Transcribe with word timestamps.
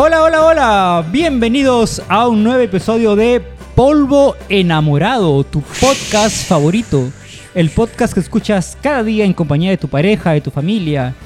Hola, 0.00 0.22
hola, 0.22 0.44
hola. 0.44 1.06
Bienvenidos 1.10 2.00
a 2.08 2.28
un 2.28 2.44
nuevo 2.44 2.60
episodio 2.60 3.16
de 3.16 3.42
Polvo 3.74 4.36
Enamorado, 4.48 5.42
tu 5.42 5.60
podcast 5.60 6.46
favorito. 6.46 7.10
El 7.52 7.68
podcast 7.70 8.14
que 8.14 8.20
escuchas 8.20 8.78
cada 8.80 9.02
día 9.02 9.24
en 9.24 9.32
compañía 9.32 9.70
de 9.70 9.76
tu 9.76 9.88
pareja, 9.88 10.30
de 10.30 10.40
tu 10.40 10.52
familia, 10.52 11.16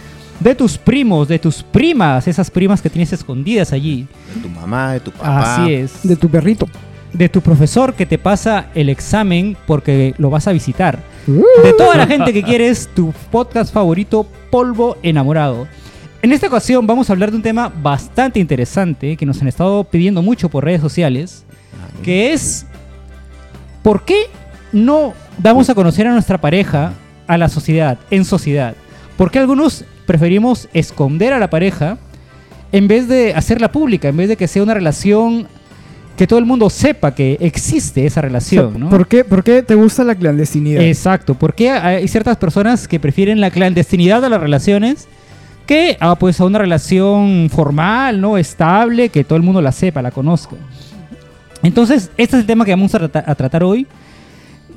de 0.41 0.55
tus 0.55 0.79
primos, 0.79 1.29
de 1.29 1.39
tus 1.39 1.63
primas, 1.63 2.27
esas 2.27 2.51
primas 2.51 2.81
que 2.81 2.89
tienes 2.89 3.13
escondidas 3.13 3.75
allí. 3.75 4.07
De 4.35 4.41
tu 4.41 4.49
mamá, 4.49 4.95
de 4.95 5.01
tu 5.01 5.11
papá. 5.11 5.65
Así 5.65 5.75
es. 5.75 6.03
De 6.03 6.17
tu 6.17 6.31
perrito. 6.31 6.67
De 7.13 7.29
tu 7.29 7.43
profesor 7.43 7.93
que 7.93 8.07
te 8.07 8.17
pasa 8.17 8.71
el 8.75 8.89
examen 8.89 9.55
porque 9.67 10.15
lo 10.17 10.31
vas 10.31 10.49
a 10.49 10.53
visitar. 10.53 10.99
De 11.27 11.75
toda 11.77 11.95
la 11.99 12.07
gente 12.07 12.33
que 12.33 12.43
quieres, 12.43 12.89
tu 12.95 13.13
podcast 13.31 13.71
favorito, 13.71 14.27
Polvo 14.51 14.97
Enamorado. 15.03 15.69
En 16.23 16.31
esta 16.31 16.47
ocasión 16.47 16.87
vamos 16.87 17.11
a 17.11 17.15
hablar 17.15 17.33
de 17.33 17.37
un 17.37 17.43
tema 17.43 17.69
bastante 17.83 18.39
interesante 18.39 19.17
que 19.17 19.27
nos 19.27 19.43
han 19.43 19.49
estado 19.49 19.83
pidiendo 19.83 20.23
mucho 20.23 20.49
por 20.49 20.65
redes 20.65 20.81
sociales, 20.81 21.45
que 22.05 22.33
es 22.33 22.65
¿por 23.83 24.05
qué 24.05 24.27
no 24.71 25.15
damos 25.39 25.69
a 25.69 25.75
conocer 25.75 26.07
a 26.07 26.13
nuestra 26.13 26.41
pareja 26.41 26.93
a 27.27 27.37
la 27.39 27.49
sociedad, 27.49 27.99
en 28.13 28.25
sociedad? 28.25 28.77
¿Por 29.17 29.33
qué 29.33 29.41
algunos 29.41 29.85
preferimos 30.07 30.69
esconder 30.73 31.33
a 31.33 31.41
la 31.41 31.51
pareja 31.51 31.99
en 32.71 32.87
vez 32.87 33.09
de 33.09 33.35
hacerla 33.35 33.73
pública, 33.73 34.07
en 34.07 34.17
vez 34.17 34.29
de 34.29 34.37
que 34.37 34.47
sea 34.47 34.63
una 34.63 34.75
relación 34.75 35.49
que 36.17 36.29
todo 36.29 36.39
el 36.39 36.45
mundo 36.45 36.71
sepa 36.71 37.17
que 37.17 37.37
existe 37.41 38.07
esa 38.07 38.21
relación, 38.21 38.67
O 38.67 38.71
sea, 38.71 38.79
¿no? 38.79 38.91
¿por, 38.91 39.09
qué, 39.09 39.25
por 39.25 39.43
qué 39.43 39.65
te 39.65 39.75
gusta 39.75 40.05
la 40.05 40.15
clandestinidad? 40.15 40.83
Exacto, 40.85 41.35
porque 41.35 41.71
hay 41.71 42.07
ciertas 42.07 42.37
personas 42.37 42.87
que 42.87 43.01
prefieren 43.01 43.41
la 43.41 43.51
clandestinidad 43.51 44.25
a 44.25 44.29
las 44.29 44.41
relaciones 44.41 45.09
que 45.67 45.97
a, 46.01 46.17
pues, 46.17 46.41
a 46.41 46.45
una 46.45 46.59
relación 46.59 47.49
formal, 47.51 48.21
¿no? 48.21 48.37
Estable, 48.39 49.09
que 49.09 49.25
todo 49.25 49.37
el 49.37 49.43
mundo 49.43 49.61
la 49.63 49.73
sepa, 49.73 50.03
la 50.03 50.11
conozca. 50.11 50.57
Entonces, 51.63 52.11
este 52.17 52.37
es 52.37 52.41
el 52.43 52.47
tema 52.47 52.65
que 52.65 52.73
vamos 52.73 52.95
a, 52.95 52.99
trata- 52.99 53.25
a 53.27 53.35
tratar 53.35 53.63
hoy. 53.65 53.87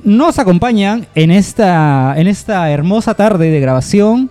Nos 0.04 0.38
acompañan 0.38 1.06
en 1.14 1.30
esta, 1.32 2.14
en 2.16 2.28
esta 2.28 2.70
hermosa 2.70 3.14
tarde 3.14 3.50
de 3.50 3.60
grabación 3.60 4.30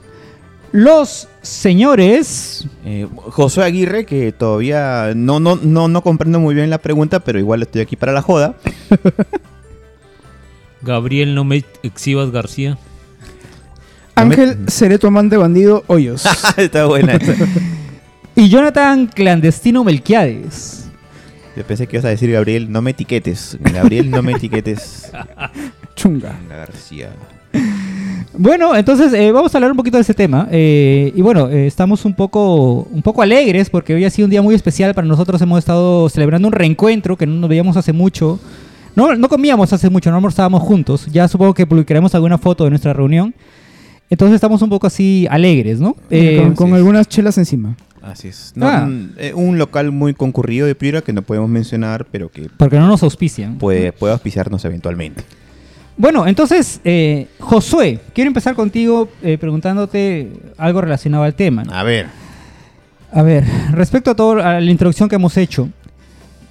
los 0.71 1.27
señores... 1.41 2.65
Eh, 2.85 3.07
Josué 3.15 3.63
Aguirre, 3.65 4.05
que 4.05 4.31
todavía 4.31 5.11
no, 5.15 5.39
no, 5.39 5.55
no, 5.61 5.87
no 5.87 6.01
comprendo 6.01 6.39
muy 6.39 6.53
bien 6.55 6.69
la 6.69 6.77
pregunta, 6.77 7.19
pero 7.19 7.39
igual 7.39 7.61
estoy 7.61 7.81
aquí 7.81 7.95
para 7.95 8.11
la 8.13 8.21
joda. 8.21 8.55
Gabriel 10.81 11.33
No 11.35 11.43
Me 11.43 11.63
Exhibas 11.83 12.31
García. 12.31 12.77
Ángel, 14.15 14.57
seré 14.67 14.97
tu 14.97 15.07
amante 15.07 15.37
bandido, 15.37 15.83
Hoyos. 15.87 16.25
Está 16.57 16.85
buena. 16.85 17.19
Y 18.37 18.49
Jonathan 18.49 19.07
Clandestino 19.07 19.85
Melquiades. 19.85 20.89
Yo 21.55 21.63
pensé 21.63 21.87
que 21.87 21.95
ibas 21.95 22.03
a 22.03 22.09
decir 22.09 22.29
Gabriel, 22.29 22.69
no 22.69 22.81
me 22.81 22.91
etiquetes. 22.91 23.57
Gabriel, 23.61 24.11
no 24.11 24.21
me 24.21 24.33
etiquetes. 24.33 25.09
Chunga. 25.95 26.37
García. 26.49 27.11
Bueno, 28.37 28.75
entonces 28.75 29.13
eh, 29.13 29.31
vamos 29.31 29.55
a 29.55 29.57
hablar 29.57 29.71
un 29.71 29.77
poquito 29.77 29.95
de 29.95 30.01
ese 30.01 30.13
tema. 30.13 30.49
eh, 30.51 31.13
y 31.15 31.21
bueno, 31.21 31.47
eh, 31.47 31.65
estamos 31.65 32.03
un 32.03 32.13
poco, 32.13 32.85
un 32.91 33.01
poco 33.01 33.21
alegres 33.21 33.69
porque 33.69 33.93
hoy 33.93 34.03
ha 34.03 34.09
sido 34.09 34.25
un 34.25 34.31
día 34.31 34.41
muy 34.41 34.53
especial 34.53 34.93
para 34.93 35.07
nosotros. 35.07 35.41
Hemos 35.41 35.59
estado 35.59 36.09
celebrando 36.09 36.49
un 36.49 36.53
reencuentro 36.53 37.15
que 37.15 37.25
no 37.25 37.35
nos 37.35 37.49
veíamos 37.49 37.77
hace 37.77 37.93
mucho. 37.93 38.37
No, 38.97 39.15
no 39.15 39.29
comíamos 39.29 39.71
hace 39.71 39.89
mucho, 39.89 40.09
no 40.09 40.17
almorzábamos 40.17 40.61
juntos. 40.61 41.05
Ya 41.05 41.29
supongo 41.29 41.53
que 41.53 41.65
publicaremos 41.65 42.13
alguna 42.15 42.37
foto 42.37 42.65
de 42.65 42.71
nuestra 42.71 42.91
reunión. 42.91 43.33
Entonces 44.09 44.35
estamos 44.35 44.61
un 44.61 44.69
poco 44.69 44.87
así 44.87 45.27
alegres, 45.29 45.79
¿no? 45.79 45.95
Eh, 46.09 46.51
con 46.55 46.73
algunas 46.73 47.07
chelas 47.07 47.37
encima. 47.37 47.75
Así 48.01 48.27
es. 48.27 48.53
No, 48.55 48.67
Ah. 48.67 48.83
un, 48.85 49.13
eh, 49.17 49.33
un 49.33 49.57
local 49.57 49.91
muy 49.91 50.13
concurrido 50.13 50.67
de 50.67 50.75
Piura 50.75 51.01
que 51.01 51.11
no 51.11 51.23
podemos 51.23 51.49
mencionar, 51.49 52.05
pero 52.11 52.29
que 52.29 52.49
porque 52.55 52.77
no 52.77 52.87
nos 52.87 53.01
auspician. 53.01 53.57
puede, 53.57 53.91
puede 53.91 54.13
auspiciarnos 54.13 54.63
eventualmente. 54.63 55.23
Bueno, 55.97 56.27
entonces, 56.27 56.81
eh, 56.83 57.27
Josué, 57.39 57.99
quiero 58.13 58.27
empezar 58.27 58.53
contigo 58.53 59.09
eh, 59.23 59.37
preguntándote 59.39 60.29
algo 60.57 60.81
relacionado 60.81 61.23
al 61.23 61.33
tema. 61.33 61.63
¿no? 61.63 61.73
A 61.73 61.83
ver. 61.83 62.07
A 63.11 63.21
ver, 63.23 63.45
respecto 63.71 64.11
a 64.11 64.15
toda 64.15 64.59
la 64.59 64.71
introducción 64.71 65.07
que 65.09 65.15
hemos 65.15 65.35
hecho, 65.37 65.69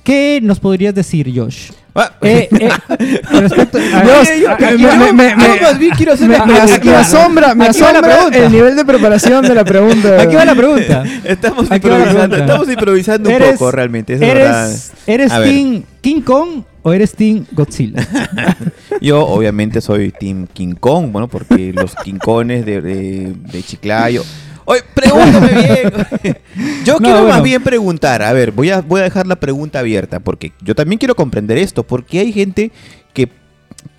¿qué 0.04 0.38
nos 0.42 0.60
podrías 0.60 0.94
decir, 0.94 1.32
Josh? 1.34 1.70
Ah, 1.96 2.10
Eh, 2.22 2.48
eh, 2.58 2.68
respecto 3.30 3.78
a, 3.78 3.80
Dios, 4.02 4.28
me- 4.28 4.48
aquí 4.66 4.82
me- 4.82 4.86
va- 4.88 5.12
me- 5.12 5.36
me- 5.36 5.44
yo 5.46 5.62
más 5.62 5.78
bien 5.78 5.94
quiero 5.96 6.12
hacer 6.14 6.28
Me, 6.28 6.34
una 6.36 6.46
me 6.46 6.54
as- 6.58 6.64
pregunta. 6.72 6.90
me 6.90 6.96
asombra, 6.96 7.54
me 7.54 7.64
Aquí 7.68 7.80
asombra 7.82 8.28
el 8.32 8.50
nivel 8.52 8.74
de 8.76 8.84
preparación 8.84 9.42
de 9.46 9.54
la 9.54 9.64
pregunta. 9.64 10.20
aquí 10.20 10.34
va 10.34 10.44
la 10.44 10.54
pregunta. 10.56 11.04
Estamos 11.24 11.66
Aquí 11.70 11.86
improvisando, 11.86 12.12
pregunta. 12.18 12.36
estamos 12.38 12.68
improvisando 12.68 13.30
un 13.30 13.38
poco 13.52 13.70
realmente. 13.70 14.14
eso. 14.14 14.24
¿Eres, 14.24 14.92
eres. 15.06 15.32
Team 15.32 15.82
King 16.00 16.20
Kong 16.22 16.62
o 16.82 16.92
eres 16.92 17.12
Team 17.14 17.46
Godzilla? 17.52 18.04
Yo 19.00 19.24
obviamente 19.26 19.80
soy 19.80 20.10
Team 20.10 20.48
King 20.52 20.74
Kong, 20.78 21.12
bueno, 21.12 21.28
porque 21.28 21.72
los 21.72 21.94
King 21.94 22.18
Kones 22.18 22.66
de, 22.66 22.80
de, 22.80 23.34
de 23.52 23.62
Chiclayo. 23.62 24.24
Oye, 24.66 24.80
pregúntame 24.94 25.48
bien. 26.22 26.36
Yo 26.84 26.94
No, 26.94 26.98
quiero 27.00 27.18
bueno. 27.20 27.28
más 27.28 27.42
bien 27.42 27.62
preguntar. 27.62 28.22
A 28.22 28.32
ver, 28.32 28.50
voy 28.52 28.70
a, 28.70 28.80
voy 28.80 29.00
a 29.00 29.04
dejar 29.04 29.26
la 29.26 29.36
pregunta 29.36 29.80
abierta 29.80 30.20
porque 30.20 30.52
yo 30.62 30.74
también 30.74 30.98
quiero 30.98 31.14
comprender 31.14 31.58
esto. 31.58 31.82
Porque 31.82 32.20
hay 32.20 32.32
gente 32.32 32.72
que, 33.12 33.28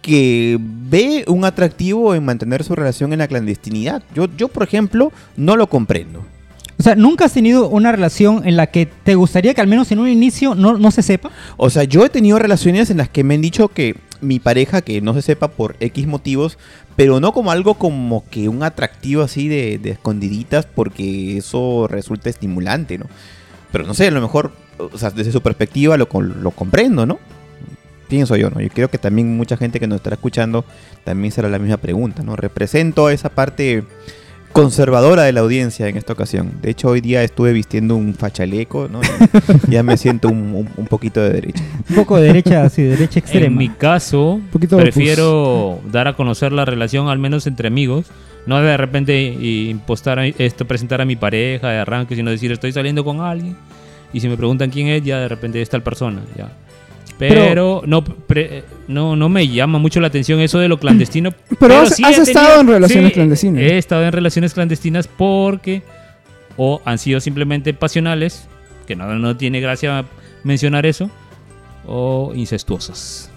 que 0.01 0.57
ve 0.59 1.23
un 1.27 1.45
atractivo 1.45 2.15
en 2.15 2.25
mantener 2.25 2.63
su 2.63 2.75
relación 2.75 3.13
en 3.13 3.19
la 3.19 3.27
clandestinidad. 3.27 4.03
Yo, 4.13 4.27
yo, 4.37 4.47
por 4.47 4.63
ejemplo, 4.63 5.11
no 5.37 5.55
lo 5.55 5.67
comprendo. 5.67 6.25
O 6.77 6.83
sea, 6.83 6.95
¿nunca 6.95 7.25
has 7.25 7.33
tenido 7.33 7.69
una 7.69 7.91
relación 7.91 8.45
en 8.45 8.57
la 8.57 8.67
que 8.67 8.85
te 8.85 9.15
gustaría 9.15 9.53
que 9.53 9.61
al 9.61 9.67
menos 9.67 9.91
en 9.91 9.99
un 9.99 10.09
inicio 10.09 10.55
no, 10.55 10.77
no 10.77 10.91
se 10.91 11.01
sepa? 11.01 11.31
O 11.57 11.69
sea, 11.69 11.83
yo 11.83 12.05
he 12.05 12.09
tenido 12.09 12.37
relaciones 12.37 12.89
en 12.89 12.97
las 12.97 13.09
que 13.09 13.23
me 13.23 13.35
han 13.35 13.41
dicho 13.41 13.69
que 13.69 13.95
mi 14.21 14.39
pareja, 14.39 14.81
que 14.81 15.01
no 15.01 15.13
se 15.13 15.21
sepa 15.21 15.49
por 15.49 15.77
X 15.79 16.07
motivos, 16.07 16.57
pero 16.95 17.19
no 17.19 17.31
como 17.31 17.51
algo 17.51 17.75
como 17.75 18.25
que 18.29 18.49
un 18.49 18.63
atractivo 18.63 19.23
así 19.23 19.47
de, 19.47 19.77
de 19.77 19.91
escondiditas, 19.91 20.65
porque 20.65 21.37
eso 21.37 21.87
resulta 21.89 22.29
estimulante, 22.29 22.97
¿no? 22.97 23.05
Pero 23.71 23.85
no 23.85 23.93
sé, 23.93 24.07
a 24.07 24.11
lo 24.11 24.21
mejor, 24.21 24.51
o 24.77 24.97
sea, 24.97 25.11
desde 25.11 25.31
su 25.31 25.41
perspectiva 25.41 25.97
lo, 25.97 26.07
lo 26.21 26.51
comprendo, 26.51 27.05
¿no? 27.05 27.19
Pienso 28.07 28.35
yo, 28.35 28.49
¿no? 28.49 28.61
Yo 28.61 28.69
creo 28.69 28.89
que 28.89 28.97
también 28.97 29.35
mucha 29.35 29.57
gente 29.57 29.79
que 29.79 29.87
nos 29.87 29.97
estará 29.97 30.15
escuchando 30.15 30.65
también 31.03 31.31
será 31.31 31.49
la 31.49 31.59
misma 31.59 31.77
pregunta, 31.77 32.23
¿no? 32.23 32.35
Represento 32.35 33.09
esa 33.09 33.29
parte 33.29 33.83
conservadora 34.55 35.23
de 35.23 35.33
la 35.33 35.41
audiencia 35.41 35.87
en 35.89 35.97
esta 35.97 36.13
ocasión. 36.13 36.53
De 36.61 36.69
hecho, 36.71 36.87
hoy 36.87 37.01
día 37.01 37.21
estuve 37.23 37.51
vistiendo 37.51 37.95
un 37.95 38.13
fachaleco, 38.15 38.87
¿no? 38.89 39.01
Ya 39.69 39.83
me 39.83 39.97
siento 39.97 40.29
un, 40.29 40.55
un- 40.55 40.69
un 40.77 40.87
poquito 40.87 41.19
de 41.21 41.29
derecha. 41.29 41.61
Un 41.89 41.95
poco 41.95 42.15
de 42.17 42.27
derecha, 42.27 42.63
así, 42.63 42.81
de 42.83 42.89
derecha 42.91 43.19
extrema. 43.19 43.47
En 43.47 43.57
mi 43.57 43.67
caso, 43.69 44.39
poquito 44.53 44.77
prefiero 44.77 45.81
dar 45.91 46.07
a 46.07 46.15
conocer 46.15 46.51
la 46.53 46.63
relación, 46.63 47.09
al 47.09 47.19
menos 47.19 47.45
entre 47.47 47.67
amigos. 47.67 48.05
No 48.47 48.61
de 48.61 48.77
repente 48.77 49.23
impostar 49.23 50.19
a- 50.19 50.25
esto, 50.27 50.65
presentar 50.65 51.01
a 51.01 51.05
mi 51.05 51.15
pareja 51.17 51.69
de 51.69 51.79
arranque, 51.79 52.15
sino 52.15 52.31
decir 52.31 52.51
estoy 52.51 52.71
saliendo 52.71 53.03
con 53.03 53.19
alguien. 53.19 53.57
Y 54.13 54.21
si 54.21 54.29
me 54.29 54.37
preguntan 54.37 54.69
quién 54.69 54.87
es, 54.87 55.03
ya 55.03 55.19
de 55.19 55.27
repente 55.27 55.61
es 55.61 55.69
tal 55.69 55.83
persona. 55.83 56.21
Ya. 56.37 56.49
Pero, 57.17 57.81
no, 57.85 58.03
pre- 58.03 58.63
no, 58.87 59.15
no 59.15 59.29
me 59.29 59.47
llama 59.47 59.79
mucho 59.79 60.01
la 60.01 60.07
atención 60.07 60.39
eso 60.41 60.59
de 60.59 60.67
lo 60.67 60.79
clandestino. 60.79 61.31
Pero 61.59 61.79
has- 61.81 61.95
sí 61.95 62.03
has 62.03 62.17
he 62.17 62.21
estado 62.23 62.61
en 62.61 62.67
relaciones 62.67 63.07
sí, 63.09 63.13
clandestinas. 63.13 63.61
He 63.63 63.77
estado 63.77 64.03
en 64.03 64.11
relaciones 64.11 64.53
clandestinas 64.53 65.07
porque 65.07 65.81
o 66.57 66.81
han 66.85 66.97
sido 66.97 67.19
simplemente 67.19 67.73
pasionales, 67.73 68.47
que 68.87 68.95
no, 68.95 69.13
no 69.15 69.35
tiene 69.37 69.59
gracia 69.61 70.05
mencionar 70.43 70.85
eso, 70.85 71.09
o 71.87 72.33
incestuosas. 72.35 73.29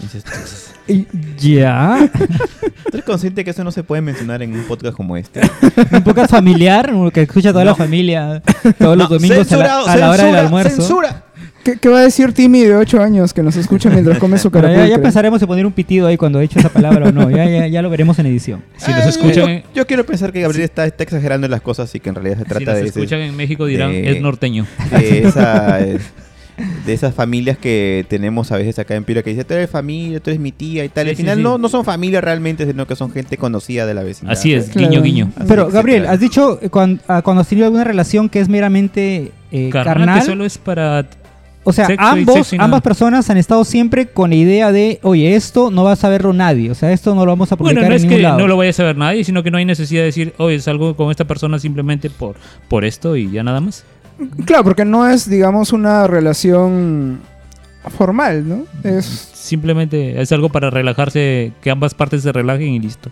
Y- 0.88 1.06
Ya. 1.38 2.10
¿Eres 2.92 3.04
consciente 3.04 3.44
que 3.44 3.50
eso 3.50 3.62
no 3.62 3.70
se 3.70 3.84
puede 3.84 4.02
mencionar 4.02 4.42
en 4.42 4.52
un 4.52 4.64
podcast 4.64 4.96
como 4.96 5.16
este? 5.16 5.40
Un 5.92 6.02
podcast 6.02 6.30
familiar, 6.30 6.92
que 7.12 7.22
escucha 7.22 7.52
toda 7.52 7.64
la 7.64 7.74
familia 7.76 8.42
todos 8.78 8.96
los 8.98 9.08
domingos 9.08 9.50
a 9.52 9.56
la, 9.58 9.80
a 9.82 9.96
la 9.96 10.10
hora 10.10 10.24
del 10.24 10.36
almuerzo. 10.36 10.76
¡Censura! 10.82 11.24
¿Qué, 11.64 11.76
qué 11.78 11.88
va 11.88 11.98
a 12.00 12.02
decir 12.02 12.32
Timmy 12.32 12.60
de 12.64 12.74
8 12.74 13.00
años 13.00 13.32
que 13.32 13.42
nos 13.42 13.56
escucha 13.56 13.88
mientras 13.90 14.18
come 14.18 14.36
su 14.38 14.50
Pero 14.52 14.68
ya, 14.72 14.86
ya 14.86 14.98
pensaremos 15.00 15.40
en 15.40 15.46
poner 15.48 15.64
un 15.66 15.72
pitido 15.72 16.06
ahí 16.08 16.16
cuando 16.16 16.40
he 16.40 16.44
hecho 16.44 16.58
esa 16.58 16.68
palabra 16.70 17.08
o 17.08 17.12
no. 17.12 17.30
Ya, 17.30 17.44
ya, 17.48 17.66
ya 17.68 17.82
lo 17.82 17.90
veremos 17.90 18.18
en 18.18 18.26
edición. 18.26 18.62
Si 18.76 18.90
nos 18.90 19.02
Ay, 19.02 19.08
escuchan, 19.08 19.62
yo, 19.74 19.86
quiero 19.86 20.04
pensar 20.04 20.32
que 20.32 20.40
Gabriel 20.40 20.64
está, 20.64 20.86
está 20.86 21.02
exagerando 21.04 21.46
en 21.46 21.50
las 21.52 21.60
cosas 21.60 21.94
y 21.94 22.00
que 22.00 22.08
en 22.08 22.16
realidad 22.16 22.38
se 22.38 22.42
si 22.44 22.48
trata 22.48 22.64
nos 22.64 22.74
de, 22.74 22.80
ese- 22.88 22.98
escuchan 23.00 23.20
en 23.20 23.36
México 23.36 23.66
dirán 23.66 23.92
de- 23.92 24.10
es 24.10 24.20
norteño. 24.20 24.66
de 24.98 25.22
esa, 25.24 25.80
eh, 25.86 25.98
de 26.84 26.92
esas 26.92 27.14
familias 27.14 27.56
que 27.58 28.04
tenemos 28.08 28.52
a 28.52 28.56
veces 28.56 28.78
acá 28.78 28.94
en 28.94 29.04
Piura 29.04 29.22
que 29.22 29.30
dice, 29.30 29.44
tú 29.44 29.54
eres 29.54 29.70
familia, 29.70 30.20
tú 30.20 30.30
eres 30.30 30.40
mi 30.40 30.52
tía 30.52 30.84
y 30.84 30.88
tal. 30.88 31.04
Sí, 31.06 31.10
al 31.10 31.16
final 31.16 31.36
sí. 31.38 31.42
No, 31.42 31.58
no 31.58 31.68
son 31.68 31.84
familia 31.84 32.20
realmente, 32.20 32.66
sino 32.66 32.86
que 32.86 32.94
son 32.96 33.10
gente 33.10 33.36
conocida 33.36 33.86
de 33.86 33.94
la 33.94 34.02
vecindad. 34.02 34.32
Así 34.32 34.52
es, 34.52 34.68
Claro. 34.70 34.88
guiño, 34.88 35.02
guiño. 35.02 35.30
Así, 35.36 35.46
Pero. 35.48 35.70
Gabriel, 35.70 36.06
has 36.06 36.18
dicho 36.20 36.58
eh, 36.60 36.68
cuan- 36.70 37.00
ah, 37.08 37.22
cuando 37.22 37.40
has 37.42 37.48
tenido 37.48 37.66
alguna 37.66 37.84
relación 37.84 38.28
que 38.28 38.40
es 38.40 38.48
meramente 38.48 39.30
eh, 39.52 39.70
Carnal, 39.72 39.94
carnal. 39.96 40.20
que 40.20 40.26
solo 40.26 40.44
es 40.44 40.58
para... 40.58 41.06
O 41.64 41.72
sea, 41.72 41.86
sexo 41.86 42.04
ambos, 42.04 42.52
ambas 42.58 42.82
personas 42.82 43.30
han 43.30 43.36
estado 43.36 43.64
siempre 43.64 44.06
con 44.08 44.30
la 44.30 44.36
idea 44.36 44.72
de, 44.72 44.98
oye, 45.02 45.36
esto 45.36 45.70
no 45.70 45.84
va 45.84 45.92
a 45.92 45.96
saberlo 45.96 46.32
nadie. 46.32 46.70
O 46.70 46.74
sea, 46.74 46.90
esto 46.92 47.14
no 47.14 47.24
lo 47.24 47.30
vamos 47.32 47.52
a 47.52 47.56
publicar 47.56 47.82
Bueno, 47.84 47.88
no 47.88 47.92
en 47.94 47.96
es 47.96 48.02
ningún 48.02 48.16
que 48.16 48.22
lado. 48.22 48.38
no 48.38 48.48
lo 48.48 48.56
vaya 48.56 48.70
a 48.70 48.72
saber 48.72 48.96
nadie, 48.96 49.22
sino 49.22 49.42
que 49.44 49.50
no 49.52 49.58
hay 49.58 49.64
necesidad 49.64 50.00
de 50.02 50.06
decir, 50.06 50.34
oye, 50.38 50.58
salgo 50.60 50.96
con 50.96 51.10
esta 51.12 51.24
persona 51.24 51.58
simplemente 51.60 52.10
por, 52.10 52.34
por 52.68 52.84
esto 52.84 53.16
y 53.16 53.30
ya 53.30 53.44
nada 53.44 53.60
más. 53.60 53.84
Claro, 54.44 54.64
porque 54.64 54.84
no 54.84 55.06
es, 55.08 55.28
digamos, 55.30 55.72
una 55.72 56.06
relación 56.08 57.20
formal, 57.96 58.48
¿no? 58.48 58.64
Es... 58.82 59.04
Simplemente 59.32 60.20
es 60.20 60.30
algo 60.32 60.48
para 60.48 60.70
relajarse, 60.70 61.52
que 61.62 61.70
ambas 61.70 61.94
partes 61.94 62.22
se 62.22 62.32
relajen 62.32 62.68
y 62.74 62.78
listo. 62.80 63.10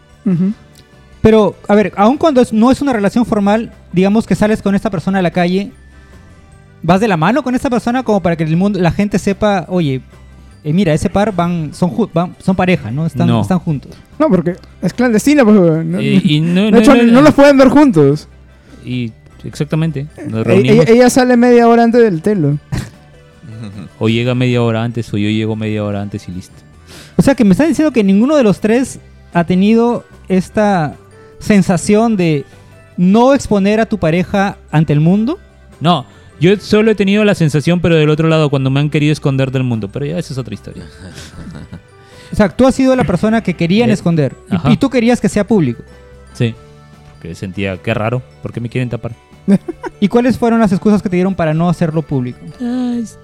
Pero, 1.22 1.54
a 1.68 1.74
ver, 1.74 1.92
aun 1.96 2.16
cuando 2.16 2.40
es- 2.40 2.52
no 2.52 2.70
es 2.70 2.80
una 2.80 2.92
relación 2.92 3.26
formal, 3.26 3.72
digamos 3.92 4.26
que 4.26 4.34
sales 4.34 4.62
con 4.62 4.74
esta 4.74 4.90
persona 4.90 5.18
a 5.18 5.22
la 5.22 5.30
calle, 5.32 5.70
vas 6.82 7.00
de 7.00 7.08
la 7.08 7.16
mano 7.16 7.42
con 7.42 7.54
esta 7.54 7.68
persona 7.70 8.02
como 8.02 8.20
para 8.20 8.36
que 8.36 8.44
el 8.44 8.56
mundo, 8.56 8.78
la 8.80 8.90
gente 8.92 9.18
sepa, 9.18 9.64
oye, 9.68 10.00
eh, 10.64 10.72
mira, 10.72 10.92
ese 10.92 11.08
par 11.10 11.34
van, 11.34 11.72
son, 11.74 11.90
van- 12.12 12.36
son 12.38 12.54
pareja, 12.56 12.90
¿no? 12.90 13.06
Están, 13.06 13.26
No. 13.28 13.40
están 13.42 13.58
juntos. 13.58 13.92
No, 14.18 14.28
porque 14.28 14.56
es 14.82 14.92
clandestina, 14.92 15.44
pues. 15.44 15.84
¿no? 15.84 16.00
Y, 16.00 16.20
y 16.24 16.40
no, 16.40 16.64
de 16.64 16.70
no- 16.72 16.78
hecho, 16.78 16.94
no- 16.94 17.02
no 17.04 17.22
los 17.22 17.34
pueden 17.34 17.56
ver 17.56 17.68
juntos. 17.68 18.28
y 18.84 19.12
exactamente. 19.44 20.06
Nos 20.28 20.40
E- 20.40 20.44
reunimos. 20.44 20.84
Ella, 20.86 20.94
ella 20.94 21.10
sale 21.10 21.36
media 21.36 21.66
hora 21.68 21.84
antes 21.84 22.00
del 22.02 22.20
telo. 22.22 22.58
O 23.98 24.08
llega 24.08 24.34
media 24.34 24.62
hora 24.62 24.82
antes, 24.82 25.12
o 25.12 25.18
yo 25.18 25.28
llego 25.28 25.56
media 25.56 25.84
hora 25.84 26.00
antes 26.00 26.26
y 26.28 26.32
listo. 26.32 26.54
O 27.16 27.22
sea, 27.22 27.34
que 27.34 27.44
me 27.44 27.50
están 27.52 27.68
diciendo 27.68 27.92
que 27.92 28.02
ninguno 28.02 28.34
de 28.36 28.42
los 28.42 28.58
tres 28.60 28.98
ha 29.34 29.44
tenido 29.44 30.04
esta 30.28 30.94
sensación 31.38 32.16
de 32.16 32.46
no 32.96 33.34
exponer 33.34 33.78
a 33.80 33.86
tu 33.86 33.98
pareja 33.98 34.56
ante 34.70 34.94
el 34.94 35.00
mundo. 35.00 35.38
No, 35.80 36.06
yo 36.40 36.56
solo 36.58 36.90
he 36.90 36.94
tenido 36.94 37.24
la 37.24 37.34
sensación, 37.34 37.80
pero 37.80 37.94
del 37.96 38.10
otro 38.10 38.28
lado, 38.28 38.48
cuando 38.50 38.70
me 38.70 38.80
han 38.80 38.90
querido 38.90 39.12
esconder 39.12 39.50
del 39.50 39.62
mundo. 39.64 39.88
Pero 39.92 40.06
ya 40.06 40.18
esa 40.18 40.32
es 40.32 40.38
otra 40.38 40.54
historia. 40.54 40.84
O 42.32 42.36
sea, 42.36 42.48
tú 42.48 42.66
has 42.66 42.74
sido 42.74 42.94
la 42.96 43.04
persona 43.04 43.42
que 43.42 43.54
querían 43.54 43.90
Eh, 43.90 43.94
esconder 43.94 44.34
y- 44.68 44.76
tú 44.76 44.88
querías 44.90 45.20
que 45.20 45.28
sea 45.28 45.46
público. 45.46 45.82
Sí. 46.32 46.54
Porque 47.14 47.34
sentía, 47.34 47.76
qué 47.76 47.92
raro, 47.92 48.22
¿por 48.42 48.52
qué 48.52 48.60
me 48.60 48.68
quieren 48.68 48.88
tapar? 48.88 49.12
¿Y 50.00 50.08
cuáles 50.08 50.38
fueron 50.38 50.60
las 50.60 50.72
excusas 50.72 51.02
que 51.02 51.08
te 51.08 51.16
dieron 51.16 51.34
para 51.34 51.52
no 51.54 51.68
hacerlo 51.68 52.02
público? 52.02 52.38
Ah, 52.60 52.94
es 53.02 53.18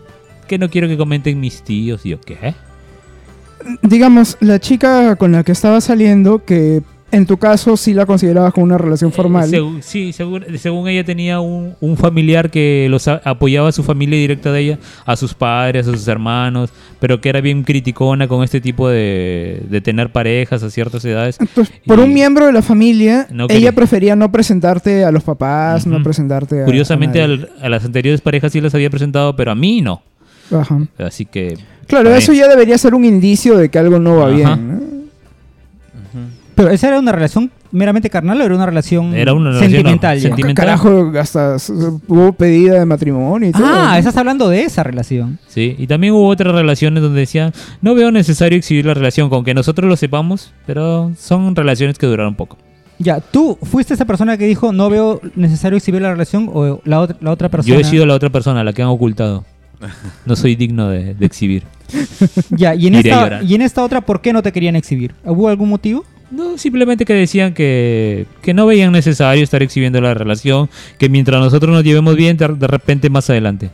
que 0.48 0.58
no 0.58 0.68
quiero 0.68 0.86
que 0.88 0.96
comenten 0.96 1.40
mis 1.40 1.62
tíos. 1.62 2.04
Y 2.04 2.10
yo, 2.10 2.20
¿qué? 2.20 2.54
Digamos, 3.82 4.36
la 4.40 4.60
chica 4.60 5.16
con 5.16 5.32
la 5.32 5.42
que 5.42 5.52
estaba 5.52 5.80
saliendo, 5.80 6.44
que 6.44 6.82
en 7.16 7.26
tu 7.26 7.36
caso 7.38 7.76
sí 7.76 7.92
la 7.94 8.06
considerabas 8.06 8.52
como 8.52 8.64
una 8.64 8.78
relación 8.78 9.10
formal. 9.12 9.52
Eh, 9.52 9.58
segu- 9.58 9.80
sí, 9.82 10.12
según, 10.12 10.44
según 10.58 10.86
ella 10.88 11.02
tenía 11.04 11.40
un, 11.40 11.74
un 11.80 11.96
familiar 11.96 12.50
que 12.50 12.86
los 12.90 13.08
a- 13.08 13.20
apoyaba 13.24 13.68
a 13.68 13.72
su 13.72 13.82
familia 13.82 14.18
directa 14.18 14.52
de 14.52 14.60
ella, 14.60 14.78
a 15.04 15.16
sus 15.16 15.34
padres, 15.34 15.88
a 15.88 15.90
sus 15.92 16.06
hermanos, 16.08 16.70
pero 17.00 17.20
que 17.20 17.28
era 17.28 17.40
bien 17.40 17.62
criticona 17.64 18.28
con 18.28 18.44
este 18.44 18.60
tipo 18.60 18.88
de, 18.88 19.62
de 19.68 19.80
tener 19.80 20.12
parejas 20.12 20.62
a 20.62 20.70
ciertas 20.70 21.04
edades. 21.04 21.38
Entonces, 21.40 21.74
por 21.86 21.98
Y- 21.98 22.02
un 22.02 22.14
miembro 22.14 22.46
de 22.46 22.52
la 22.52 22.62
familia, 22.62 23.26
No 23.30 23.46
ella 23.48 23.72
prefería 23.72 24.14
no 24.16 24.30
presentarte 24.30 25.04
a 25.04 25.10
los 25.10 25.24
papás, 25.24 25.86
no 25.86 26.02
presentarte 26.02 26.62
a. 26.62 26.64
Curiosamente, 26.64 27.20
a 27.20 27.24
al- 27.24 27.50
a 27.60 27.68
las 27.68 27.84
anteriores 27.84 28.20
parejas 28.20 28.52
sí 28.52 28.60
las 28.60 28.74
había 28.74 28.90
presentado, 28.90 29.34
pero 29.36 29.50
a 29.50 29.54
mí 29.54 29.80
no. 29.80 30.02
Ajá. 30.52 30.78
Así 30.98 31.24
que. 31.24 31.56
Claro, 31.88 32.12
eso 32.14 32.32
ya 32.32 32.48
debería 32.48 32.76
ser 32.78 32.94
un 32.94 33.04
indicio 33.04 33.56
de 33.56 33.68
que 33.68 33.78
algo 33.78 33.98
no 34.00 34.16
va 34.16 34.26
Ajá. 34.26 34.34
bien. 34.34 34.68
¿no? 34.68 34.75
Pero 36.56 36.70
esa 36.70 36.88
era 36.88 36.98
una 36.98 37.12
relación 37.12 37.52
meramente 37.70 38.10
carnal 38.10 38.40
o 38.40 38.44
era 38.44 38.54
una 38.54 38.66
relación 38.66 39.14
Era 39.14 39.32
una 39.34 39.50
relación, 39.50 39.70
sentimental. 39.70 40.16
no, 40.16 40.22
ya? 40.22 40.28
senti- 40.28 40.28
Sentimental. 40.36 40.64
Carajo, 40.66 41.12
hasta 41.20 41.56
hubo 42.08 42.32
pedida 42.32 42.78
de 42.80 42.86
matrimonio 42.86 43.48
y 43.50 43.52
todo. 43.52 43.62
Ah, 43.66 43.96
estás 43.98 44.16
hablando 44.16 44.48
de 44.48 44.62
esa 44.64 44.82
relación. 44.82 45.38
Sí, 45.46 45.76
y 45.78 45.86
también 45.86 46.14
hubo 46.14 46.26
otras 46.26 46.54
relaciones 46.54 47.02
donde 47.02 47.20
decían, 47.20 47.52
no 47.82 47.94
veo 47.94 48.10
necesario 48.10 48.58
exhibir 48.58 48.86
la 48.86 48.94
relación, 48.94 49.28
con 49.28 49.44
que 49.44 49.54
nosotros 49.54 49.88
lo 49.88 49.96
sepamos, 49.96 50.52
pero 50.66 51.12
son 51.18 51.54
relaciones 51.54 51.98
que 51.98 52.06
duraron 52.06 52.34
poco. 52.34 52.56
Ya, 52.98 53.20
¿tú 53.20 53.58
fuiste 53.62 53.92
esa 53.92 54.06
persona 54.06 54.38
que 54.38 54.46
dijo 54.46 54.72
no 54.72 54.88
veo 54.88 55.20
necesario 55.34 55.76
exhibir 55.76 56.00
la 56.00 56.10
relación 56.10 56.48
o 56.52 56.80
la, 56.84 57.00
otra 57.00 57.16
la 57.20 57.30
otra 57.30 57.50
persona? 57.50 57.74
Yo 57.74 57.78
he 57.80 57.84
sido 57.84 58.06
la 58.06 58.14
otra 58.14 58.30
persona, 58.30 58.64
la 58.64 58.72
que 58.72 58.80
han 58.80 58.88
ocultado. 58.88 59.44
No 60.24 60.34
soy 60.36 60.56
digno 60.56 60.88
de, 60.88 61.12
de 61.14 61.26
exhibir. 61.26 61.64
Ya, 62.50 62.74
y 62.74 62.86
en, 62.86 62.94
Iré 62.94 63.10
esta, 63.10 63.42
y 63.42 63.54
en 63.54 63.60
esta 63.60 63.84
otra, 63.84 64.00
¿por 64.00 64.22
qué 64.22 64.32
no 64.32 64.42
te 64.42 64.50
querían 64.50 64.74
exhibir? 64.76 65.14
¿Hubo 65.24 65.48
algún 65.50 65.68
motivo? 65.68 66.04
No, 66.30 66.58
simplemente 66.58 67.04
que 67.04 67.14
decían 67.14 67.54
que, 67.54 68.26
que 68.42 68.52
no 68.52 68.66
veían 68.66 68.92
necesario 68.92 69.44
estar 69.44 69.62
exhibiendo 69.62 70.00
la 70.00 70.12
relación, 70.14 70.68
que 70.98 71.08
mientras 71.08 71.40
nosotros 71.40 71.72
nos 71.72 71.84
llevemos 71.84 72.16
bien, 72.16 72.36
de, 72.36 72.48
de 72.48 72.66
repente 72.66 73.10
más 73.10 73.30
adelante. 73.30 73.70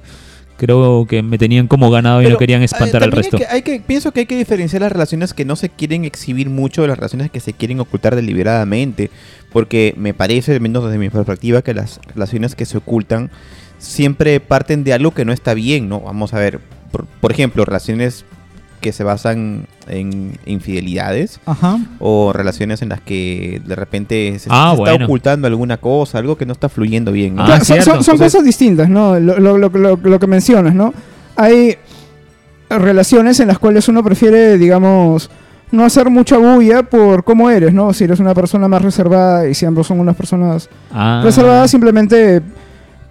Creo 0.59 1.07
que 1.09 1.23
me 1.23 1.39
tenían 1.39 1.67
como 1.67 1.91
ganado 1.91 2.21
y 2.21 2.25
Pero, 2.25 2.35
no 2.35 2.39
querían 2.39 2.63
espantar 2.63 3.03
eh, 3.03 3.05
al 3.07 3.11
también 3.11 3.23
resto. 3.33 3.37
Hay 3.39 3.43
que, 3.63 3.71
hay 3.73 3.79
que- 3.81 3.85
pienso 3.85 4.13
que 4.13 4.21
hay 4.21 4.27
que 4.27 4.37
diferenciar 4.37 4.83
las 4.83 4.93
relaciones 4.93 5.35
que 5.35 5.45
no 5.45 5.57
se 5.57 5.71
quieren 5.71 6.05
exhibir 6.05 6.51
mucho 6.51 6.83
de 6.83 6.89
las 6.89 6.99
relaciones 6.99 7.31
que 7.31 7.41
se 7.41 7.53
quieren 7.55 7.81
ocultar 7.81 8.15
deliberadamente. 8.15 9.11
Porque 9.53 9.95
me 9.97 10.15
parece, 10.15 10.53
al 10.53 10.61
menos 10.61 10.85
desde 10.85 10.99
mi 10.99 11.11
perspectiva, 11.11 11.63
que 11.63 11.75
las 11.75 12.01
relaciones 12.15 12.55
que 12.55 12.65
se 12.67 12.79
ocultan 12.79 13.31
siempre 13.79 14.39
parten 14.41 14.85
de 14.85 14.93
algo 14.93 15.13
que 15.13 15.25
no 15.25 15.33
está 15.33 15.55
bien, 15.55 15.89
¿no? 15.89 16.01
Vamos 16.01 16.33
a 16.33 16.39
ver, 16.39 16.61
por, 16.93 17.07
por 17.07 17.33
ejemplo, 17.33 17.65
relaciones 17.65 18.25
que 18.83 18.93
se 18.93 19.03
basan 19.05 19.67
en 19.89 20.39
infidelidades 20.45 21.41
Ajá. 21.47 21.79
o 22.01 22.33
relaciones 22.35 22.83
en 22.83 22.91
las 22.91 23.01
que 23.01 23.63
de 23.65 23.75
repente 23.75 24.39
se, 24.39 24.49
Ah, 24.51 24.73
se 24.77 24.83
está 24.83 24.91
bueno. 24.91 25.05
ocultando 25.07 25.47
alguna 25.47 25.79
cosa, 25.79 26.19
algo 26.19 26.37
que 26.37 26.45
no 26.45 26.53
está 26.53 26.69
fluyendo 26.69 27.13
bien. 27.13 27.37
¿no? 27.37 27.45
Ah, 27.45 27.57
son, 27.57 27.65
cierto. 27.65 27.85
son- 27.85 28.05
son 28.05 28.15
Entonces- 28.17 28.33
cosas 28.35 28.45
distintas, 28.45 28.89
¿no? 28.91 29.19
Lo, 29.19 29.39
lo- 29.41 29.57
lo- 29.57 29.69
lo- 29.71 29.97
lo 29.97 30.19
que 30.19 30.27
mencionas, 30.27 30.75
¿no? 30.75 30.93
Hay 31.37 31.77
relaciones 32.69 33.39
en 33.41 33.49
las 33.49 33.59
cuales 33.59 33.89
uno 33.89 34.03
prefiere, 34.03 34.59
digamos, 34.59 35.31
no 35.71 35.85
hacer 35.85 36.11
mucha 36.11 36.37
bulla 36.39 36.83
por 36.83 37.25
cómo 37.25 37.51
eres, 37.51 37.73
¿no? 37.73 37.93
Si 37.93 38.05
eres 38.05 38.21
una 38.21 38.35
persona 38.35 38.69
más 38.69 38.83
reservada 38.83 39.49
y 39.49 39.55
si 39.55 39.65
ambos 39.67 39.87
son 39.87 40.01
unas 40.01 40.17
personas 40.17 40.69
Ah, 40.93 41.21
reservadas, 41.25 41.71
simplemente 41.71 42.43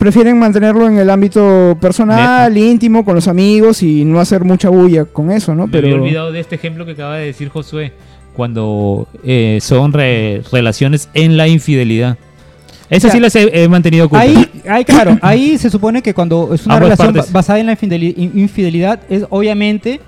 prefieren 0.02 0.40
mantenerlo 0.40 0.88
en 0.88 0.98
el 0.98 1.12
ámbito 1.12 1.78
personal, 1.80 2.58
íntimo, 2.58 3.06
con 3.06 3.14
los 3.14 3.28
amigos 3.28 3.84
y 3.84 4.04
no 4.04 4.20
hacer 4.20 4.44
mucha 4.44 4.68
bulla 4.70 5.06
con 5.06 5.30
eso, 5.30 5.54
¿no? 5.54 5.68
Me 5.68 5.78
había 5.78 5.94
olvidado 5.94 6.32
de 6.32 6.40
este 6.40 6.56
ejemplo 6.56 6.88
que 6.88 6.94
acaba 6.94 7.18
de 7.18 7.28
decir 7.28 7.50
Josué, 7.50 7.94
cuando 8.36 9.08
eh, 9.24 9.60
son 9.62 9.94
re- 9.94 10.42
relaciones 10.52 11.08
en 11.14 11.38
la 11.38 11.48
infidelidad. 11.48 12.18
Esas 12.90 13.12
sí 13.12 13.20
las 13.20 13.36
he, 13.36 13.64
he 13.64 13.68
mantenido 13.68 14.08
ocultas. 14.08 14.28
Ahí, 14.28 14.50
ahí, 14.68 14.84
claro, 14.86 15.20
ahí 15.22 15.60
se 15.60 15.70
supone 15.70 16.02
que 16.02 16.16
cuando 16.16 16.52
es 16.52 16.66
una 16.66 16.78
Ambas 16.78 16.90
relación 16.90 17.14
partes. 17.14 17.32
basada 17.32 17.60
en 17.60 17.68
la 17.68 17.78
infideli- 17.78 18.16
in- 18.18 18.32
infidelidad, 18.40 19.02
es 19.08 19.26
obviamente, 19.30 20.02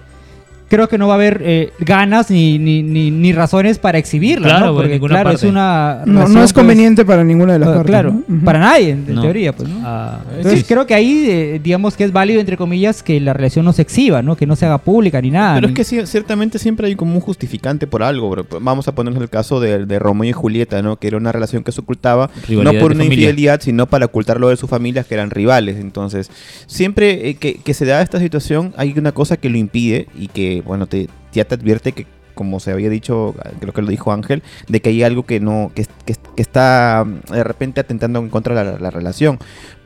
creo 0.73 0.89
que 0.89 0.97
no 0.97 1.07
va 1.07 1.13
a 1.13 1.17
haber 1.17 1.39
eh, 1.45 1.71
ganas 1.77 2.31
ni, 2.31 2.57
ni, 2.57 2.81
ni, 2.81 3.11
ni 3.11 3.31
razones 3.31 3.77
para 3.77 3.99
exhibirla, 3.99 4.47
Claro, 4.47 4.65
¿no? 4.65 4.73
por 4.73 4.83
Porque, 4.85 4.99
claro, 4.99 5.29
es 5.29 5.43
una 5.43 6.01
No, 6.07 6.21
no 6.21 6.25
es 6.27 6.33
pues, 6.33 6.53
conveniente 6.53 7.05
para 7.05 7.23
ninguna 7.23 7.53
de 7.53 7.59
las 7.59 7.69
partes. 7.69 7.85
Claro, 7.85 8.15
para 8.43 8.57
nadie, 8.57 8.89
en, 8.89 9.13
No. 9.13 9.21
teoría, 9.21 9.53
pues, 9.55 9.69
¿no? 9.69 9.81
Ah, 9.83 10.21
Entonces 10.35 10.61
sí. 10.61 10.65
creo 10.67 10.87
que 10.87 10.95
ahí, 10.95 11.25
eh, 11.29 11.61
digamos 11.63 11.95
que 11.95 12.03
es 12.05 12.11
válido, 12.11 12.39
entre 12.39 12.57
comillas, 12.57 13.03
que 13.03 13.19
la 13.19 13.33
relación 13.33 13.65
no 13.65 13.71
se 13.71 13.83
exhiba, 13.83 14.23
¿no? 14.23 14.35
Que 14.35 14.47
no 14.47 14.55
se 14.55 14.65
haga 14.65 14.79
pública 14.79 15.21
ni 15.21 15.29
nada. 15.29 15.53
Pero 15.55 15.67
es 15.67 15.73
que 15.73 15.83
sí, 15.83 15.99
ciertamente 16.07 16.57
siempre 16.57 16.87
hay 16.87 16.95
como 16.95 17.13
un 17.13 17.21
justificante 17.21 17.85
por 17.85 18.01
algo. 18.01 18.31
bro. 18.31 18.43
Vamos 18.59 18.87
a 18.87 18.95
ponernos 18.95 19.21
el 19.21 19.29
caso 19.29 19.59
de, 19.59 19.85
de 19.85 19.99
Romeo 19.99 20.29
y 20.31 20.33
Julieta, 20.33 20.81
¿no? 20.81 20.95
Que 20.97 21.05
era 21.07 21.17
una 21.17 21.31
relación 21.31 21.63
que 21.63 21.71
se 21.71 21.81
ocultaba 21.81 22.31
Rivalidad 22.47 22.73
no 22.73 22.79
por 22.79 22.91
una 22.93 23.03
familia. 23.03 23.25
infidelidad, 23.29 23.61
sino 23.61 23.85
para 23.85 24.07
ocultarlo 24.07 24.49
de 24.49 24.57
sus 24.57 24.67
familias 24.71 25.05
que 25.05 25.13
eran 25.13 25.29
rivales. 25.29 25.77
Entonces, 25.77 26.31
siempre 26.65 27.29
eh, 27.29 27.35
que, 27.35 27.55
que 27.55 27.73
se 27.75 27.85
da 27.85 28.01
esta 28.01 28.17
situación, 28.19 28.73
hay 28.75 28.95
una 28.97 29.11
cosa 29.11 29.37
que 29.37 29.49
lo 29.51 29.57
impide 29.59 30.07
y 30.17 30.29
que, 30.29 30.62
bueno, 30.65 30.87
te, 30.87 31.07
ya 31.33 31.45
te 31.45 31.55
advierte 31.55 31.91
que 31.93 32.05
como 32.33 32.59
se 32.59 32.71
había 32.71 32.89
dicho, 32.89 33.35
creo 33.59 33.73
que 33.73 33.83
lo 33.83 33.89
dijo 33.89 34.11
Ángel, 34.11 34.41
de 34.67 34.81
que 34.81 34.89
hay 34.89 35.03
algo 35.03 35.23
que 35.23 35.39
no, 35.39 35.71
que, 35.75 35.85
que- 36.05 36.15
que 36.35 36.41
está 36.41 37.05
mm, 37.05 37.31
de 37.31 37.43
repente 37.43 37.79
atentando 37.79 38.17
en 38.19 38.29
contra 38.29 38.55
de 38.55 38.71
la, 38.71 38.79
la 38.79 38.89
relación. 38.89 39.37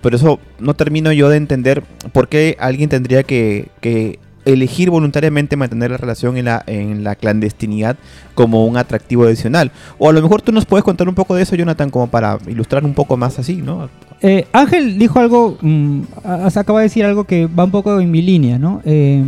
Por 0.02 0.16
eso 0.16 0.40
no 0.58 0.74
termino 0.74 1.12
yo 1.12 1.28
de 1.28 1.36
entender 1.36 1.84
por 2.14 2.30
qué 2.30 2.56
alguien 2.60 2.88
tendría 2.90 3.24
que, 3.24 3.68
que 3.82 4.20
elegir 4.46 4.90
voluntariamente 4.90 5.58
mantener 5.58 5.92
la 5.92 5.98
relación 5.98 6.38
en 6.38 6.46
la, 6.46 6.64
en 6.68 7.04
la 7.04 7.16
clandestinidad 7.16 7.98
como 8.34 8.66
un 8.66 8.78
atractivo 8.78 9.26
adicional. 9.26 9.72
O 9.98 10.10
a 10.10 10.14
lo 10.14 10.22
mejor 10.22 10.42
tú 10.42 10.54
nos 10.54 10.66
puedes 10.66 10.86
contar 10.86 11.10
un 11.10 11.16
poco 11.16 11.36
de 11.36 11.44
eso, 11.44 11.54
Jonathan, 11.58 11.90
como 11.90 12.08
para 12.08 12.38
ilustrar 12.48 12.86
un 12.86 12.94
poco 12.94 13.18
más 13.18 13.38
así, 13.40 13.58
¿no? 13.58 13.90
Eh, 14.22 14.48
Ángel 14.54 14.98
dijo 14.98 15.20
algo, 15.20 15.58
mm, 15.60 16.02
a- 16.24 16.48
acaba 16.56 16.80
de 16.80 16.84
decir 16.84 17.04
algo 17.04 17.26
que 17.26 17.46
va 17.48 17.66
un 17.66 17.72
poco 17.72 18.00
en 18.00 18.10
mi 18.10 18.22
línea, 18.22 18.58
¿no? 18.58 18.82
Eh, 18.86 19.22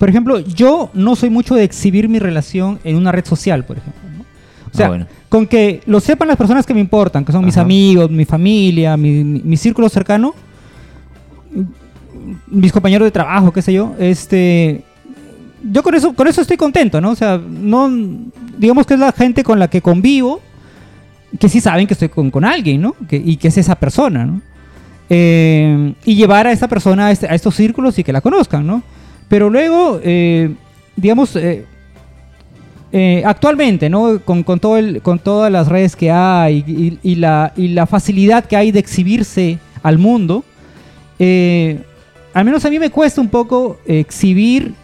por 0.00 0.08
ejemplo, 0.08 0.40
yo 0.40 0.88
no 0.94 1.14
soy 1.14 1.28
mucho 1.28 1.54
de 1.54 1.62
exhibir 1.62 2.08
mi 2.08 2.18
relación 2.18 2.78
en 2.84 2.96
una 2.96 3.12
red 3.12 3.24
social, 3.26 3.64
por 3.66 3.76
ejemplo. 3.76 4.00
¿no? 4.16 4.24
O 4.72 4.76
sea, 4.76 4.86
Ah, 4.86 4.88
bueno. 4.88 5.06
con 5.28 5.46
que 5.46 5.82
lo 5.84 6.00
sepan 6.00 6.26
las 6.28 6.38
personas 6.38 6.64
que 6.64 6.72
me 6.72 6.80
importan, 6.80 7.22
que 7.24 7.32
son 7.32 7.44
mis 7.44 7.58
amigos, 7.58 8.10
mi 8.10 8.24
familia, 8.24 8.96
mi, 8.96 9.22
mi- 9.22 9.42
mi 9.44 9.56
círculo 9.58 9.88
cercano, 9.90 10.34
mis 12.48 12.72
compañeros 12.72 13.06
de 13.06 13.10
trabajo, 13.10 13.52
qué 13.52 13.62
sé 13.62 13.72
yo, 13.72 13.94
este... 13.98 14.84
Yo 15.62 15.82
con 15.82 15.94
eso, 15.94 16.14
con 16.14 16.26
eso 16.26 16.40
estoy 16.40 16.56
contento, 16.56 17.00
¿no? 17.02 17.10
O 17.10 17.14
sea, 17.16 17.38
no... 17.38 17.90
Digamos 18.56 18.86
que 18.86 18.94
es 18.94 19.00
la 19.00 19.12
gente 19.12 19.44
con 19.44 19.58
la 19.58 19.68
que 19.68 19.82
convivo, 19.82 20.40
que 21.38 21.48
sí 21.50 21.60
saben 21.60 21.86
que 21.86 21.92
estoy 21.94 22.08
con, 22.08 22.30
con 22.30 22.44
alguien, 22.44 22.80
¿no? 22.80 22.94
Que- 23.08 23.22
y 23.22 23.36
que 23.36 23.48
es 23.48 23.58
esa 23.58 23.74
persona, 23.74 24.24
¿no? 24.24 24.40
Eh, 25.10 25.92
y 26.06 26.14
llevar 26.14 26.46
a 26.46 26.52
esa 26.52 26.68
persona 26.68 27.08
a, 27.08 27.10
este- 27.10 27.26
a 27.26 27.34
estos 27.34 27.54
círculos 27.54 27.98
y 27.98 28.04
que 28.04 28.12
la 28.12 28.20
conozcan, 28.22 28.66
¿no? 28.66 28.82
Pero 29.30 29.48
luego, 29.48 30.00
eh, 30.02 30.52
digamos, 30.96 31.34
eh, 31.36 31.64
eh, 32.92 33.22
actualmente, 33.24 33.88
¿no? 33.88 34.18
Con, 34.24 34.42
con 34.42 34.58
todo 34.58 34.76
el- 34.76 35.00
con 35.00 35.20
todas 35.20 35.50
las 35.52 35.68
redes 35.68 35.94
que 35.96 36.10
hay 36.10 36.98
y, 37.02 37.14
la, 37.14 37.52
y 37.56 37.68
la 37.68 37.86
facilidad 37.86 38.44
que 38.44 38.56
hay 38.56 38.72
de 38.72 38.80
exhibirse 38.80 39.58
al 39.82 39.96
mundo, 39.98 40.44
eh, 41.20 41.78
al 42.34 42.44
menos 42.44 42.64
a 42.64 42.70
mí 42.70 42.78
me 42.80 42.90
cuesta 42.90 43.20
un 43.20 43.28
poco 43.28 43.78
exhibir 43.86 44.74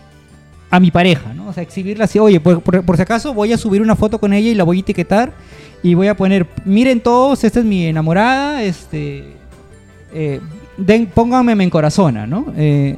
a 0.70 0.78
mi 0.78 0.90
pareja, 0.92 1.34
¿no? 1.34 1.48
O 1.48 1.52
sea, 1.52 1.64
exhibirla 1.64 2.04
así, 2.04 2.18
oye, 2.20 2.38
por, 2.38 2.60
por- 2.62 2.96
si 2.96 3.02
acaso 3.02 3.34
voy 3.34 3.52
a 3.52 3.58
subir 3.58 3.82
una 3.82 3.96
foto 3.96 4.18
con 4.20 4.32
ella 4.32 4.50
y 4.50 4.54
la 4.54 4.62
voy 4.64 4.76
a 4.78 4.80
etiquetar 4.80 5.32
y 5.82 5.94
voy 5.94 6.06
a 6.06 6.16
poner, 6.16 6.46
miren 6.64 7.00
todos, 7.00 7.42
esta 7.42 7.58
es 7.60 7.64
mi 7.64 7.86
enamorada, 7.86 8.62
este, 8.62 9.24
den, 10.76 11.06
pónganme 11.06 11.52
en 11.64 11.70
corazona, 11.70 12.26
¿no? 12.28 12.46
Eh, 12.56 12.96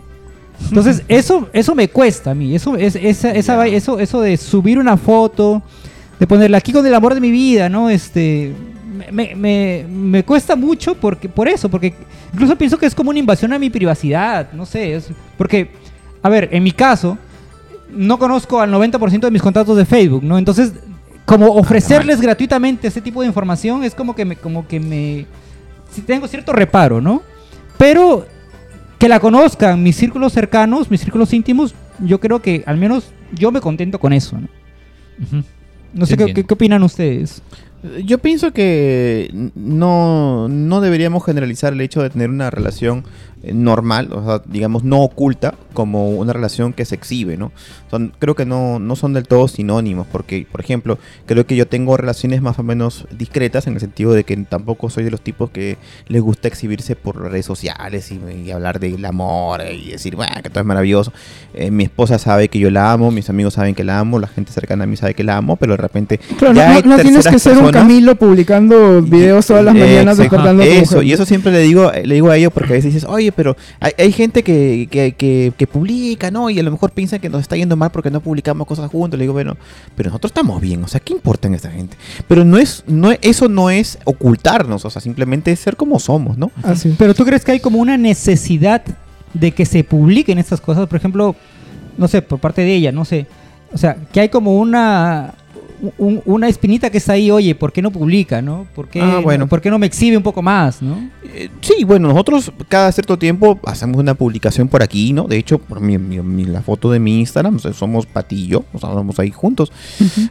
entonces, 0.67 1.03
eso, 1.09 1.49
eso 1.53 1.75
me 1.75 1.89
cuesta 1.89 2.33
a 2.33 2.35
mí, 2.35 2.55
eso, 2.55 2.77
es, 2.77 2.97
esa, 2.97 3.31
esa 3.31 3.57
vai- 3.57 3.73
eso, 3.75 3.99
eso 4.01 4.21
de 4.21 4.37
subir 4.37 4.79
una 4.79 4.97
foto, 4.97 5.63
de 6.19 6.27
ponerla 6.27 6.59
aquí 6.59 6.73
con 6.73 6.85
el 6.87 6.95
amor 6.95 7.15
de 7.15 7.21
mi 7.21 7.31
vida, 7.31 7.69
¿no? 7.69 7.89
Este, 7.89 8.53
me, 9.13 9.35
me, 9.37 9.87
me 9.89 10.25
cuesta 10.25 10.57
mucho 10.57 10.95
porque, 10.97 11.29
por 11.29 11.49
eso, 11.49 11.69
porque 11.69 11.95
incluso 12.33 12.57
pienso 12.57 12.77
que 12.77 12.87
es 12.87 12.95
como 12.95 13.11
una 13.11 13.19
invasión 13.19 13.53
a 13.53 13.59
mi 13.59 13.71
privacidad, 13.71 14.53
no 14.53 14.67
sé, 14.67 14.95
es, 14.95 15.09
porque, 15.37 15.71
a 16.23 16.29
ver, 16.29 16.49
en 16.53 16.63
mi 16.65 16.73
caso, 16.73 17.17
no 17.91 18.19
conozco 18.19 18.61
al 18.61 18.71
90% 18.73 19.21
de 19.21 19.31
mis 19.31 19.41
contactos 19.43 19.77
de 19.77 19.87
Facebook, 19.87 20.25
¿no? 20.25 20.37
Entonces, 20.39 20.73
como 21.25 21.47
ofrecerles 21.55 22.21
gratuitamente 22.21 22.89
ese 22.89 23.01
tipo 23.01 23.21
de 23.21 23.27
información 23.29 23.85
es 23.85 23.95
como 23.95 24.15
que 24.17 24.25
me, 24.25 24.37
como 24.37 24.67
que 24.67 24.81
me, 24.81 25.27
sí 25.93 26.03
tengo 26.03 26.27
cierto 26.27 26.53
reparo, 26.53 27.01
¿no? 27.01 27.23
Pero 27.77 28.27
que 28.99 29.09
la 29.09 29.21
conozcan 29.21 29.83
mis 29.83 29.97
círculos 29.97 30.33
cercanos, 30.33 30.91
mis 30.91 31.01
círculos 31.01 31.33
íntimos, 31.33 31.75
yo 32.01 32.19
creo 32.21 32.41
que 32.43 32.63
al 32.67 32.77
menos 32.77 33.11
yo 33.33 33.51
me 33.53 33.61
contento 33.61 33.99
con 34.01 34.13
eso, 34.13 34.39
¿no? 34.41 34.49
No 35.95 36.07
sé 36.07 36.17
qué, 36.17 36.35
qué- 36.35 36.45
qué 36.45 36.55
opinan 36.55 36.83
ustedes. 36.83 37.43
Yo 38.05 38.19
pienso 38.19 38.53
que 38.53 39.51
no, 39.55 40.49
no 40.49 40.81
deberíamos 40.81 41.25
generalizar 41.25 41.73
el 41.73 41.81
hecho 41.81 42.03
de 42.03 42.11
tener 42.11 42.29
una 42.29 42.51
relación 42.51 43.05
normal, 43.43 44.13
o 44.13 44.25
sea, 44.25 44.43
digamos, 44.47 44.85
no 44.85 45.03
oculta, 45.03 45.55
como 45.75 46.11
una 46.11 46.33
relación 46.33 46.73
que 46.73 46.85
se 46.85 46.97
exhibe, 46.97 47.37
¿no? 47.37 47.53
Son, 47.91 48.13
creo 48.19 48.35
que 48.35 48.45
no, 48.45 48.79
no 48.79 48.97
son 48.97 49.13
del 49.13 49.29
todo 49.29 49.47
sinónimos, 49.49 50.07
porque, 50.11 50.47
por 50.51 50.61
ejemplo, 50.61 50.99
creo 51.27 51.47
que 51.47 51.57
yo 51.57 51.69
tengo 51.69 51.97
relaciones 51.97 52.43
más 52.43 52.59
o 52.59 52.63
menos 52.63 53.07
discretas 53.17 53.67
en 53.67 53.75
el 53.75 53.81
sentido 53.81 54.13
de 54.13 54.25
que 54.25 54.37
tampoco 54.39 54.91
soy 54.91 55.05
de 55.05 55.11
los 55.11 55.21
tipos 55.21 55.51
que 55.51 55.79
les 56.09 56.21
gusta 56.21 56.49
exhibirse 56.49 56.97
por 56.97 57.21
redes 57.21 57.47
sociales 57.47 58.11
y, 58.11 58.21
y 58.45 58.51
hablar 58.51 58.81
del 58.81 59.05
amor 59.05 59.63
y 59.63 59.91
decir, 59.91 60.17
bueno, 60.17 60.33
que 60.43 60.51
todo 60.51 60.61
es 60.61 60.67
maravilloso. 60.67 61.13
Eh, 61.55 61.71
mi 61.71 61.85
esposa 61.85 62.19
sabe 62.19 62.49
que 62.49 62.59
yo 62.59 62.71
la 62.71 62.93
amo, 62.93 63.11
mis 63.11 63.31
amigos 63.31 63.55
saben 63.55 63.75
que 63.75 63.85
la 63.85 63.99
amo, 63.99 64.19
la 64.19 64.27
gente 64.27 64.53
cercana 64.53 64.85
a 64.85 64.87
mí 64.87 64.97
sabe 64.97 65.15
que 65.15 65.25
la 65.25 65.37
amo, 65.37 65.57
pero 65.57 65.73
de 65.73 65.79
repente 65.79 66.21
ya 66.41 66.53
no, 66.53 66.61
hay 66.61 66.83
no 66.83 66.99
tienes 66.99 67.27
que 67.27 67.39
ser 67.39 67.57
un 67.59 67.71
Camilo 67.71 68.17
publicando 68.17 69.03
videos 69.03 69.47
todas 69.47 69.65
las 69.65 69.75
mañanas 69.75 70.17
despertando 70.17 70.63
a 70.63 70.67
tu 70.67 70.73
Eso, 70.73 71.03
y 71.03 71.13
eso 71.13 71.25
siempre 71.25 71.53
le 71.53 71.61
digo, 71.61 71.91
le 71.93 72.15
digo 72.15 72.31
a 72.31 72.37
ellos 72.37 72.53
porque 72.53 72.73
a 72.73 72.77
veces 72.77 72.95
dices, 72.95 73.09
oye, 73.09 73.28
pero 73.33 73.57
hay, 73.81 73.93
hay 73.99 74.13
gente 74.13 74.43
que, 74.43 74.89
que, 74.91 75.13
que, 75.13 75.53
que 75.57 75.67
publica, 75.67 76.31
¿no? 76.31 76.51
Y 76.51 76.59
a 76.59 76.63
lo 76.63 76.71
mejor 76.71 76.91
piensan 76.93 77.21
que 77.21 77.29
nos 77.29 77.41
está 77.43 77.57
yendo 77.57 77.77
mal 77.77 77.91
porque 77.91 78.11
no 78.11 78.21
publicamos 78.21 78.67
cosas 78.67 78.91
juntos. 78.91 79.19
Le 79.19 79.25
digo, 79.25 79.33
bueno, 79.33 79.57
pero 79.97 80.11
nosotros 80.11 80.31
estamos 80.31 80.61
bien, 80.61 80.83
o 80.85 80.89
sea, 80.89 81.01
¿qué 81.01 81.13
importa 81.13 81.49
en 81.49 81.55
esta 81.55 81.71
gente? 81.71 81.97
Pero 82.27 82.45
no 82.45 82.59
es, 82.59 82.85
no 82.87 83.11
es- 83.13 83.19
eso 83.23 83.49
no 83.49 83.71
es 83.71 83.99
ocultarnos, 84.05 84.85
o 84.85 84.91
sea, 84.91 85.01
simplemente 85.01 85.53
es 85.53 85.61
ser 85.61 85.77
como 85.77 85.99
somos, 85.99 86.39
¿no? 86.39 86.51
Así. 86.63 86.95
Pero 86.99 87.15
tú 87.15 87.25
crees 87.25 87.45
que 87.45 87.53
hay 87.53 87.61
como 87.61 87.79
una 87.79 87.97
necesidad 87.97 88.83
de 89.35 89.53
que 89.53 89.67
se 89.67 89.85
publiquen 89.85 90.39
estas 90.39 90.61
cosas, 90.61 90.87
por 90.89 90.97
ejemplo, 90.97 91.37
no 91.97 92.09
sé, 92.09 92.23
por 92.23 92.39
parte 92.39 92.63
de 92.63 92.75
ella, 92.75 92.93
no 92.93 93.05
sé. 93.05 93.27
O 93.73 93.79
sea, 93.79 93.97
que 94.13 94.21
hay 94.21 94.29
como 94.31 94.59
una 94.59 95.35
un- 95.99 96.23
una 96.25 96.49
espinita 96.49 96.91
que 96.91 96.99
está 96.99 97.13
ahí, 97.13 97.31
oye, 97.31 97.55
¿por 97.55 97.73
qué 97.73 97.83
no 97.83 97.91
publica, 97.91 98.43
no? 98.43 98.67
¿Por 98.75 98.89
qué, 98.89 99.01
Ah, 99.01 99.21
bueno. 99.23 99.47
¿por 99.47 99.61
qué 99.61 99.71
no 99.71 99.79
me 99.79 99.87
exhibe 99.87 100.17
un 100.17 100.23
poco 100.23 100.43
más, 100.43 100.83
no? 100.83 100.99
Eh, 101.35 101.49
sí, 101.61 101.85
bueno, 101.85 102.09
nosotros 102.09 102.51
cada 102.69 102.91
cierto 102.93 103.19
tiempo 103.19 103.59
hacemos 103.65 103.99
una 103.99 104.15
publicación 104.15 104.69
por 104.69 104.83
aquí, 104.83 105.13
¿no? 105.13 105.25
De 105.25 105.37
hecho, 105.37 105.59
por 105.59 105.81
mi, 105.81 105.99
mi- 105.99 106.21
mi- 106.21 106.45
la 106.45 106.63
foto 106.63 106.91
de 106.91 106.99
mi 106.99 107.21
Instagram, 107.21 107.57
o 107.57 107.59
sea, 107.59 107.73
somos 107.73 108.07
patillo, 108.07 108.65
o 108.73 108.79
sea, 108.79 108.91
estamos 108.91 109.19
ahí 109.19 109.31
juntos. 109.31 109.71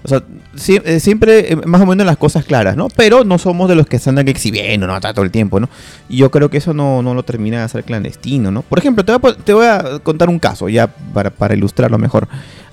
O 0.03 0.07
sea, 0.07 0.23
sie- 0.55 0.81
eh, 0.85 0.99
siempre 0.99 1.53
eh, 1.53 1.55
más 1.65 1.81
o 1.81 1.85
menos 1.85 2.05
las 2.05 2.17
cosas 2.17 2.43
claras, 2.45 2.75
¿no? 2.75 2.87
Pero 2.95 3.23
no 3.23 3.37
somos 3.37 3.69
de 3.69 3.75
los 3.75 3.85
que 3.87 3.99
se 3.99 4.09
andan 4.09 4.27
exhibiendo, 4.27 4.87
¿no? 4.87 4.99
Todo 4.99 5.23
el 5.23 5.31
tiempo, 5.31 5.59
¿no? 5.59 5.69
Y 6.09 6.17
yo 6.17 6.31
creo 6.31 6.49
que 6.49 6.57
eso 6.57 6.73
no, 6.73 7.01
no 7.01 7.13
lo 7.13 7.23
termina 7.23 7.57
de 7.59 7.63
hacer 7.63 7.83
clandestino, 7.83 8.51
¿no? 8.51 8.61
Por 8.63 8.79
ejemplo, 8.79 9.05
te 9.05 9.13
voy 9.15 9.31
a, 9.31 9.35
te 9.37 9.53
voy 9.53 9.65
a 9.65 9.99
contar 10.03 10.29
un 10.29 10.39
caso, 10.39 10.67
ya 10.69 10.87
para, 10.87 11.29
para 11.29 11.55
ilustrarlo 11.55 11.97
mejor. 11.97 12.27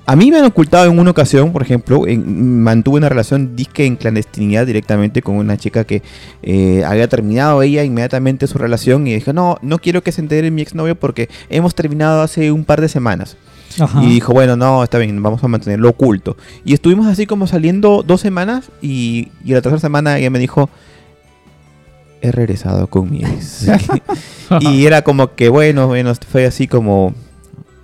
A 0.07 0.17
mí 0.17 0.31
me 0.31 0.39
han 0.39 0.45
ocultado 0.45 0.91
en 0.91 0.99
una 0.99 1.11
ocasión, 1.13 1.53
por 1.53 1.63
ejemplo, 1.63 2.07
en- 2.07 2.63
mantuve 2.63 2.99
una 2.99 3.09
relación 3.09 3.57
disque 3.57 3.87
en 3.87 3.97
clandestinidad 3.97 4.67
directamente 4.67 5.23
con 5.23 5.37
una 5.37 5.57
chica 5.57 5.85
que 5.85 6.03
eh, 6.43 6.83
había 6.87 7.09
terminado 7.09 7.63
ella 7.63 7.85
inmediatamente 7.85 8.47
su 8.47 8.59
relación 8.59 9.07
y 9.07 9.15
dije, 9.15 9.33
no, 9.33 9.57
no 9.63 9.79
quiero 9.79 10.03
que 10.03 10.13
se 10.13 10.21
entere 10.21 10.51
mi 10.51 10.61
exnovio 10.63 10.95
porque 10.95 11.29
hemos 11.49 11.75
terminado 11.75 12.21
hace 12.21 12.53
un 12.53 12.65
par 12.65 12.81
de 12.83 12.89
semanas. 12.89 13.37
Ajá. 13.81 14.03
Y 14.05 14.07
dijo, 14.09 14.33
bueno, 14.33 14.57
no, 14.57 14.85
está 14.85 14.99
bien, 14.99 15.21
vamos 15.23 15.43
a 15.43 15.49
mantenerlo 15.49 15.89
oculto. 15.89 16.37
Y 16.65 16.75
estuvimos 16.75 17.07
así 17.07 17.27
como 17.27 17.47
saliendo 17.47 18.05
dos 18.07 18.21
semanas 18.21 18.71
y, 18.83 19.29
y 19.45 19.53
la 19.53 19.63
tercera 19.63 19.81
semana 19.81 20.19
ella 20.19 20.31
me 20.31 20.39
dijo, 20.39 20.69
he 22.21 22.31
regresado 22.31 22.87
con 22.89 23.11
mi 23.11 23.25
ex. 23.25 23.67
y 24.61 24.87
era 24.87 25.03
como 25.03 25.35
que, 25.35 25.49
bueno, 25.49 25.87
bueno, 25.87 26.13
fue 26.15 26.47
así 26.47 26.67
como 26.69 27.15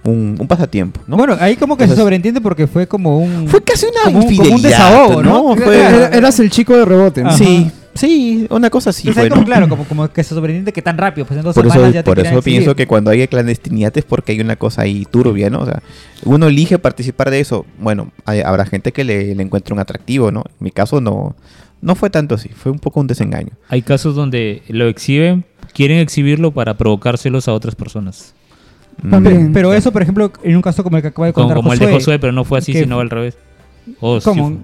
un, 0.04 0.37
un 0.38 0.47
pasatiempo, 0.49 1.00
¿no? 1.07 1.16
Bueno, 1.16 1.37
ahí 1.40 1.57
como 1.57 1.76
que 1.76 1.85
Entonces- 1.85 1.97
se 1.99 2.02
sobreentiende 2.02 2.40
porque 2.40 2.66
fue 2.66 2.87
como 2.87 3.19
un... 3.19 3.49
fue 3.49 3.62
casi 3.62 3.87
una 3.87 4.04
como 4.04 4.19
un- 4.19 4.23
como 4.25 4.28
un 4.42 4.47
infidelidad, 4.49 4.69
desahogo, 4.71 5.23
¿no? 5.23 5.57
Fue- 5.57 5.78
Era- 5.78 6.09
eras 6.09 6.40
el 6.40 6.50
chico 6.50 6.76
de 6.76 6.85
rebote. 6.87 7.23
¿no? 7.23 7.33
Sí, 7.37 7.71
sí, 7.95 8.47
una 8.49 8.71
cosa 8.71 8.90
así 8.90 9.12
fue, 9.12 9.28
como, 9.28 9.42
¿no? 9.42 9.47
claro, 9.47 9.69
como, 9.69 9.85
como 9.85 10.09
que 10.09 10.25
se 10.25 10.35
sobreentiende 10.35 10.73
que 10.73 10.80
tan 10.80 10.97
rápido, 10.97 11.26
pues 11.26 11.37
en 11.38 11.45
dos 11.45 11.54
Por 11.54 11.66
eso, 11.66 11.75
semanas 11.75 11.95
ya 11.95 12.02
te 12.02 12.07
por 12.07 12.16
querían 12.16 12.33
eso 12.33 12.38
exhibir. 12.38 12.59
pienso 12.61 12.75
que 12.76 12.87
cuando 12.87 13.11
hay 13.11 13.28
clandestinidad 13.28 13.97
es 13.99 14.04
porque 14.04 14.33
hay 14.33 14.40
una 14.40 14.57
cosa 14.57 14.83
ahí 14.83 15.04
turbia, 15.11 15.50
¿no? 15.50 15.61
O 15.61 15.66
sea, 15.66 15.83
uno 16.25 16.47
elige 16.47 16.78
participar 16.78 17.30
de 17.30 17.40
eso. 17.40 17.66
Bueno, 17.78 18.11
hay- 18.25 18.40
habrá 18.40 18.64
gente 18.64 18.92
que 18.92 19.04
le, 19.04 19.35
le 19.35 19.42
encuentre 19.42 19.75
un 19.75 19.80
atractivo, 19.80 20.30
¿no? 20.30 20.45
En 20.49 20.64
mi 20.64 20.71
caso 20.71 21.02
no, 21.02 21.37
no 21.83 21.95
fue 21.95 22.09
tanto 22.09 22.37
así, 22.37 22.49
fue 22.49 22.73
un 22.73 22.78
poco 22.78 23.00
un 23.00 23.07
desengaño. 23.07 23.50
Hay 23.69 23.83
casos 23.83 24.14
donde 24.14 24.62
lo 24.69 24.88
exhiben, 24.88 25.45
quieren 25.75 25.99
exhibirlo 25.99 26.52
para 26.52 26.78
provocárselos 26.78 27.49
a 27.49 27.52
otras 27.52 27.75
personas. 27.75 28.35
También. 29.11 29.50
Mm, 29.50 29.52
Pero 29.52 29.73
eso, 29.75 29.92
por 29.92 30.02
ejemplo, 30.02 30.32
en 30.42 30.56
un 30.56 30.62
caso 30.62 30.82
como 30.85 30.97
el 30.97 31.02
que 31.02 31.09
acaba 31.09 31.26
de 31.26 31.32
Como, 31.32 31.47
contar 31.47 31.56
como 31.56 31.73
el 31.73 31.78
Josué, 31.78 31.87
de 31.92 31.94
Josué, 31.99 32.18
pero 32.18 32.32
no 32.32 32.44
fue 32.44 32.59
así, 32.59 32.73
que 32.73 32.80
sino 32.80 33.00
al 33.00 33.11
revés. 33.11 33.37
O 34.00 34.20
sí 34.20 34.25
¿Cómo? 34.25 34.49
fue- 34.49 34.56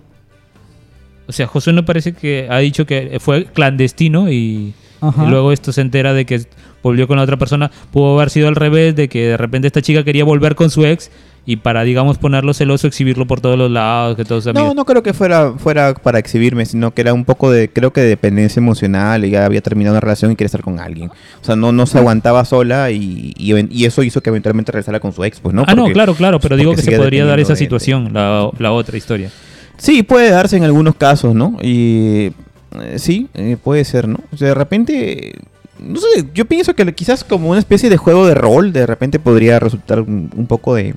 o 1.29 1.33
sea, 1.33 1.47
Josué 1.47 1.73
no 1.73 1.85
parece 1.85 2.13
que 2.13 2.47
ha 2.51 2.59
dicho 2.59 2.87
que 2.87 3.17
fue 3.21 3.47
clandestino 3.47 4.31
y, 4.31 4.75
y 5.03 5.27
luego 5.29 5.51
esto 5.53 5.73
se 5.73 5.81
entera 5.81 6.13
de 6.15 6.25
que 6.25 6.43
volvió 6.87 7.07
con 7.09 7.17
la 7.17 7.23
otra 7.25 7.37
persona. 7.37 7.71
Pudo 7.93 8.17
haber 8.17 8.31
sido 8.31 8.49
al 8.49 8.57
revés, 8.57 8.95
de 8.97 9.09
que 9.09 9.29
de 9.29 9.37
repente 9.37 9.67
esta 9.67 9.83
chica 9.83 10.05
quería 10.05 10.25
volver 10.25 10.55
con 10.55 10.71
su 10.71 10.85
ex 10.87 11.11
y 11.49 11.57
para, 11.59 11.85
digamos, 11.85 12.19
ponerlo 12.19 12.53
celoso, 12.55 12.89
exhibirlo 12.89 13.25
por 13.27 13.41
todos 13.41 13.57
los 13.57 13.71
lados, 13.71 14.17
que 14.17 14.25
todos 14.25 14.47
No, 14.47 14.51
amigos. 14.51 14.75
no 14.75 14.85
creo 14.85 15.03
que 15.05 15.13
fuera, 15.13 15.53
fuera 15.57 15.95
para 15.95 16.19
exhibirme, 16.19 16.67
sino 16.67 16.93
que 16.93 17.03
era 17.03 17.15
un 17.15 17.25
poco 17.25 17.53
de, 17.53 17.69
creo 17.69 17.93
que 17.93 18.01
de 18.01 18.09
dependencia 18.09 18.59
emocional, 18.59 19.25
y 19.25 19.31
ya 19.31 19.45
había 19.45 19.61
terminado 19.61 19.95
una 19.95 20.01
relación 20.01 20.33
y 20.33 20.35
quería 20.35 20.47
estar 20.47 20.63
con 20.63 20.81
alguien. 20.81 21.09
O 21.41 21.45
sea, 21.45 21.55
no, 21.55 21.71
no 21.71 21.87
se 21.87 21.99
aguantaba 21.99 22.45
sola 22.45 22.91
y, 22.91 23.33
y, 23.39 23.85
eso 23.85 24.03
hizo 24.03 24.21
que 24.23 24.31
eventualmente 24.31 24.73
regresara 24.73 24.99
con 24.99 25.13
su 25.13 25.23
ex, 25.23 25.39
pues, 25.39 25.55
¿no? 25.55 25.63
ah, 25.69 25.75
no, 25.77 25.85
claro, 25.93 26.15
claro, 26.15 26.41
pero 26.41 26.57
digo 26.57 26.75
que 26.75 26.83
se 26.83 26.97
podría 26.97 27.25
dar 27.25 27.39
esa 27.39 27.53
de- 27.53 27.59
situación, 27.61 28.11
la, 28.13 28.51
la 28.59 28.73
otra 28.73 28.97
historia. 28.97 29.31
Sí, 29.77 30.03
puede 30.03 30.31
darse 30.31 30.57
en 30.57 30.65
algunos 30.65 30.97
casos, 30.97 31.33
¿no? 31.35 31.59
Y 31.63 32.33
eh, 32.81 32.97
sí, 32.99 33.29
eh, 33.35 33.57
puede 33.63 33.85
ser, 33.85 34.09
¿no? 34.09 34.19
O 34.33 34.37
sea, 34.37 34.49
de 34.49 34.55
repente, 34.55 35.33
no 35.81 36.01
sé, 36.01 36.27
yo 36.35 36.45
pienso 36.45 36.75
que 36.75 36.95
quizás 36.95 37.25
como 37.25 37.51
una 37.51 37.59
especie 37.59 37.89
de 37.91 37.97
juego 37.97 38.27
de 38.27 38.35
rol, 38.35 38.73
de 38.73 38.87
repente 38.87 39.19
podría 39.19 39.59
resultar 39.59 40.01
un, 40.01 40.31
un 40.35 40.47
poco 40.47 40.75
de... 40.75 40.95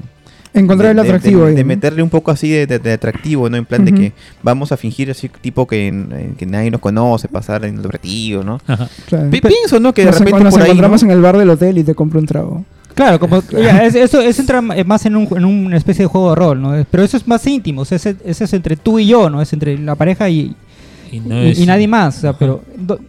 Encontrar 0.51 0.89
el 0.91 0.95
de- 0.97 1.01
atractivo 1.03 1.43
de, 1.43 1.49
ahí. 1.49 1.55
de 1.55 1.61
¿no? 1.63 1.67
meterle 1.67 2.01
un 2.01 2.09
poco 2.09 2.31
así 2.31 2.49
de, 2.49 2.65
de- 2.65 2.79
de 2.79 2.93
atractivo, 2.93 3.49
¿no? 3.49 3.57
En 3.57 3.65
plan 3.65 3.85
de 3.85 3.93
que 3.93 4.13
vamos 4.41 4.71
a 4.71 4.77
fingir 4.77 5.11
así 5.11 5.29
tipo 5.29 5.67
que, 5.67 6.33
que 6.39 6.45
nadie 6.47 6.71
nos 6.71 6.81
conoce, 6.81 7.27
pasar 7.27 7.63
en 7.65 7.75
el 7.75 7.81
atractivo, 7.81 8.43
¿no? 8.43 8.59
Claro. 9.05 9.29
Pi- 9.29 9.41
pienso, 9.41 9.79
¿no? 9.79 9.93
Que 9.93 10.01
de 10.01 10.07
Nos, 10.07 10.19
repente 10.19 10.43
nos 10.43 10.53
por 10.53 10.61
ahí... 10.63 10.69
encontramos 10.69 11.03
¿no? 11.03 11.09
en 11.09 11.15
el 11.15 11.21
bar 11.21 11.37
del 11.37 11.49
hotel 11.51 11.77
y 11.77 11.83
te 11.83 11.93
compro 11.93 12.19
un 12.19 12.25
trago. 12.25 12.65
Claro, 12.95 13.19
como 13.19 13.43
ya, 13.51 13.85
es- 13.85 13.93
eso, 13.93 14.21
eso 14.21 14.41
entra 14.41 14.59
más 14.61 15.05
en, 15.05 15.15
un, 15.17 15.27
en 15.37 15.45
una 15.45 15.77
especie 15.77 16.03
de 16.05 16.07
juego 16.07 16.31
de 16.31 16.35
rol, 16.35 16.59
¿no? 16.59 16.83
Pero 16.89 17.03
eso 17.03 17.15
es 17.17 17.27
más 17.27 17.45
íntimo, 17.45 17.81
o 17.81 17.85
sea, 17.85 17.97
ese, 17.97 18.15
ese 18.25 18.45
es 18.45 18.53
entre 18.53 18.75
tú 18.75 18.97
y 18.97 19.05
yo, 19.05 19.29
¿no? 19.29 19.43
Es 19.43 19.53
entre 19.53 19.77
la 19.77 19.93
pareja 19.93 20.29
y, 20.29 20.55
Y, 21.11 21.19
no 21.19 21.43
y- 21.47 21.65
nadie 21.67 21.87
más, 21.87 22.17
o 22.17 22.21
sea, 22.21 22.33
pero 22.33 22.63
do- 22.75 22.99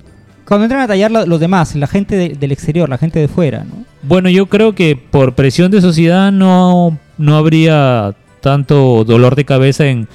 cuando 0.51 0.65
entran 0.65 0.83
a 0.83 0.89
tallar 0.89 1.13
la- 1.13 1.27
los 1.27 1.39
demás, 1.39 1.77
la 1.77 1.87
gente 1.87 2.17
de- 2.17 2.29
del 2.31 2.51
exterior, 2.51 2.89
la 2.89 2.99
gente 2.99 3.21
de 3.21 3.29
fuera, 3.29 3.63
¿no? 3.63 3.85
Bueno, 4.03 4.29
yo 4.31 4.47
creo 4.47 4.75
que 4.75 4.97
por 4.97 5.37
presión 5.37 5.71
de 5.71 5.81
sociedad 5.81 6.33
no, 6.33 6.99
no 7.19 7.37
habría 7.37 8.15
tanto 8.41 9.05
dolor 9.05 9.37
de 9.37 9.45
cabeza 9.45 9.87
en 9.87 10.09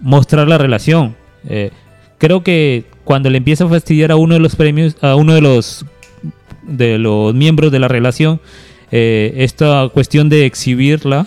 mostrar 0.00 0.48
la 0.48 0.56
relación. 0.56 1.14
Eh, 1.48 1.70
creo 2.16 2.42
que 2.42 2.86
cuando 3.04 3.28
le 3.28 3.36
empieza 3.36 3.64
a 3.64 3.68
fastidiar 3.68 4.10
a 4.10 4.16
uno 4.16 4.32
de 4.34 4.40
los 4.40 4.56
premios, 4.56 4.96
a 5.02 5.16
uno 5.16 5.34
de 5.34 5.42
los 5.42 5.84
de 6.62 6.96
los 6.98 7.34
miembros 7.34 7.70
de 7.70 7.78
la 7.78 7.88
relación, 7.88 8.40
eh, 8.90 9.34
esta 9.36 9.88
cuestión 9.92 10.30
de 10.30 10.46
exhibirla, 10.46 11.26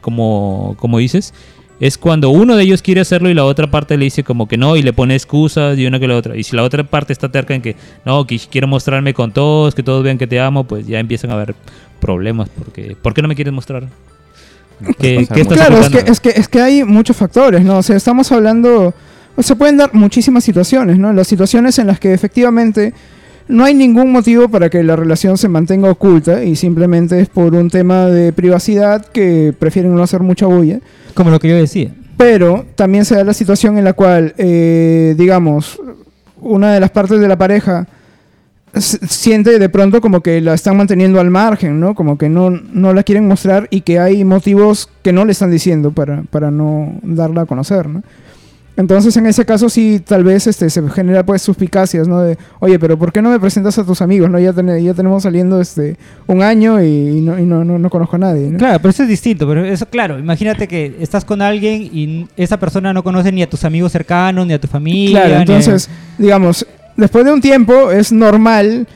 como, 0.00 0.76
como 0.78 0.96
dices, 0.98 1.34
es 1.82 1.98
cuando 1.98 2.30
uno 2.30 2.54
de 2.54 2.62
ellos 2.62 2.80
quiere 2.80 3.00
hacerlo 3.00 3.28
y 3.28 3.34
la 3.34 3.44
otra 3.44 3.68
parte 3.68 3.96
le 3.96 4.04
dice 4.04 4.22
como 4.22 4.46
que 4.46 4.56
no 4.56 4.76
y 4.76 4.82
le 4.82 4.92
pone 4.92 5.16
excusas 5.16 5.76
y 5.76 5.84
una 5.84 5.98
que 5.98 6.06
la 6.06 6.16
otra. 6.16 6.36
Y 6.36 6.44
si 6.44 6.54
la 6.54 6.62
otra 6.62 6.84
parte 6.84 7.12
está 7.12 7.28
terca 7.28 7.56
en 7.56 7.60
que 7.60 7.74
no, 8.04 8.24
que 8.24 8.38
quiero 8.38 8.68
mostrarme 8.68 9.12
con 9.14 9.32
todos, 9.32 9.74
que 9.74 9.82
todos 9.82 10.04
vean 10.04 10.16
que 10.16 10.28
te 10.28 10.38
amo, 10.38 10.62
pues 10.62 10.86
ya 10.86 11.00
empiezan 11.00 11.32
a 11.32 11.34
haber 11.34 11.56
problemas 11.98 12.48
porque 12.56 12.96
¿por 13.02 13.14
qué 13.14 13.22
no 13.22 13.26
me 13.26 13.34
quieres 13.34 13.52
mostrar? 13.52 13.88
¿Qué, 15.00 15.16
Pasa 15.22 15.34
qué 15.34 15.40
estás 15.40 15.58
Claro, 15.58 15.80
es 15.80 15.88
que, 15.88 15.98
es, 15.98 16.20
que, 16.20 16.28
es 16.28 16.48
que 16.48 16.60
hay 16.60 16.84
muchos 16.84 17.16
factores, 17.16 17.64
¿no? 17.64 17.78
O 17.78 17.82
sea, 17.82 17.96
estamos 17.96 18.30
hablando... 18.30 18.94
Se 19.38 19.56
pueden 19.56 19.76
dar 19.76 19.92
muchísimas 19.92 20.44
situaciones, 20.44 20.98
¿no? 20.98 21.12
Las 21.12 21.26
situaciones 21.26 21.80
en 21.80 21.88
las 21.88 21.98
que 21.98 22.14
efectivamente 22.14 22.94
no 23.52 23.64
hay 23.64 23.74
ningún 23.74 24.10
motivo 24.10 24.48
para 24.48 24.70
que 24.70 24.82
la 24.82 24.96
relación 24.96 25.36
se 25.36 25.46
mantenga 25.46 25.90
oculta 25.90 26.42
y 26.42 26.56
simplemente 26.56 27.20
es 27.20 27.28
por 27.28 27.54
un 27.54 27.68
tema 27.68 28.06
de 28.06 28.32
privacidad 28.32 29.04
que 29.04 29.54
prefieren 29.56 29.94
no 29.94 30.02
hacer 30.02 30.20
mucha 30.20 30.46
bulla. 30.46 30.80
Como 31.14 31.30
lo 31.30 31.38
que 31.38 31.48
yo 31.48 31.56
decía. 31.56 31.94
Pero 32.16 32.64
también 32.74 33.04
se 33.04 33.14
da 33.14 33.24
la 33.24 33.34
situación 33.34 33.76
en 33.76 33.84
la 33.84 33.92
cual, 33.92 34.34
eh, 34.38 35.14
digamos, 35.18 35.78
una 36.40 36.72
de 36.72 36.80
las 36.80 36.90
partes 36.90 37.20
de 37.20 37.28
la 37.28 37.36
pareja 37.36 37.86
siente 38.74 39.58
de 39.58 39.68
pronto 39.68 40.00
como 40.00 40.22
que 40.22 40.40
la 40.40 40.54
están 40.54 40.78
manteniendo 40.78 41.20
al 41.20 41.30
margen, 41.30 41.78
¿no? 41.78 41.94
Como 41.94 42.16
que 42.16 42.30
no, 42.30 42.48
no 42.48 42.94
la 42.94 43.02
quieren 43.02 43.28
mostrar 43.28 43.68
y 43.70 43.82
que 43.82 43.98
hay 43.98 44.24
motivos 44.24 44.88
que 45.02 45.12
no 45.12 45.26
le 45.26 45.32
están 45.32 45.50
diciendo 45.50 45.92
para, 45.92 46.22
para 46.22 46.50
no 46.50 46.94
darla 47.02 47.42
a 47.42 47.46
conocer, 47.46 47.86
¿no? 47.86 48.02
Entonces, 48.74 49.14
en 49.18 49.26
ese 49.26 49.44
caso 49.44 49.68
sí, 49.68 50.00
tal 50.02 50.24
vez 50.24 50.46
este, 50.46 50.70
se 50.70 50.88
genera 50.88 51.26
pues 51.26 51.42
suspicacias, 51.42 52.08
¿no? 52.08 52.20
De, 52.22 52.38
oye, 52.58 52.78
pero 52.78 52.98
¿por 52.98 53.12
qué 53.12 53.20
no 53.20 53.28
me 53.28 53.38
presentas 53.38 53.78
a 53.78 53.84
tus 53.84 54.00
amigos, 54.00 54.30
no? 54.30 54.38
Ya, 54.38 54.54
ten- 54.54 54.82
ya 54.82 54.94
tenemos 54.94 55.22
saliendo 55.24 55.60
este, 55.60 55.98
un 56.26 56.42
año 56.42 56.82
y, 56.82 56.86
y 56.86 57.20
no, 57.20 57.38
y 57.38 57.44
no, 57.44 57.64
no, 57.64 57.78
no 57.78 57.90
conozco 57.90 58.16
a 58.16 58.20
nadie, 58.20 58.48
¿no? 58.48 58.56
Claro, 58.58 58.78
pero 58.78 58.88
eso 58.90 59.02
es 59.02 59.10
distinto. 59.10 59.46
Pero 59.46 59.62
eso, 59.64 59.84
claro, 59.86 60.18
imagínate 60.18 60.66
que 60.68 60.96
estás 61.00 61.24
con 61.26 61.42
alguien 61.42 61.82
y 61.92 62.26
esa 62.38 62.58
persona 62.58 62.94
no 62.94 63.04
conoce 63.04 63.30
ni 63.30 63.42
a 63.42 63.50
tus 63.50 63.62
amigos 63.64 63.92
cercanos, 63.92 64.46
ni 64.46 64.54
a 64.54 64.60
tu 64.60 64.68
familia. 64.68 65.20
Claro, 65.20 65.34
ni 65.34 65.40
entonces, 65.42 65.90
digamos, 66.16 66.66
después 66.96 67.26
de 67.26 67.32
un 67.32 67.42
tiempo 67.42 67.90
es 67.90 68.10
normal 68.10 68.86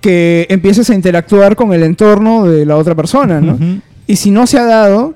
que 0.00 0.46
empieces 0.50 0.88
a 0.90 0.94
interactuar 0.94 1.56
con 1.56 1.72
el 1.72 1.82
entorno 1.82 2.46
de 2.46 2.64
la 2.64 2.76
otra 2.76 2.94
persona, 2.94 3.40
¿no? 3.40 3.58
Y 4.06 4.14
si 4.16 4.30
no 4.30 4.46
se 4.46 4.58
ha 4.58 4.64
dado, 4.64 5.14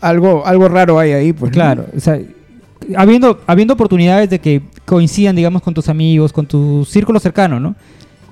algo, 0.00 0.44
algo 0.46 0.68
raro 0.68 0.98
hay 0.98 1.12
ahí, 1.12 1.32
pues. 1.32 1.52
Claro, 1.52 1.86
o 1.96 2.00
sea, 2.00 2.18
habiendo, 2.96 3.40
habiendo 3.46 3.74
oportunidades 3.74 4.30
de 4.30 4.38
que 4.38 4.62
coincidan, 4.84 5.34
digamos, 5.36 5.62
con 5.62 5.74
tus 5.74 5.88
amigos, 5.88 6.32
con 6.32 6.46
tu 6.46 6.84
círculo 6.84 7.18
cercano, 7.20 7.58
¿no? 7.58 7.74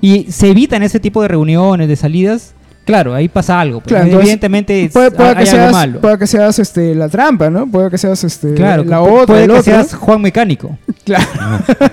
Y 0.00 0.24
se 0.30 0.50
evitan 0.50 0.82
ese 0.82 1.00
tipo 1.00 1.22
de 1.22 1.28
reuniones, 1.28 1.88
de 1.88 1.96
salidas, 1.96 2.54
claro, 2.84 3.14
ahí 3.14 3.28
pasa 3.28 3.60
algo. 3.60 3.80
pues, 3.80 3.88
Claro, 3.88 4.04
entonces, 4.04 4.26
Evidentemente 4.28 4.90
Puede, 4.92 5.10
puede 5.10 5.30
hay 5.30 5.34
que 5.36 5.40
algo 5.50 5.56
seas, 5.56 5.72
malo. 5.72 6.00
puede 6.00 6.18
que 6.18 6.26
seas 6.26 6.58
este, 6.58 6.94
la 6.94 7.08
trampa, 7.08 7.48
¿no? 7.50 7.66
Puede 7.66 7.90
que 7.90 7.98
seas 7.98 8.22
este, 8.24 8.54
claro, 8.54 8.84
la 8.84 9.00
otra, 9.00 9.26
puede 9.26 9.44
el 9.44 9.50
que 9.50 9.58
otro. 9.58 9.72
seas 9.72 9.94
Juan 9.94 10.20
Mecánico. 10.20 10.76
Claro. 11.04 11.24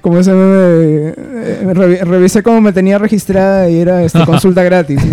como 0.00 0.18
ese 0.18 0.32
meme 0.32 0.56
de, 0.56 1.08
eh, 1.08 1.62
revi- 1.74 2.00
revisé 2.04 2.42
cómo 2.42 2.60
me 2.60 2.72
tenía 2.72 2.98
registrada 2.98 3.68
y 3.68 3.78
era 3.80 4.02
este, 4.02 4.24
consulta 4.24 4.62
gratis. 4.62 5.00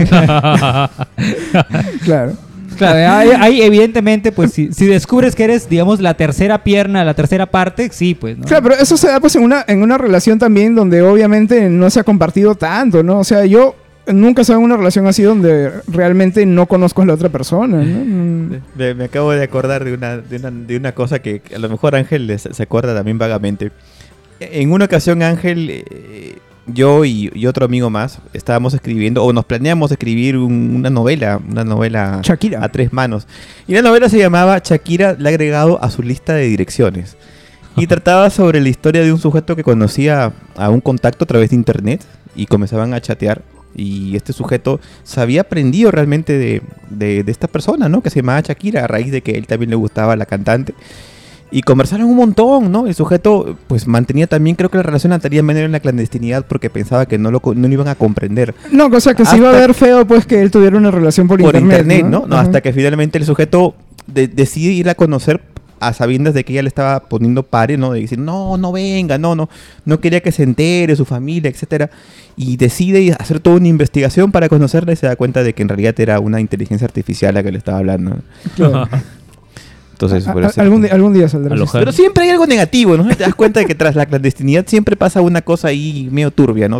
claro. 2.03 2.33
Claro, 2.75 3.11
ahí, 3.13 3.29
ahí 3.39 3.61
evidentemente, 3.61 4.31
pues 4.31 4.51
si, 4.51 4.71
si 4.73 4.85
descubres 4.85 5.35
que 5.35 5.43
eres, 5.43 5.69
digamos, 5.69 6.01
la 6.01 6.15
tercera 6.15 6.63
pierna, 6.63 7.03
la 7.03 7.13
tercera 7.13 7.45
parte, 7.45 7.89
sí, 7.91 8.15
pues, 8.15 8.37
¿no? 8.37 8.45
Claro, 8.45 8.63
pero 8.63 8.75
eso 8.75 8.97
se 8.97 9.07
da 9.07 9.19
pues 9.19 9.35
en 9.35 9.43
una, 9.43 9.63
en 9.67 9.81
una 9.81 9.97
relación 9.97 10.39
también 10.39 10.75
donde 10.75 11.01
obviamente 11.01 11.69
no 11.69 11.89
se 11.89 11.99
ha 11.99 12.03
compartido 12.03 12.55
tanto, 12.55 13.03
¿no? 13.03 13.19
O 13.19 13.23
sea, 13.23 13.45
yo 13.45 13.75
nunca 14.07 14.41
he 14.41 14.43
estado 14.43 14.59
en 14.59 14.65
una 14.65 14.77
relación 14.77 15.07
así 15.07 15.23
donde 15.23 15.71
realmente 15.87 16.45
no 16.45 16.67
conozco 16.67 17.01
a 17.01 17.05
la 17.05 17.13
otra 17.13 17.29
persona, 17.29 17.83
¿no? 17.83 18.61
Me, 18.75 18.93
me 18.93 19.05
acabo 19.05 19.31
de 19.31 19.43
acordar 19.43 19.83
de 19.83 19.93
una, 19.93 20.17
de 20.17 20.37
una, 20.37 20.51
de 20.51 20.77
una 20.77 20.91
cosa 20.93 21.19
que 21.19 21.41
a 21.53 21.59
lo 21.59 21.69
mejor 21.69 21.95
Ángel 21.95 22.37
se 22.39 22.63
acuerda 22.63 22.93
también 22.93 23.17
vagamente. 23.17 23.71
En 24.39 24.71
una 24.71 24.85
ocasión 24.85 25.23
Ángel, 25.23 25.69
eh, 25.69 26.37
yo 26.67 27.05
y, 27.05 27.31
y 27.33 27.45
otro 27.47 27.65
amigo 27.65 27.89
más 27.89 28.19
estábamos 28.33 28.73
escribiendo, 28.73 29.23
o 29.23 29.31
nos 29.33 29.45
planeamos 29.45 29.91
escribir 29.91 30.37
un- 30.37 30.75
una 30.75 30.89
novela, 30.89 31.39
una 31.47 31.63
novela 31.63 32.21
Shakira. 32.23 32.63
a 32.63 32.69
tres 32.69 32.91
manos. 32.93 33.27
Y 33.67 33.73
la 33.73 33.81
novela 33.81 34.09
se 34.09 34.17
llamaba 34.17 34.59
Shakira 34.63 35.13
le 35.19 35.29
ha 35.29 35.31
agregado 35.31 35.81
a 35.83 35.89
su 35.91 36.01
lista 36.01 36.33
de 36.33 36.45
direcciones. 36.47 37.15
Y 37.77 37.87
trataba 37.87 38.29
sobre 38.29 38.61
la 38.61 38.69
historia 38.69 39.03
de 39.03 39.11
un 39.13 39.19
sujeto 39.19 39.55
que 39.55 39.63
conocía 39.63 40.31
a 40.57 40.69
un 40.69 40.81
contacto 40.81 41.23
a 41.25 41.27
través 41.27 41.49
de 41.51 41.55
internet 41.55 42.03
y 42.35 42.45
comenzaban 42.47 42.93
a 42.93 43.01
chatear. 43.01 43.41
Y 43.77 44.15
este 44.15 44.31
sujeto 44.31 44.79
se 45.03 45.19
había 45.19 45.41
aprendido 45.41 45.91
realmente 45.91 46.37
de, 46.37 46.61
de- 46.89 47.23
de 47.23 47.31
esta 47.31 47.47
persona, 47.47 47.89
¿no? 47.89 48.01
Que 48.01 48.09
se 48.09 48.21
llamaba 48.21 48.39
Shakira, 48.41 48.85
a 48.85 48.87
raíz 48.87 49.11
de 49.11 49.21
que 49.21 49.31
él 49.31 49.45
también 49.47 49.69
le 49.69 49.75
gustaba 49.75 50.15
la 50.15 50.25
cantante. 50.25 50.73
Y 51.51 51.61
conversaron 51.61 52.07
un 52.07 52.15
montón, 52.17 52.71
¿no? 52.71 52.87
El 52.87 52.95
sujeto, 52.95 53.55
pues, 53.67 53.87
mantenía 53.87 54.27
también, 54.27 54.55
creo 54.55 54.69
que 54.69 54.77
la 54.77 54.83
relación 54.83 55.13
estaría 55.13 55.43
medio 55.43 55.63
en 55.63 55.71
la 55.71 55.79
clandestinidad 55.79 56.45
porque 56.47 56.69
pensaba 56.69 57.05
que 57.05 57.17
no 57.17 57.31
lo, 57.31 57.39
co- 57.39 57.53
no 57.53 57.67
lo 57.67 57.73
iban 57.73 57.87
a 57.87 57.95
comprender 57.95 58.53
No, 58.71 58.89
cosa 58.89 59.13
que 59.13 59.25
se 59.25 59.37
iba 59.37 59.49
a 59.49 59.53
ver 59.53 59.73
feo 59.73 60.05
pues 60.07 60.25
que 60.25 60.41
él 60.41 60.49
tuviera 60.51 60.75
una 60.75 60.91
relación 60.91 61.27
por, 61.27 61.39
por 61.39 61.55
internet, 61.55 61.81
internet, 61.99 62.05
¿no? 62.11 62.27
No, 62.27 62.37
hasta 62.37 62.61
que 62.61 62.73
finalmente 62.73 63.17
el 63.19 63.25
sujeto 63.25 63.75
de- 64.07 64.27
decide 64.27 64.73
ir 64.73 64.89
a 64.89 64.95
conocer 64.95 65.39
a 65.79 65.93
sabiendas 65.93 66.33
de 66.33 66.43
que 66.43 66.53
ella 66.53 66.63
le 66.63 66.69
estaba 66.69 67.01
poniendo 67.01 67.43
pare, 67.43 67.77
¿no? 67.77 67.91
De 67.91 68.01
decir, 68.01 68.17
no, 68.17 68.57
no 68.57 68.71
venga, 68.71 69.17
no, 69.17 69.35
no, 69.35 69.47
no 69.85 69.99
quería 69.99 70.21
que 70.21 70.31
se 70.31 70.43
entere, 70.43 70.95
su 70.95 71.05
familia, 71.05 71.51
etcétera. 71.51 71.89
Y 72.35 72.57
decide 72.57 73.15
hacer 73.19 73.39
toda 73.39 73.57
una 73.57 73.67
investigación 73.67 74.31
para 74.31 74.49
conocerla 74.49 74.93
y 74.93 74.95
se 74.95 75.05
da 75.05 75.15
cuenta 75.15 75.43
de 75.43 75.53
que 75.53 75.61
en 75.61 75.69
realidad 75.69 75.93
era 75.99 76.19
una 76.19 76.41
inteligencia 76.41 76.85
artificial 76.85 77.33
la 77.35 77.43
que 77.43 77.51
le 77.51 77.57
estaba 77.59 77.77
hablando. 77.77 78.17
Claro. 78.55 78.87
Entonces, 79.95 80.25
por 80.25 80.43
eso- 80.43 80.61
algún, 80.61 80.85
algún 80.85 81.13
día 81.13 81.29
saldrá. 81.29 81.55
Alojar. 81.55 81.81
Pero 81.81 81.91
siempre 81.93 82.25
hay 82.25 82.29
algo 82.31 82.45
negativo, 82.45 82.97
¿no? 82.97 83.07
Te 83.15 83.23
das 83.23 83.33
cuenta 83.33 83.61
de 83.61 83.65
que 83.65 83.75
tras 83.75 83.95
la 83.95 84.05
clandestinidad 84.05 84.65
siempre 84.67 84.95
pasa 84.97 85.21
una 85.21 85.41
cosa 85.41 85.69
ahí 85.69 86.09
medio 86.11 86.31
turbia, 86.31 86.67
¿no? 86.67 86.79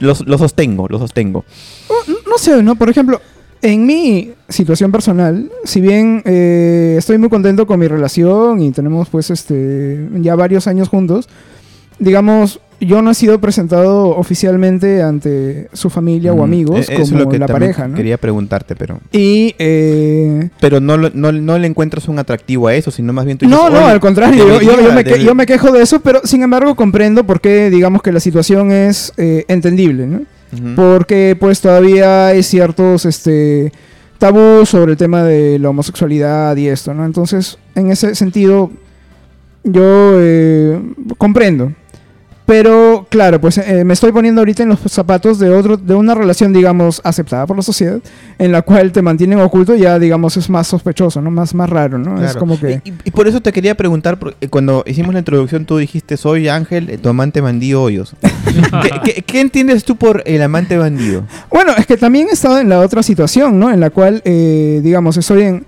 Lo, 0.00 0.14
lo 0.26 0.38
sostengo, 0.38 0.88
lo 0.88 0.98
sostengo. 0.98 1.44
No, 1.88 2.14
no 2.30 2.38
sé, 2.38 2.62
¿no? 2.62 2.74
Por 2.74 2.90
ejemplo, 2.90 3.20
en 3.62 3.86
mi 3.86 4.32
situación 4.48 4.90
personal, 4.92 5.50
si 5.64 5.80
bien 5.80 6.22
eh, 6.24 6.96
estoy 6.98 7.18
muy 7.18 7.28
contento 7.28 7.66
con 7.66 7.78
mi 7.80 7.86
relación 7.88 8.60
y 8.60 8.70
tenemos 8.72 9.08
pues 9.08 9.30
este 9.30 10.08
ya 10.16 10.34
varios 10.34 10.66
años 10.66 10.88
juntos, 10.88 11.28
digamos, 11.98 12.60
yo 12.80 13.02
no 13.02 13.10
he 13.10 13.14
sido 13.14 13.40
presentado 13.40 14.10
oficialmente 14.16 15.02
ante 15.02 15.68
su 15.72 15.90
familia 15.90 16.32
o 16.32 16.36
Mm, 16.36 16.42
amigos 16.42 16.88
eh, 16.88 16.94
es 17.00 17.10
como 17.10 17.20
lo 17.24 17.28
que 17.28 17.38
la 17.38 17.46
pareja, 17.48 17.88
¿no? 17.88 17.96
Quería 17.96 18.18
preguntarte, 18.18 18.76
pero... 18.76 19.00
Y 19.12 19.54
eh, 19.58 20.48
Pero 20.60 20.80
no, 20.80 20.96
no, 20.96 21.32
no 21.32 21.58
le 21.58 21.66
encuentras 21.66 22.06
un 22.08 22.18
atractivo 22.18 22.68
a 22.68 22.74
eso, 22.74 22.90
sino 22.90 23.12
más 23.12 23.24
bien 23.24 23.36
tú 23.38 23.46
dices, 23.46 23.60
no, 23.60 23.68
no, 23.68 23.78
"Oye, 23.78 23.86
al 23.90 24.00
contrario, 24.00 24.46
yo, 24.46 24.54
yo- 24.54 24.60
yo 24.62 24.70
debería- 24.76 24.94
me 24.94 25.04
que- 25.04 25.24
yo 25.24 25.34
me 25.34 25.46
quejo 25.46 25.72
de 25.72 25.82
eso, 25.82 26.00
pero 26.00 26.20
sin 26.24 26.42
embargo 26.42 26.76
comprendo 26.76 27.24
por 27.24 27.40
qué 27.40 27.68
digamos 27.70 28.02
que 28.02 28.12
la 28.12 28.20
situación 28.20 28.70
es 28.70 29.12
eh, 29.16 29.44
entendible, 29.48 30.06
¿no? 30.06 30.20
Porque 30.76 31.36
pues 31.38 31.60
todavía 31.60 32.28
hay 32.28 32.42
ciertos 32.42 33.04
este 33.04 33.70
tabús 34.18 34.68
sobre 34.70 34.92
el 34.92 34.96
tema 34.96 35.22
de 35.22 35.58
la 35.58 35.68
homosexualidad 35.70 36.56
y 36.56 36.68
esto, 36.68 36.94
¿no? 36.94 37.04
Entonces, 37.04 37.58
en 37.74 37.90
ese 37.90 38.14
sentido, 38.14 38.70
yo 39.64 39.82
eh, 40.20 40.80
comprendo. 41.18 41.72
Pero, 42.48 43.06
claro, 43.10 43.42
pues 43.42 43.58
eh, 43.58 43.84
me 43.84 43.92
estoy 43.92 44.10
poniendo 44.10 44.40
ahorita 44.40 44.62
en 44.62 44.70
los 44.70 44.78
zapatos 44.86 45.38
de 45.38 45.50
otro, 45.50 45.76
de 45.76 45.94
una 45.94 46.14
relación, 46.14 46.50
digamos, 46.50 46.98
aceptada 47.04 47.46
por 47.46 47.56
la 47.56 47.62
sociedad, 47.62 47.98
en 48.38 48.52
la 48.52 48.62
cual 48.62 48.90
te 48.90 49.02
mantienen 49.02 49.38
oculto, 49.40 49.74
ya, 49.74 49.98
digamos, 49.98 50.34
es 50.38 50.48
más 50.48 50.66
sospechoso, 50.66 51.20
¿no? 51.20 51.30
Más, 51.30 51.54
más 51.54 51.68
raro, 51.68 51.98
¿no? 51.98 52.14
Es 52.14 52.22
Claro. 52.22 52.40
como 52.40 52.58
que... 52.58 52.80
Y, 52.86 52.94
y 53.04 53.10
por 53.10 53.28
eso 53.28 53.42
te 53.42 53.52
quería 53.52 53.76
preguntar, 53.76 54.18
porque 54.18 54.48
cuando 54.48 54.82
hicimos 54.86 55.12
la 55.12 55.18
introducción 55.18 55.66
tú 55.66 55.76
dijiste, 55.76 56.16
soy 56.16 56.48
Ángel, 56.48 56.88
eh, 56.88 56.96
tu 56.96 57.10
amante 57.10 57.42
bandido 57.42 57.82
Hoyos. 57.82 58.16
¿Qué, 58.22 58.90
qué, 59.04 59.22
qué 59.22 59.40
entiendes 59.42 59.84
tú 59.84 59.96
por 59.96 60.22
el 60.24 60.40
amante 60.40 60.78
bandido? 60.78 61.24
Bueno, 61.50 61.72
es 61.76 61.86
que 61.86 61.98
también 61.98 62.28
he 62.30 62.32
estado 62.32 62.58
en 62.60 62.70
la 62.70 62.80
otra 62.80 63.02
situación, 63.02 63.58
¿no? 63.60 63.70
En 63.70 63.80
la 63.80 63.90
cual, 63.90 64.22
eh, 64.24 64.80
digamos, 64.82 65.18
estoy 65.18 65.42
en... 65.42 65.66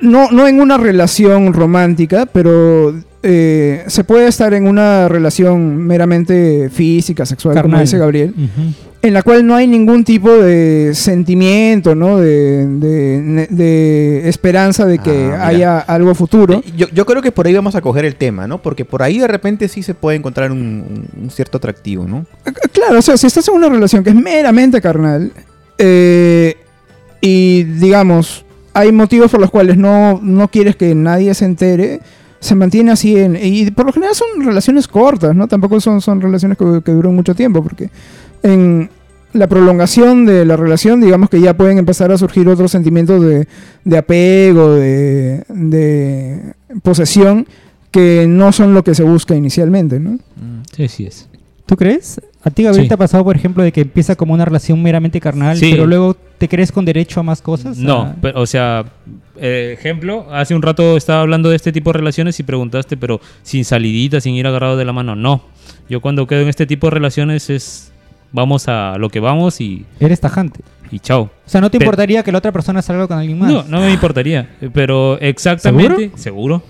No, 0.00 0.32
no 0.32 0.48
en 0.48 0.60
una 0.60 0.78
relación 0.78 1.52
romántica, 1.52 2.26
pero 2.26 2.92
eh, 3.22 3.84
se 3.88 4.04
puede 4.04 4.28
estar 4.28 4.54
en 4.54 4.68
una 4.68 5.08
relación 5.08 5.76
meramente 5.78 6.70
física, 6.70 7.26
sexual, 7.26 7.60
como 7.62 7.78
dice 7.80 7.98
Gabriel, 7.98 8.34
en 9.02 9.14
la 9.14 9.22
cual 9.22 9.46
no 9.46 9.54
hay 9.54 9.66
ningún 9.66 10.04
tipo 10.04 10.30
de 10.32 10.92
sentimiento, 10.94 11.94
¿no? 11.94 12.18
De, 12.18 12.66
de- 12.66 13.46
de 13.50 14.28
esperanza 14.28 14.84
de 14.86 14.98
que 14.98 15.30
Ah, 15.32 15.46
haya 15.48 15.78
algo 15.78 16.14
futuro. 16.14 16.54
Eh, 16.64 16.72
Yo, 16.76 16.86
yo 16.92 17.06
creo 17.06 17.22
que 17.22 17.32
por 17.32 17.46
ahí 17.46 17.54
vamos 17.54 17.74
a 17.74 17.80
coger 17.80 18.04
el 18.04 18.16
tema, 18.16 18.46
¿no? 18.46 18.60
Porque 18.62 18.84
por 18.84 19.02
ahí 19.02 19.18
de 19.18 19.28
repente 19.28 19.68
sí 19.68 19.82
se 19.82 19.94
puede 19.94 20.16
encontrar 20.16 20.50
un, 20.52 20.58
un- 20.58 21.22
un 21.24 21.30
cierto 21.30 21.58
atractivo, 21.58 22.06
¿no? 22.06 22.26
Claro, 22.72 22.98
o 22.98 23.02
sea, 23.02 23.16
si 23.16 23.26
estás 23.26 23.46
en 23.48 23.54
una 23.54 23.68
relación 23.68 24.02
que 24.04 24.10
es 24.10 24.16
meramente 24.16 24.80
carnal 24.80 25.32
eh, 25.78 26.56
y 27.20 27.64
digamos, 27.64 28.44
hay 28.74 28.92
motivos 28.92 29.30
por 29.30 29.40
los 29.40 29.50
cuales 29.50 29.76
no, 29.76 30.20
no 30.22 30.48
quieres 30.48 30.76
que 30.76 30.94
nadie 30.94 31.32
se 31.34 31.44
entere, 31.44 32.00
se 32.46 32.54
mantiene 32.54 32.92
así 32.92 33.16
en, 33.18 33.36
y 33.40 33.70
por 33.70 33.84
lo 33.86 33.92
general 33.92 34.14
son 34.14 34.28
relaciones 34.44 34.88
cortas, 34.88 35.34
¿no? 35.36 35.46
Tampoco 35.48 35.80
son, 35.80 36.00
son 36.00 36.20
relaciones 36.20 36.56
que, 36.56 36.80
que 36.84 36.92
duran 36.92 37.14
mucho 37.14 37.34
tiempo, 37.34 37.62
porque 37.62 37.90
en, 38.42 38.88
la 39.32 39.48
prolongación 39.48 40.24
de 40.24 40.46
la 40.46 40.56
relación, 40.56 41.00
digamos 41.02 41.28
que 41.28 41.40
ya 41.40 41.54
pueden 41.54 41.76
empezar 41.76 42.10
a 42.10 42.16
surgir 42.16 42.48
otros 42.48 42.70
sentimientos 42.70 43.20
de, 43.22 43.46
de 43.84 43.98
apego, 43.98 44.74
de, 44.76 45.44
de 45.48 46.54
posesión, 46.82 47.46
que 47.90 48.24
no 48.26 48.50
son 48.52 48.72
lo 48.72 48.82
que 48.82 48.94
se 48.94 49.02
busca 49.02 49.34
inicialmente, 49.34 50.00
¿no? 50.00 50.18
Sí, 50.74 50.88
sí 50.88 51.06
es. 51.06 51.28
¿Tú 51.66 51.76
crees? 51.76 52.20
¿A 52.44 52.50
ti, 52.50 52.62
Gabriel, 52.62 52.84
Sí. 52.84 52.88
te 52.88 52.94
ha 52.94 52.98
pasado, 52.98 53.24
por 53.24 53.34
ejemplo, 53.36 53.62
de 53.62 53.72
que 53.72 53.80
empieza 53.82 54.14
como 54.14 54.32
una 54.32 54.44
relación 54.44 54.80
meramente 54.82 55.20
carnal, 55.20 55.56
Sí. 55.56 55.70
pero 55.72 55.84
luego 55.86 56.16
te 56.38 56.48
crees 56.48 56.70
con 56.70 56.84
derecho 56.84 57.20
a 57.20 57.22
más 57.22 57.42
cosas? 57.42 57.76
No, 57.76 58.02
Ah, 58.02 58.16
pero, 58.22 58.40
o 58.40 58.46
sea, 58.46 58.84
eh, 59.40 59.74
ejemplo, 59.78 60.26
hace 60.32 60.54
un 60.54 60.62
rato 60.62 60.96
estaba 60.96 61.20
hablando 61.20 61.50
de 61.50 61.56
este 61.56 61.72
tipo 61.72 61.92
de 61.92 61.98
relaciones 61.98 62.38
y 62.40 62.42
preguntaste, 62.42 62.96
pero 62.96 63.20
sin 63.42 63.64
salidita, 63.64 64.20
sin 64.20 64.34
ir 64.34 64.46
agarrado 64.46 64.76
de 64.76 64.84
la 64.84 64.92
mano. 64.92 65.14
No, 65.16 65.42
yo 65.88 66.00
cuando 66.00 66.26
quedo 66.26 66.40
en 66.42 66.48
este 66.48 66.66
tipo 66.66 66.86
de 66.88 66.92
relaciones 66.92 67.50
es 67.50 67.92
vamos 68.32 68.68
a 68.68 68.96
lo 68.98 69.08
que 69.08 69.20
vamos 69.20 69.60
y, 69.60 69.86
Eres 70.00 70.20
tajante. 70.20 70.60
y 70.90 70.98
chao. 70.98 71.22
O 71.22 71.30
sea, 71.48 71.60
¿no 71.60 71.70
te 71.70 71.78
Pero- 71.78 71.86
importaría 71.88 72.22
que 72.22 72.32
la 72.32 72.38
otra 72.38 72.52
persona 72.52 72.82
salga 72.82 73.06
con 73.06 73.18
alguien 73.18 73.38
más? 73.38 73.50
No, 73.50 73.62
no 73.68 73.80
me 73.80 73.92
importaría, 73.92 74.48
pero 74.74 75.18
exactamente, 75.20 76.10
seguro. 76.16 76.62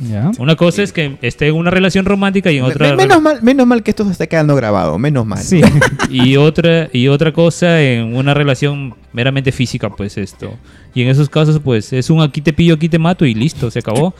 Ya. 0.00 0.30
Una 0.38 0.56
cosa 0.56 0.82
es 0.82 0.92
que 0.92 1.16
esté 1.20 1.48
en 1.48 1.54
una 1.54 1.70
relación 1.70 2.04
romántica 2.06 2.50
y 2.50 2.56
en 2.58 2.64
otra 2.64 2.90
me- 2.90 2.96
menos, 2.96 3.20
mal, 3.20 3.42
menos 3.42 3.66
mal 3.66 3.82
que 3.82 3.90
esto 3.90 4.04
se 4.06 4.12
está 4.12 4.26
quedando 4.26 4.56
grabado, 4.56 4.98
menos 4.98 5.26
mal. 5.26 5.38
Sí. 5.42 5.60
y 6.10 6.36
otra 6.36 6.88
y 6.92 7.08
otra 7.08 7.32
cosa 7.32 7.80
en 7.82 8.16
una 8.16 8.32
relación 8.32 8.94
meramente 9.12 9.52
física 9.52 9.90
pues 9.90 10.16
esto 10.16 10.54
y 10.94 11.02
en 11.02 11.08
esos 11.08 11.28
casos 11.28 11.60
pues 11.62 11.92
es 11.92 12.08
un 12.08 12.22
aquí 12.22 12.40
te 12.40 12.52
pillo 12.54 12.74
aquí 12.74 12.88
te 12.88 12.98
mato 12.98 13.26
y 13.26 13.34
listo 13.34 13.70
se 13.70 13.80
acabó 13.80 14.14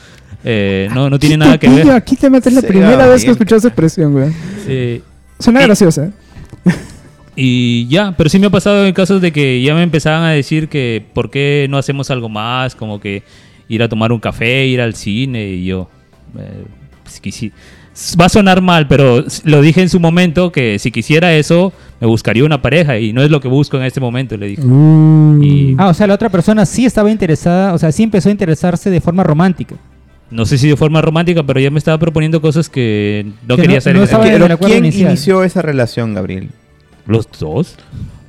Eh, 0.45 0.89
no 0.95 1.09
no 1.09 1.19
tiene 1.19 1.37
nada 1.39 1.57
que 1.59 1.69
Pillo, 1.69 1.85
ver 1.87 1.95
Aquí 1.95 2.17
te 2.17 2.29
metes 2.29 2.53
la 2.53 2.61
Sí, 2.61 2.67
primera 2.67 3.07
vez 3.07 3.25
que 3.25 3.31
escuché 3.31 3.57
esa 3.57 3.69
expresión, 3.69 4.13
güey. 4.13 4.31
Eh, 4.69 5.01
Suena 5.39 5.61
Eh, 5.61 5.67
graciosa. 5.67 6.05
¿eh? 6.07 6.73
y 7.35 7.87
ya 7.89 8.15
pero 8.17 8.29
sí 8.29 8.39
me 8.39 8.47
ha 8.47 8.51
pasado 8.51 8.85
en 8.87 8.93
casos 8.93 9.21
de 9.23 9.33
que 9.33 9.63
ya 9.63 9.75
me 9.75 9.83
empezaban 9.83 10.23
a 10.25 10.31
decir 10.33 10.69
que 10.69 11.03
por 11.15 11.31
qué 11.31 11.67
no 11.71 11.79
hacemos 11.79 12.11
algo 12.11 12.29
más 12.29 12.75
como 12.75 13.01
que 13.01 13.23
ir 13.75 13.83
a 13.83 13.89
tomar 13.89 14.13
un 14.13 14.21
café 14.21 14.67
ir 14.67 14.81
al 14.81 14.95
cine 14.95 15.47
y 15.49 15.65
yo 15.65 15.89
eh, 16.39 16.65
pues, 17.03 17.23
quisi- 17.23 17.53
Va 18.19 18.25
a 18.25 18.29
sonar 18.31 18.63
mal, 18.63 18.89
pero 18.89 19.23
lo 19.45 19.61
dije 19.61 19.83
en 19.83 19.91
su 19.91 20.01
momento 20.01 20.51
que 20.51 20.79
si 20.79 20.91
quisiera 20.91 21.35
eso, 21.35 21.75
me 22.01 22.07
buscaría 22.07 22.43
una 22.43 22.63
pareja 22.63 22.99
y 22.99 23.13
no 23.13 23.23
es 23.23 23.31
lo 23.31 23.39
que 23.41 23.49
busco 23.49 23.77
en 23.77 23.83
este 23.83 24.01
momento, 24.01 24.35
le 24.39 24.47
dije. 24.47 24.63
Y- 25.43 25.75
Ah, 25.79 25.89
o 25.89 25.95
sea, 25.95 26.07
la 26.07 26.15
otra 26.15 26.31
persona 26.31 26.65
sí 26.65 26.87
estaba 26.87 27.11
interesada, 27.11 27.75
o 27.75 27.79
sea, 27.79 27.93
sí 27.93 28.03
empezó 28.03 28.31
a 28.31 28.33
interesarse 28.33 28.89
de 28.89 29.01
forma 29.03 29.23
romántica. 29.25 29.77
No 30.31 30.47
sé 30.47 30.57
si 30.57 30.69
de 30.69 30.77
forma 30.77 31.03
romántica, 31.03 31.43
pero 31.43 31.61
ya 31.61 31.71
me 31.71 31.77
estaba 31.79 31.99
proponiendo 31.99 32.41
cosas 32.41 32.71
que 32.71 33.27
no 33.47 33.57
Que 33.57 33.63
quería 33.63 33.75
no- 33.77 33.79
hacer. 33.79 33.95
no 33.95 34.47
en- 34.47 34.57
¿quién 34.57 34.85
inicial. 34.87 35.09
inició 35.11 35.45
esa 35.45 35.61
relación, 35.61 36.15
Gabriel? 36.15 36.49
¿Los 37.07 37.29
dos? 37.39 37.77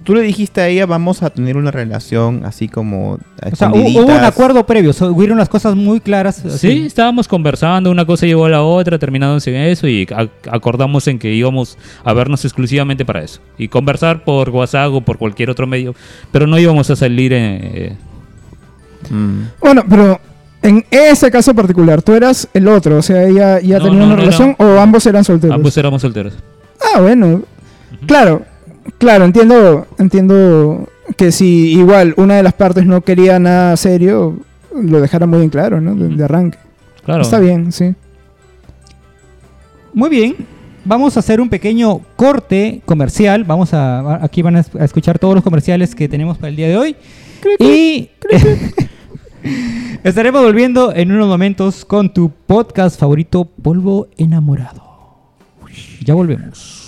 Tú 0.03 0.13
le 0.15 0.21
dijiste 0.21 0.59
a 0.59 0.67
ella, 0.67 0.85
vamos 0.85 1.23
a 1.23 1.29
tener 1.29 1.55
una 1.55 1.71
relación 1.71 2.43
así 2.45 2.67
como... 2.67 3.19
a 3.41 3.49
O 3.49 3.55
sea, 3.55 3.69
hu- 3.69 3.89
hubo 4.03 4.05
un 4.05 4.23
acuerdo 4.23 4.65
previo, 4.65 4.91
so- 4.91 5.07
hubieron 5.13 5.37
las 5.37 5.47
cosas 5.47 5.75
muy 5.75 6.01
claras. 6.01 6.43
Sí, 6.57 6.83
estábamos 6.85 7.27
conversando, 7.27 7.89
una 7.89 8.05
cosa 8.05 8.25
llevó 8.25 8.45
a 8.45 8.49
la 8.49 8.61
otra, 8.63 8.99
terminamos 8.99 9.47
en 9.47 9.55
eso 9.55 9.87
y 9.87 10.05
ac- 10.07 10.29
acordamos 10.51 11.07
en 11.07 11.19
que 11.19 11.33
íbamos 11.33 11.77
a 12.03 12.11
vernos 12.13 12.43
exclusivamente 12.43 13.05
para 13.05 13.23
eso. 13.23 13.39
Y 13.57 13.69
conversar 13.69 14.25
por 14.25 14.49
WhatsApp 14.49 14.91
o 14.91 14.99
por 15.01 15.17
cualquier 15.17 15.49
otro 15.49 15.67
medio, 15.67 15.95
pero 16.31 16.47
no 16.47 16.59
íbamos 16.59 16.89
a 16.89 16.95
salir 16.95 17.31
en... 17.33 17.59
eh, 17.63 17.97
Mm. 19.09 19.41
Bueno, 19.59 19.83
pero 19.89 20.19
en 20.61 20.85
ese 20.89 21.29
caso 21.29 21.53
particular, 21.53 22.01
tú 22.01 22.13
eras 22.13 22.47
el 22.53 22.67
otro, 22.69 22.97
o 22.97 23.01
sea, 23.01 23.23
ella 23.23 23.59
ya 23.59 23.79
No, 23.79 23.83
tenía 23.85 23.99
no, 23.99 24.05
una 24.05 24.15
no 24.15 24.21
relación 24.21 24.55
o 24.57 24.79
ambos 24.79 25.05
eran 25.05 25.23
solteros. 25.25 25.53
ambos 25.55 25.75
éramos 25.77 26.01
solteros. 26.01 26.33
Ah, 26.95 27.01
bueno. 27.01 27.41
Claro, 28.07 28.43
claro, 28.97 29.25
entiendo, 29.25 29.87
entiendo 29.97 30.89
que 31.17 31.31
si 31.31 31.73
igual 31.73 32.13
una 32.17 32.35
de 32.35 32.43
las 32.43 32.53
partes 32.53 32.85
no 32.85 33.01
quería 33.01 33.39
nada 33.39 33.75
serio, 33.77 34.39
lo 34.73 35.01
dejara 35.01 35.25
muy 35.25 35.43
en 35.43 35.49
claro, 35.49 35.81
¿no? 35.81 35.95
De, 35.95 36.09
de 36.09 36.23
arranque. 36.23 36.57
Claro. 37.05 37.21
Está 37.21 37.39
bien, 37.39 37.71
sí. 37.71 37.93
Muy 39.93 40.09
bien. 40.09 40.35
Vamos 40.85 41.15
a 41.15 41.21
hacer 41.21 41.39
un 41.39 41.49
pequeño 41.49 42.01
corte 42.15 42.81
comercial. 42.85 43.43
Vamos 43.45 43.73
a 43.73 44.23
aquí 44.23 44.41
van 44.41 44.57
a 44.57 44.65
a 44.79 44.83
escuchar 44.83 45.17
todos 45.17 45.35
los 45.35 45.43
comerciales 45.43 45.95
que 45.95 46.09
tenemos 46.09 46.37
para 46.37 46.49
el 46.49 46.55
día 46.55 46.67
de 46.67 46.77
hoy. 46.77 46.95
Y 47.59 48.09
estaremos 50.03 50.41
volviendo 50.41 50.93
en 50.93 51.11
unos 51.11 51.27
momentos 51.27 51.85
con 51.85 52.13
tu 52.13 52.29
podcast 52.29 52.99
favorito, 52.99 53.45
Polvo 53.45 54.07
Enamorado. 54.17 54.83
Ya 56.03 56.13
volvemos. 56.13 56.82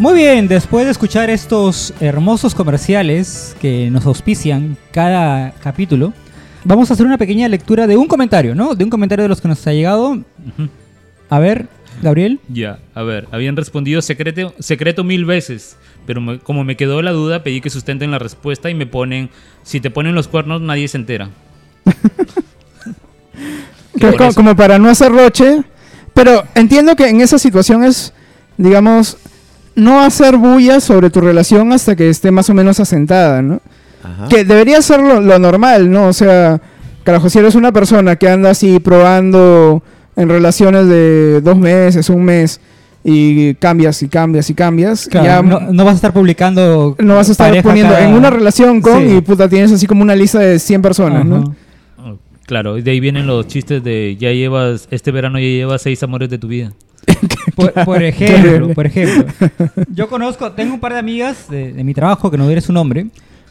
Muy 0.00 0.14
bien, 0.14 0.48
después 0.48 0.86
de 0.86 0.92
escuchar 0.92 1.28
estos 1.28 1.92
hermosos 2.00 2.54
comerciales 2.54 3.54
que 3.60 3.90
nos 3.90 4.06
auspician 4.06 4.78
cada 4.92 5.52
capítulo, 5.62 6.14
vamos 6.64 6.90
a 6.90 6.94
hacer 6.94 7.04
una 7.04 7.18
pequeña 7.18 7.46
lectura 7.48 7.86
de 7.86 7.98
un 7.98 8.06
comentario, 8.08 8.54
¿no? 8.54 8.74
De 8.74 8.82
un 8.82 8.88
comentario 8.88 9.24
de 9.24 9.28
los 9.28 9.42
que 9.42 9.48
nos 9.48 9.66
ha 9.66 9.72
llegado. 9.74 10.18
A 11.28 11.38
ver, 11.38 11.66
Gabriel. 12.02 12.40
Ya, 12.48 12.78
a 12.94 13.02
ver, 13.02 13.28
habían 13.30 13.56
respondido 13.56 14.00
secreto, 14.00 14.54
secreto 14.58 15.04
mil 15.04 15.26
veces, 15.26 15.76
pero 16.06 16.22
me- 16.22 16.38
como 16.38 16.64
me 16.64 16.76
quedó 16.78 17.02
la 17.02 17.10
duda, 17.12 17.42
pedí 17.42 17.60
que 17.60 17.68
sustenten 17.68 18.10
la 18.10 18.18
respuesta 18.18 18.70
y 18.70 18.74
me 18.74 18.86
ponen, 18.86 19.28
si 19.64 19.80
te 19.80 19.90
ponen 19.90 20.14
los 20.14 20.28
cuernos 20.28 20.62
nadie 20.62 20.88
se 20.88 20.96
entera. 20.96 21.28
Que 23.98 24.06
por 24.06 24.16
co- 24.16 24.24
eso- 24.24 24.34
como 24.36 24.56
para 24.56 24.78
no 24.78 24.88
hacer 24.88 25.12
roche. 25.12 25.62
Pero 26.14 26.44
entiendo 26.54 26.96
que 26.96 27.06
en 27.08 27.20
esa 27.20 27.38
situación 27.38 27.84
es, 27.84 28.14
digamos, 28.56 29.18
no 29.80 30.00
hacer 30.00 30.36
bulla 30.36 30.80
sobre 30.80 31.10
tu 31.10 31.20
relación 31.20 31.72
hasta 31.72 31.96
que 31.96 32.08
esté 32.10 32.30
más 32.30 32.48
o 32.50 32.54
menos 32.54 32.78
asentada, 32.80 33.42
¿no? 33.42 33.60
Ajá. 34.02 34.28
Que 34.28 34.44
debería 34.44 34.80
ser 34.82 35.00
lo, 35.00 35.20
lo 35.20 35.38
normal, 35.38 35.90
¿no? 35.90 36.08
O 36.08 36.12
sea, 36.12 36.60
carajo, 37.04 37.28
si 37.28 37.38
eres 37.38 37.54
una 37.54 37.72
persona 37.72 38.16
que 38.16 38.28
anda 38.28 38.50
así 38.50 38.78
probando 38.80 39.82
en 40.16 40.28
relaciones 40.28 40.86
de 40.86 41.40
dos 41.42 41.56
meses, 41.58 42.08
un 42.10 42.24
mes, 42.24 42.60
y 43.02 43.54
cambias 43.54 44.02
y 44.02 44.08
cambias 44.08 44.50
y 44.50 44.54
cambias, 44.54 45.08
Claro, 45.10 45.26
ya 45.26 45.42
no, 45.42 45.60
no 45.72 45.84
vas 45.86 45.92
a 45.94 45.96
estar 45.96 46.12
publicando. 46.12 46.96
no 46.98 47.14
vas 47.16 47.28
a 47.30 47.32
estar 47.32 47.62
poniendo 47.62 47.94
cada- 47.94 48.06
en 48.06 48.14
una 48.14 48.28
relación 48.28 48.82
con 48.82 49.08
Sí. 49.08 49.16
y 49.16 49.20
puta 49.22 49.48
tienes 49.48 49.72
así 49.72 49.86
como 49.86 50.02
una 50.02 50.14
lista 50.14 50.38
de 50.40 50.58
100 50.58 50.82
personas, 50.82 51.24
¿no? 51.24 51.36
Ajá. 51.36 52.10
Oh, 52.10 52.18
Claro, 52.46 52.76
y 52.76 52.82
de 52.82 52.90
ahí 52.90 53.00
vienen 53.00 53.26
los 53.26 53.46
chistes 53.46 53.82
de 53.82 54.16
ya 54.20 54.30
llevas, 54.32 54.86
este 54.90 55.12
verano 55.12 55.38
ya 55.38 55.46
llevas 55.46 55.80
seis 55.82 56.02
amores 56.02 56.28
de 56.28 56.36
tu 56.38 56.48
vida. 56.48 56.72
Por, 57.56 57.72
por 57.84 58.02
ejemplo, 58.02 58.72
por 58.74 58.86
ejemplo. 58.86 59.26
Yo 59.92 60.08
conozco, 60.08 60.52
tengo 60.52 60.74
un 60.74 60.80
par 60.80 60.92
de 60.92 60.98
amigas 60.98 61.48
de, 61.48 61.72
de 61.72 61.84
mi 61.84 61.92
trabajo, 61.92 62.30
que 62.30 62.38
no 62.38 62.48
diré 62.48 62.60
su 62.60 62.72
nombre, 62.72 63.06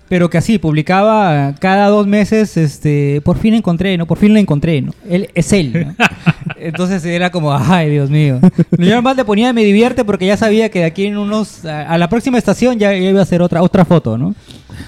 pero 0.07 0.29
que 0.29 0.39
así 0.39 0.57
publicaba 0.57 1.53
cada 1.59 1.87
dos 1.87 2.07
meses, 2.07 2.57
este, 2.57 3.21
por 3.23 3.37
fin 3.37 3.53
encontré, 3.53 3.97
¿no? 3.97 4.07
Por 4.07 4.17
fin 4.17 4.33
lo 4.33 4.39
encontré, 4.39 4.81
¿no? 4.81 4.93
Él 5.07 5.29
es 5.35 5.53
él, 5.53 5.95
¿no? 5.97 6.05
Entonces 6.59 7.05
era 7.05 7.29
como, 7.29 7.53
ay, 7.53 7.91
Dios 7.91 8.09
mío. 8.09 8.39
Yo 8.77 8.93
además 8.93 9.15
le 9.15 9.23
ponía 9.23 9.53
me 9.53 9.63
divierte 9.63 10.03
porque 10.03 10.25
ya 10.25 10.35
sabía 10.35 10.69
que 10.69 10.79
de 10.79 10.85
aquí 10.85 11.05
en 11.05 11.17
unos, 11.17 11.63
a, 11.65 11.87
a 11.89 11.97
la 11.97 12.09
próxima 12.09 12.37
estación 12.37 12.79
ya, 12.79 12.91
ya 12.91 13.09
iba 13.09 13.19
a 13.19 13.23
hacer 13.23 13.41
otra, 13.41 13.61
otra 13.61 13.85
foto, 13.85 14.17
¿no? 14.17 14.33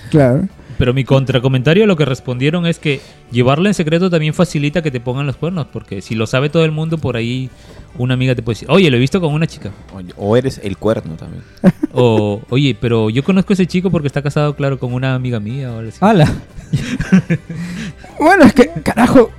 Claro. 0.10 0.47
Pero 0.82 0.96
mi 0.96 1.04
contracomentario 1.04 1.86
lo 1.86 1.96
que 1.96 2.06
respondieron 2.06 2.65
es 2.65 2.80
que 2.80 3.02
llevarlo 3.32 3.67
en 3.67 3.76
secreto 3.76 4.10
también 4.10 4.34
facilita 4.34 4.82
que 4.82 4.89
te 4.89 5.00
pongan 5.00 5.28
los 5.28 5.36
cuernos, 5.36 5.67
porque 5.72 6.02
si 6.02 6.15
lo 6.15 6.26
sabe 6.26 6.50
todo 6.50 6.65
el 6.65 6.72
mundo, 6.72 6.98
por 6.98 7.17
ahí 7.17 7.52
una 8.00 8.15
amiga 8.15 8.34
te 8.34 8.41
puede 8.41 8.56
decir, 8.56 8.72
oye, 8.72 8.89
lo 8.89 8.98
he 8.98 9.00
visto 9.00 9.22
con 9.22 9.32
una 9.32 9.46
chica. 9.46 9.70
O 10.17 10.36
eres 10.36 10.60
el 10.63 10.78
cuerno 10.78 11.17
también. 11.17 11.44
O, 11.94 12.41
oye, 12.50 12.76
pero 12.82 13.12
yo 13.12 13.24
conozco 13.24 13.52
a 13.52 13.56
ese 13.56 13.67
chico 13.67 13.91
porque 13.91 14.08
está 14.08 14.24
casado, 14.24 14.56
claro, 14.56 14.80
con 14.80 14.91
una 14.91 15.13
amiga 15.13 15.39
mía 15.39 15.72
o 15.72 15.78
algo 15.78 15.89
así. 15.89 16.00
¡Hala! 16.02 16.34
Bueno, 18.20 18.46
es 18.46 18.54
que, 18.54 18.72
carajo, 18.82 19.30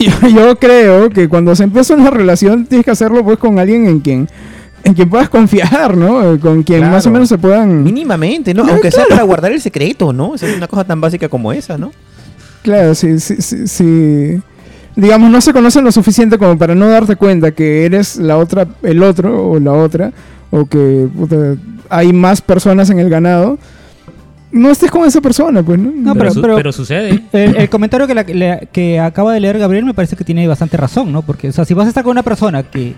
yo, 0.00 0.28
yo 0.34 0.56
creo 0.56 1.10
que 1.10 1.28
cuando 1.28 1.54
se 1.54 1.62
empieza 1.62 1.94
una 1.94 2.10
relación 2.10 2.66
tienes 2.66 2.84
que 2.84 2.90
hacerlo 2.90 3.22
pues 3.22 3.38
con 3.38 3.60
alguien 3.60 3.86
en 3.86 4.00
quien 4.00 4.28
en 4.84 4.94
quien 4.94 5.08
puedas 5.10 5.28
confiar, 5.28 5.96
¿no? 5.96 6.34
Eh, 6.34 6.38
Con 6.38 6.62
quien 6.62 6.78
Claro. 6.80 6.94
más 6.94 7.06
o 7.06 7.10
menos 7.10 7.28
se 7.28 7.38
puedan... 7.38 7.82
Mínimamente, 7.82 8.54
¿no? 8.54 8.64
Aunque 8.66 8.90
sea 8.90 9.04
para 9.08 9.22
guardar 9.22 9.52
el 9.52 9.60
secreto, 9.60 10.12
¿no? 10.12 10.34
Esa 10.34 10.48
es 10.48 10.56
una 10.56 10.68
cosa 10.68 10.84
tan 10.84 11.00
básica 11.00 11.28
como 11.28 11.52
esa, 11.52 11.76
¿no? 11.78 11.92
Claro, 12.62 12.94
sí, 12.94 13.18
sí, 13.20 13.36
sí, 13.40 13.66
sí. 13.68 14.40
Digamos, 14.96 15.30
no 15.30 15.40
se 15.40 15.52
conocen 15.52 15.84
lo 15.84 15.92
suficiente 15.92 16.36
como 16.38 16.58
para 16.58 16.74
no 16.74 16.88
darte 16.88 17.16
cuenta 17.16 17.52
que 17.52 17.84
eres 17.84 18.16
la 18.16 18.36
otra, 18.38 18.66
el 18.82 19.02
otro 19.02 19.50
o 19.52 19.60
la 19.60 19.72
otra, 19.72 20.12
o 20.50 20.64
que 20.66 21.06
puta, 21.16 21.54
hay 21.88 22.12
más 22.12 22.40
personas 22.40 22.90
en 22.90 22.98
el 22.98 23.08
ganado. 23.08 23.58
No 24.52 24.68
estés 24.70 24.90
con 24.90 25.04
esa 25.06 25.20
persona, 25.20 25.62
pues, 25.62 25.78
¿no? 25.78 25.92
No, 25.94 26.12
pero, 26.14 26.18
pero- 26.18 26.32
su- 26.34 26.42
pero- 26.42 26.56
pero 26.56 26.72
sucede. 26.72 27.22
El, 27.32 27.56
el 27.56 27.68
comentario 27.70 28.06
que, 28.08 28.14
la- 28.14 28.24
le- 28.24 28.68
que 28.72 28.98
acaba 28.98 29.32
de 29.32 29.38
leer 29.40 29.58
Gabriel 29.58 29.84
me 29.84 29.94
parece 29.94 30.16
que 30.16 30.24
tiene 30.24 30.46
bastante 30.48 30.76
razón, 30.76 31.12
¿no? 31.12 31.22
Porque, 31.22 31.48
o 31.48 31.52
sea, 31.52 31.64
si 31.64 31.72
vas 31.72 31.86
a 31.86 31.90
estar 31.90 32.02
con 32.02 32.10
una 32.10 32.24
persona 32.24 32.64
que, 32.64 32.94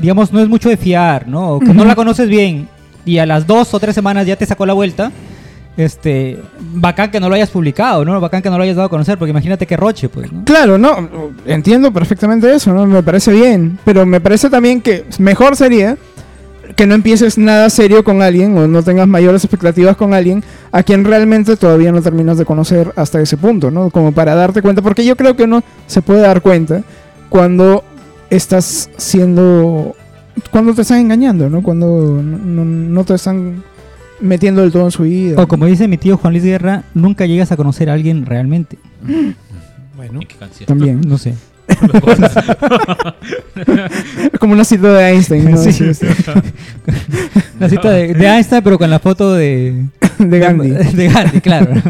digamos, 0.00 0.32
no 0.32 0.40
es 0.40 0.48
mucho 0.48 0.68
de 0.68 0.76
fiar, 0.76 1.28
¿no? 1.28 1.52
O 1.52 1.60
que 1.60 1.72
no 1.74 1.84
la 1.84 1.94
conoces 1.94 2.28
bien 2.28 2.68
y 3.04 3.18
a 3.18 3.26
las 3.26 3.46
dos 3.46 3.72
o 3.74 3.80
tres 3.80 3.94
semanas 3.94 4.26
ya 4.26 4.36
te 4.36 4.46
sacó 4.46 4.66
la 4.66 4.72
vuelta, 4.72 5.10
este, 5.76 6.38
bacán 6.74 7.10
que 7.10 7.20
no 7.20 7.28
lo 7.28 7.34
hayas 7.34 7.50
publicado, 7.50 8.04
¿no? 8.04 8.20
Bacán 8.20 8.42
que 8.42 8.50
no 8.50 8.56
lo 8.56 8.64
hayas 8.64 8.76
dado 8.76 8.86
a 8.86 8.90
conocer, 8.90 9.18
porque 9.18 9.30
imagínate 9.30 9.66
que 9.66 9.76
roche, 9.76 10.08
pues, 10.08 10.32
¿no? 10.32 10.44
Claro, 10.44 10.78
no, 10.78 11.08
entiendo 11.46 11.92
perfectamente 11.92 12.52
eso, 12.52 12.72
¿no? 12.72 12.86
Me 12.86 13.02
parece 13.02 13.32
bien, 13.32 13.78
pero 13.84 14.04
me 14.04 14.20
parece 14.20 14.50
también 14.50 14.80
que 14.80 15.04
mejor 15.18 15.56
sería 15.56 15.96
que 16.76 16.86
no 16.86 16.94
empieces 16.94 17.36
nada 17.36 17.68
serio 17.68 18.04
con 18.04 18.22
alguien 18.22 18.56
o 18.56 18.68
no 18.68 18.82
tengas 18.82 19.08
mayores 19.08 19.44
expectativas 19.44 19.96
con 19.96 20.14
alguien 20.14 20.44
a 20.70 20.82
quien 20.82 21.04
realmente 21.04 21.56
todavía 21.56 21.90
no 21.90 22.00
terminas 22.00 22.38
de 22.38 22.44
conocer 22.44 22.92
hasta 22.96 23.20
ese 23.20 23.36
punto, 23.36 23.70
¿no? 23.70 23.90
Como 23.90 24.12
para 24.12 24.34
darte 24.34 24.62
cuenta, 24.62 24.82
porque 24.82 25.04
yo 25.04 25.16
creo 25.16 25.34
que 25.34 25.44
uno 25.44 25.62
se 25.86 26.02
puede 26.02 26.20
dar 26.20 26.42
cuenta 26.42 26.82
cuando 27.28 27.84
estás 28.30 28.88
siendo, 28.96 29.94
cuando 30.50 30.74
te 30.74 30.82
están 30.82 31.00
engañando, 31.00 31.48
¿no? 31.50 31.62
Cuando 31.62 32.22
no, 32.22 33.04
te 33.04 33.14
están 33.14 33.62
metiendo 34.20 34.62
del 34.62 34.72
todo 34.72 34.84
en 34.84 34.90
su 34.90 35.02
vida. 35.02 35.42
O 35.42 35.48
como 35.48 35.66
dice 35.66 35.88
mi 35.88 35.98
tío 35.98 36.16
Juan 36.16 36.32
Luis 36.32 36.44
Guerra, 36.44 36.84
nunca 36.94 37.26
llegas 37.26 37.52
a 37.52 37.56
conocer 37.56 37.90
a 37.90 37.94
alguien 37.94 38.26
realmente. 38.26 38.78
Bueno. 39.96 40.22
¿Y 40.22 40.26
qué 40.26 40.36
canción? 40.36 40.66
También. 40.66 41.00
No 41.06 41.18
sé. 41.18 41.34
Es 41.68 41.78
como 44.40 44.54
una 44.54 44.64
cita 44.64 44.92
de 44.92 45.10
Einstein, 45.10 45.50
¿no? 45.50 45.56
Sí. 45.56 45.72
Sí, 45.72 45.94
sí. 45.94 46.06
La 47.60 47.68
cita 47.68 47.90
de, 47.90 48.14
de 48.14 48.26
Einstein, 48.26 48.62
pero 48.62 48.78
con 48.78 48.90
la 48.90 48.98
foto 48.98 49.34
de... 49.34 49.86
De 50.18 50.38
Gandhi. 50.38 50.70
De, 50.70 50.84
de 50.84 51.08
Gandhi, 51.08 51.40
claro. 51.40 51.72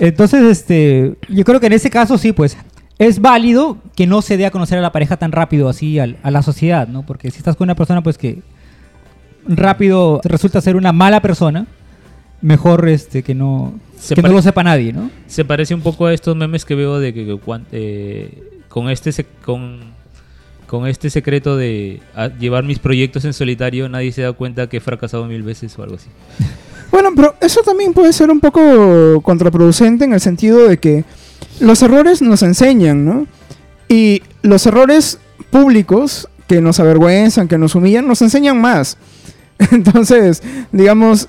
Entonces, 0.00 0.42
este, 0.42 1.14
yo 1.28 1.44
creo 1.44 1.60
que 1.60 1.66
en 1.66 1.74
ese 1.74 1.90
caso 1.90 2.18
sí, 2.18 2.32
pues, 2.32 2.56
es 3.06 3.20
válido 3.20 3.78
que 3.96 4.06
no 4.06 4.22
se 4.22 4.36
dé 4.36 4.46
a 4.46 4.50
conocer 4.50 4.78
a 4.78 4.82
la 4.82 4.92
pareja 4.92 5.16
tan 5.16 5.32
rápido 5.32 5.68
así 5.68 5.98
al- 5.98 6.16
a, 6.22 6.30
la 6.30 6.42
sociedad, 6.42 6.88
¿no? 6.88 7.04
Porque 7.04 7.30
si 7.30 7.38
estás 7.38 7.56
con 7.56 7.66
una 7.66 7.74
persona, 7.74 8.02
pues, 8.02 8.18
que 8.18 8.40
rápido 9.46 10.20
resulta 10.24 10.60
ser 10.60 10.76
una 10.76 10.92
mala 10.92 11.20
persona, 11.20 11.66
mejor 12.40 12.88
este 12.88 13.22
que 13.22 13.34
no, 13.34 13.74
Se 13.98 14.14
que 14.14 14.22
no 14.22 14.28
lo 14.28 14.42
sepa 14.42 14.62
nadie, 14.62 14.92
¿no? 14.92 15.10
Se 15.26 15.44
parece 15.44 15.74
un 15.74 15.80
poco 15.80 16.06
a 16.06 16.12
estos 16.14 16.36
memes 16.36 16.64
que 16.64 16.74
veo 16.74 16.98
de 16.98 17.12
que, 17.14 17.38
eh, 17.72 18.42
con 18.68 18.88
este 18.90 19.10
sec- 19.10 19.26
con, 19.44 19.80
con 20.66 20.86
este 20.86 21.10
secreto 21.10 21.56
de 21.56 22.00
a- 22.14 22.28
llevar 22.28 22.64
mis 22.64 22.78
proyectos 22.78 23.24
en 23.24 23.32
solitario 23.32 23.88
nadie 23.88 24.12
se 24.12 24.22
da 24.22 24.32
cuenta 24.32 24.68
que 24.68 24.78
he 24.78 24.80
fracasado 24.80 25.26
mil 25.26 25.42
veces 25.42 25.76
o 25.78 25.82
algo 25.82 25.96
así. 25.96 26.08
Bueno, 26.90 27.10
pero 27.16 27.34
eso 27.40 27.62
también 27.62 27.92
puede 27.94 28.12
ser 28.12 28.30
un 28.30 28.38
poco 28.40 29.20
contraproducente 29.22 30.04
en 30.04 30.12
el 30.12 30.20
sentido 30.20 30.68
de 30.68 30.78
que 30.78 31.04
los 31.60 31.82
errores 31.82 32.22
nos 32.22 32.42
enseñan, 32.42 33.04
¿no? 33.04 33.26
Y 33.88 34.22
los 34.42 34.66
errores 34.66 35.18
públicos 35.50 36.28
que 36.48 36.60
nos 36.60 36.80
avergüenzan, 36.80 37.48
que 37.48 37.58
nos 37.58 37.74
humillan, 37.74 38.06
nos 38.06 38.22
enseñan 38.22 38.60
más. 38.60 38.96
Entonces, 39.70 40.42
digamos, 40.72 41.28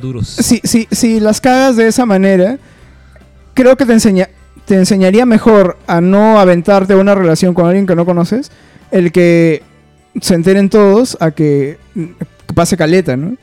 duros. 0.00 0.28
si, 0.28 0.60
si, 0.64 0.88
si 0.90 1.20
las 1.20 1.40
cagas 1.40 1.76
de 1.76 1.88
esa 1.88 2.06
manera, 2.06 2.58
creo 3.54 3.76
que 3.76 3.86
te, 3.86 3.92
enseña, 3.92 4.28
te 4.64 4.76
enseñaría 4.76 5.26
mejor 5.26 5.78
a 5.86 6.00
no 6.00 6.38
aventarte 6.38 6.92
a 6.92 6.96
una 6.96 7.14
relación 7.14 7.54
con 7.54 7.66
alguien 7.66 7.86
que 7.86 7.96
no 7.96 8.04
conoces, 8.04 8.50
el 8.90 9.12
que 9.12 9.62
se 10.20 10.34
enteren 10.34 10.68
todos 10.68 11.16
a 11.20 11.30
que, 11.30 11.78
que 11.94 12.54
pase 12.54 12.76
caleta, 12.76 13.16
¿no? 13.16 13.36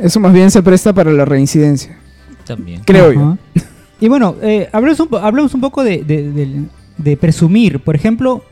Eso 0.00 0.20
más 0.20 0.32
bien 0.32 0.50
se 0.50 0.62
presta 0.62 0.92
para 0.92 1.12
la 1.12 1.24
reincidencia, 1.24 1.98
También. 2.46 2.82
creo 2.84 3.12
yo. 3.12 3.38
Y 4.00 4.08
bueno, 4.08 4.34
eh, 4.40 4.68
hablemos, 4.72 5.00
un, 5.00 5.08
hablemos 5.16 5.54
un 5.54 5.60
poco 5.60 5.84
de, 5.84 7.16
presumir. 7.20 7.80
Por 7.80 7.94
ejemplo, 7.94 8.42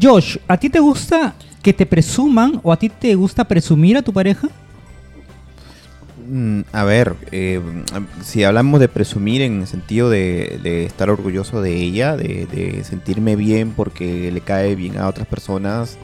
Josh, 0.00 0.36
¿a 0.48 0.56
ti 0.56 0.68
te 0.68 0.80
gusta 0.80 1.34
que 1.62 1.72
te 1.72 1.86
presuman 1.86 2.60
o 2.62 2.72
a 2.72 2.76
ti 2.76 2.88
te 2.88 3.14
gusta 3.14 3.44
presumir 3.44 3.96
a 3.96 4.02
tu 4.02 4.12
pareja? 4.12 4.48
Mm, 6.28 6.62
A 6.72 6.84
ver, 6.84 7.14
eh, 7.30 7.60
si 8.22 8.42
hablamos 8.42 8.80
de 8.80 8.88
presumir 8.88 9.42
en 9.42 9.60
el 9.60 9.66
sentido 9.68 10.10
de, 10.10 10.84
estar 10.86 11.08
orgulloso 11.08 11.62
de 11.62 11.76
ella, 11.76 12.16
de, 12.16 12.82
sentirme 12.84 13.36
bien 13.36 13.72
porque 13.76 14.32
le 14.32 14.40
cae 14.40 14.74
bien 14.74 14.98
a 14.98 15.06
otras 15.06 15.28
personas, 15.28 15.98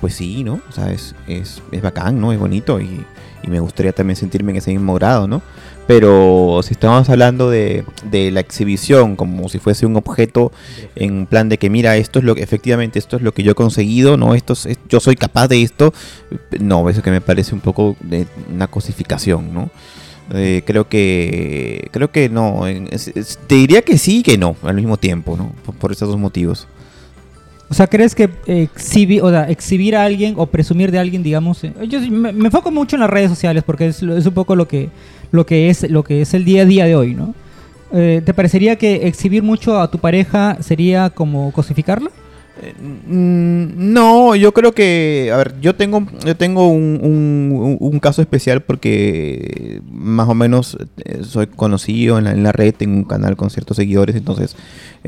pues 0.00 0.14
sí, 0.14 0.44
¿no? 0.44 0.60
O 0.68 0.72
sea, 0.72 0.92
es, 0.92 1.16
es, 1.26 1.60
es 1.72 1.82
bacán, 1.82 2.20
¿no? 2.20 2.32
Es 2.32 2.38
bonito 2.38 2.80
y 2.80 3.04
me 3.48 3.60
gustaría 3.60 3.92
también 3.92 4.16
sentirme 4.16 4.52
en 4.52 4.58
ese 4.58 4.70
mismo 4.70 4.94
grado, 4.94 5.26
¿no? 5.26 5.42
Pero 5.88 6.60
si 6.62 6.74
estamos 6.74 7.08
hablando 7.08 7.48
de, 7.48 7.82
de 8.10 8.30
la 8.30 8.40
exhibición 8.40 9.16
como 9.16 9.48
si 9.48 9.58
fuese 9.58 9.86
un 9.86 9.96
objeto 9.96 10.52
en 10.94 11.24
plan 11.24 11.48
de 11.48 11.56
que 11.56 11.70
mira, 11.70 11.96
esto 11.96 12.18
es 12.18 12.26
lo 12.26 12.34
que 12.34 12.42
efectivamente 12.42 12.98
esto 12.98 13.16
es 13.16 13.22
lo 13.22 13.32
que 13.32 13.42
yo 13.42 13.52
he 13.52 13.54
conseguido, 13.54 14.18
no, 14.18 14.34
esto 14.34 14.52
es- 14.52 14.68
yo 14.90 15.00
soy 15.00 15.16
capaz 15.16 15.48
de 15.48 15.62
esto, 15.62 15.94
no, 16.60 16.90
eso 16.90 17.00
que 17.00 17.10
me 17.10 17.22
parece 17.22 17.54
un 17.54 17.62
poco 17.62 17.96
de 18.00 18.26
una 18.54 18.66
cosificación, 18.66 19.54
¿no? 19.54 19.70
Eh, 20.34 20.60
creo 20.66 20.86
que 20.90 21.88
creo 21.90 22.10
que 22.12 22.28
no, 22.28 22.64
te 23.46 23.54
diría 23.54 23.80
que 23.80 23.96
sí 23.96 24.18
y 24.18 24.22
que 24.22 24.36
no 24.36 24.56
al 24.62 24.74
mismo 24.76 24.98
tiempo, 24.98 25.38
¿no? 25.38 25.52
Por, 25.64 25.74
por 25.76 25.90
esos 25.92 26.06
dos 26.06 26.18
motivos. 26.18 26.68
O 27.70 27.74
sea, 27.74 27.86
¿crees 27.86 28.14
que 28.14 28.28
exhibi- 28.46 29.20
o 29.22 29.30
sea, 29.30 29.44
exhibir 29.48 29.96
a 29.96 30.04
alguien 30.04 30.34
o 30.36 30.46
presumir 30.46 30.90
de 30.92 30.98
alguien, 30.98 31.22
digamos, 31.22 31.64
eh, 31.64 31.72
yo 31.88 31.98
me, 32.10 32.32
me 32.34 32.46
enfoco 32.46 32.70
mucho 32.70 32.96
en 32.96 33.00
las 33.00 33.10
redes 33.10 33.30
sociales 33.30 33.62
porque 33.64 33.86
es, 33.86 34.02
es 34.02 34.26
un 34.26 34.34
poco 34.34 34.54
lo 34.54 34.68
que, 34.68 34.90
lo 35.30 35.44
que 35.46 35.70
es 35.70 35.88
lo 35.90 36.02
que 36.04 36.22
es 36.22 36.34
el 36.34 36.44
día 36.44 36.62
a 36.62 36.66
día 36.66 36.84
de 36.86 36.94
hoy, 36.96 37.14
¿no? 37.14 37.34
Eh, 37.92 38.20
¿Te 38.24 38.34
parecería 38.34 38.76
que 38.76 39.06
exhibir 39.08 39.42
mucho 39.42 39.80
a 39.80 39.90
tu 39.90 39.98
pareja 39.98 40.58
sería 40.60 41.10
como 41.10 41.52
cosificarla? 41.52 42.10
Eh, 42.60 42.74
mm, 43.06 43.92
No, 43.92 44.34
yo 44.36 44.52
creo 44.52 44.72
que, 44.72 45.30
a 45.32 45.36
ver, 45.36 45.54
yo 45.60 45.74
tengo, 45.74 46.04
yo 46.24 46.36
tengo 46.36 46.68
un, 46.68 47.78
un- 47.80 48.00
caso 48.00 48.20
especial 48.22 48.62
porque 48.62 49.80
más 49.90 50.28
o 50.28 50.34
menos 50.34 50.76
eh, 51.04 51.20
soy 51.22 51.46
conocido 51.48 52.18
en 52.18 52.24
la, 52.24 52.32
en 52.32 52.42
la 52.42 52.52
red, 52.52 52.74
tengo 52.74 52.94
un 52.96 53.04
canal 53.04 53.36
con 53.36 53.50
ciertos 53.50 53.76
seguidores, 53.76 54.14
entonces 54.16 54.54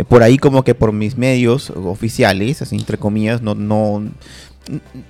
por 0.09 0.22
ahí 0.22 0.38
como 0.38 0.62
que 0.64 0.74
por 0.74 0.92
mis 0.92 1.16
medios 1.18 1.70
oficiales, 1.70 2.62
así 2.62 2.76
entre 2.76 2.98
comillas, 2.98 3.42
no, 3.42 3.54
no 3.54 4.02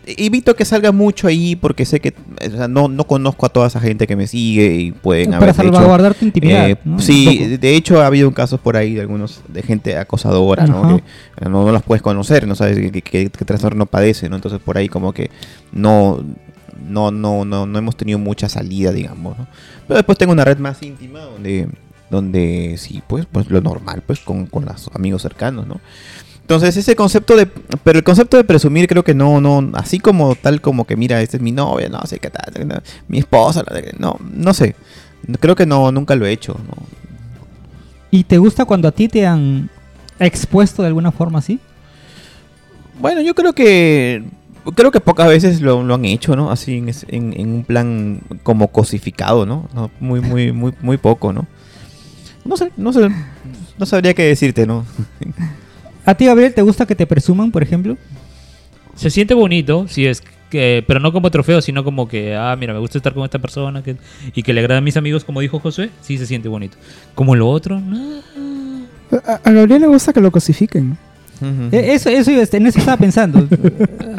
evito 0.06 0.54
que 0.56 0.64
salga 0.64 0.92
mucho 0.92 1.26
ahí 1.26 1.54
porque 1.56 1.84
sé 1.84 2.00
que 2.00 2.14
o 2.46 2.50
sea, 2.50 2.68
no, 2.68 2.88
no 2.88 3.04
conozco 3.04 3.46
a 3.46 3.48
toda 3.50 3.66
esa 3.66 3.80
gente 3.80 4.06
que 4.06 4.16
me 4.16 4.26
sigue 4.26 4.74
y 4.74 4.92
pueden 4.92 5.26
Para 5.32 5.38
haber 5.38 5.50
hecho- 5.50 5.62
salvaguardar 5.74 6.14
tu 6.14 6.24
intimidad. 6.24 6.70
eh, 6.70 6.78
¿no? 6.84 6.98
Sí, 7.00 7.56
de 7.58 7.76
hecho 7.76 8.00
ha 8.00 8.06
habido 8.06 8.32
casos 8.32 8.60
por 8.60 8.76
ahí 8.76 8.94
de 8.94 9.02
algunos 9.02 9.42
de 9.48 9.62
gente 9.62 9.96
acosadora, 9.96 10.66
¿no? 10.66 11.00
Que 11.36 11.44
no, 11.46 11.64
no 11.66 11.72
las 11.72 11.82
puedes 11.82 12.02
conocer, 12.02 12.46
no 12.46 12.54
sabes 12.54 12.78
qué, 12.90 13.02
qué- 13.02 13.30
qué 13.30 13.44
trastorno 13.44 13.86
padece, 13.86 14.28
¿no? 14.28 14.36
Entonces 14.36 14.60
por 14.60 14.78
ahí 14.78 14.88
como 14.88 15.12
que 15.12 15.30
no 15.72 16.24
no 16.88 17.10
no 17.10 17.44
no 17.44 17.66
no 17.66 17.78
hemos 17.78 17.96
tenido 17.96 18.18
mucha 18.18 18.48
salida, 18.48 18.92
digamos, 18.92 19.36
¿no? 19.38 19.46
Pero 19.86 19.96
después 19.98 20.16
tengo 20.16 20.32
una 20.32 20.44
red 20.44 20.58
más 20.58 20.82
íntima 20.82 21.20
donde 21.20 21.68
donde 22.10 22.76
sí, 22.78 23.02
pues 23.06 23.26
pues 23.30 23.50
lo 23.50 23.60
normal, 23.60 24.02
pues 24.06 24.20
con, 24.20 24.46
con 24.46 24.64
los 24.64 24.88
amigos 24.94 25.22
cercanos, 25.22 25.66
¿no? 25.66 25.80
Entonces 26.50 26.76
ese 26.76 26.96
concepto 26.96 27.36
de, 27.36 27.46
pero 27.46 27.96
el 28.00 28.02
concepto 28.04 28.36
de 28.36 28.42
presumir 28.42 28.88
creo 28.88 29.04
que 29.04 29.14
no, 29.14 29.40
no, 29.40 29.70
así 29.74 30.00
como 30.00 30.34
tal 30.34 30.60
como 30.60 30.84
que 30.84 30.96
mira, 30.96 31.22
esta 31.22 31.36
es 31.36 31.42
mi 31.44 31.52
novia, 31.52 31.88
no 31.88 32.00
sé 32.06 32.18
qué 32.18 32.28
tal, 32.28 32.66
no, 32.66 32.74
mi 33.06 33.20
esposa, 33.20 33.62
no, 34.00 34.16
no 34.20 34.52
sé, 34.52 34.74
creo 35.38 35.54
que 35.54 35.64
no, 35.64 35.92
nunca 35.92 36.16
lo 36.16 36.26
he 36.26 36.32
hecho, 36.32 36.54
¿no? 36.66 36.74
¿Y 38.10 38.24
te 38.24 38.38
gusta 38.38 38.64
cuando 38.64 38.88
a 38.88 38.90
ti 38.90 39.06
te 39.06 39.24
han 39.28 39.70
expuesto 40.18 40.82
de 40.82 40.88
alguna 40.88 41.12
forma 41.12 41.38
así? 41.38 41.60
Bueno, 42.98 43.20
yo 43.20 43.36
creo 43.36 43.52
que 43.52 44.24
creo 44.74 44.90
que 44.90 44.98
pocas 44.98 45.28
veces 45.28 45.60
lo, 45.60 45.84
lo 45.84 45.94
han 45.94 46.04
hecho, 46.04 46.34
¿no? 46.34 46.50
Así 46.50 46.78
en, 46.78 46.88
es- 46.88 47.06
en- 47.10 47.32
en 47.38 47.48
un 47.54 47.62
plan 47.64 48.22
como 48.42 48.66
cosificado, 48.72 49.46
¿no? 49.46 49.68
No, 49.72 49.88
Muy, 50.00 50.20
muy, 50.20 50.50
muy, 50.50 50.74
muy 50.82 50.96
poco, 50.96 51.32
¿no? 51.32 51.46
No 52.44 52.56
sé, 52.56 52.72
no 52.76 52.92
sé, 52.92 53.08
no 53.78 53.86
sabría 53.86 54.14
qué 54.14 54.24
decirte, 54.24 54.66
¿no? 54.66 54.84
¿A 56.04 56.14
ti, 56.14 56.26
Gabriel, 56.26 56.54
te 56.54 56.62
gusta 56.62 56.86
que 56.86 56.94
te 56.94 57.06
presuman, 57.06 57.50
por 57.50 57.62
ejemplo? 57.62 57.96
Se 58.94 59.10
siente 59.10 59.34
bonito, 59.34 59.86
sí 59.88 60.06
es 60.06 60.22
que, 60.50 60.82
pero 60.86 60.98
no 61.00 61.12
como 61.12 61.30
trofeo, 61.30 61.60
sino 61.62 61.84
como 61.84 62.08
que, 62.08 62.34
ah, 62.36 62.56
mira, 62.58 62.72
me 62.72 62.80
gusta 62.80 62.98
estar 62.98 63.14
con 63.14 63.24
esta 63.24 63.38
persona 63.38 63.82
que, 63.82 63.96
y 64.34 64.42
que 64.42 64.52
le 64.52 64.60
agrada 64.60 64.78
a 64.78 64.82
mis 64.82 64.96
amigos, 64.96 65.24
como 65.24 65.40
dijo 65.40 65.60
Josué, 65.60 65.90
sí 66.00 66.18
se 66.18 66.26
siente 66.26 66.48
bonito. 66.48 66.76
Como 67.14 67.34
lo 67.36 67.48
otro, 67.48 67.78
no. 67.80 68.20
A, 69.26 69.40
a 69.44 69.50
Gabriel 69.52 69.82
le 69.82 69.86
gusta 69.86 70.12
que 70.12 70.20
lo 70.20 70.30
cosifiquen. 70.30 70.96
Eh, 71.72 71.94
Eso, 71.94 72.10
eso, 72.10 72.30
en 72.30 72.66
eso 72.66 72.78
estaba 72.78 72.96
pensando. 72.98 73.46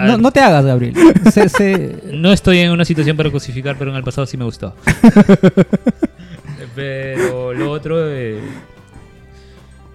No, 0.02 0.18
no 0.18 0.32
te 0.32 0.40
hagas, 0.40 0.66
Gabriel. 0.66 0.96
Se- 1.32 1.48
se- 1.50 1.96
No 2.14 2.32
estoy 2.34 2.58
en 2.60 2.72
una 2.72 2.86
situación 2.86 3.16
para 3.16 3.30
cosificar, 3.30 3.76
pero 3.78 3.92
en 3.92 3.98
el 3.98 4.04
pasado 4.04 4.26
sí 4.26 4.36
me 4.38 4.46
gustaba. 4.46 4.74
pero 6.76 7.54
lo 7.54 7.72
otro, 7.72 8.10
eh, 8.10 8.40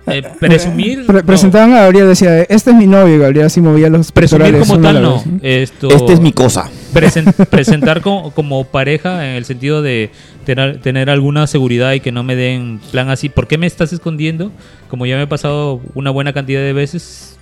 eh, 0.07 0.23
presumir. 0.39 1.07
Pre- 1.07 1.17
no. 1.21 1.27
Presentaban 1.27 1.73
a 1.73 1.83
Gabriel, 1.83 2.09
decía, 2.09 2.43
este 2.43 2.71
es 2.71 2.77
mi 2.77 2.87
novio, 2.87 3.17
y 3.17 3.19
Gabriel 3.19 3.47
así 3.47 3.61
movía 3.61 3.89
los 3.91 4.13
Presumir 4.13 4.59
como 4.59 4.81
tal, 4.81 5.03
no. 5.03 5.23
vez, 5.41 5.71
Esto, 5.71 5.89
Esta 5.91 6.13
es 6.13 6.21
mi 6.21 6.33
cosa. 6.33 6.71
presen- 6.95 7.33
presentar 7.51 8.01
como, 8.01 8.31
como 8.33 8.65
pareja 8.65 9.29
en 9.29 9.37
el 9.37 9.45
sentido 9.45 9.83
de 9.83 10.11
tener, 10.45 10.81
tener 10.81 11.11
alguna 11.11 11.47
seguridad 11.47 11.93
y 11.93 12.01
que 12.01 12.13
no 12.13 12.23
me 12.23 12.37
den 12.37 12.81
plan 12.93 13.11
así. 13.11 13.29
¿Por 13.29 13.47
qué 13.49 13.59
me 13.59 13.67
estás 13.67 13.93
escondiendo? 13.93 14.53
Como 14.89 15.07
ya 15.07 15.17
me 15.17 15.23
ha 15.23 15.29
pasado 15.29 15.81
una 15.95 16.11
buena 16.11 16.33
cantidad 16.33 16.61
de 16.61 16.73
veces. 16.73 17.36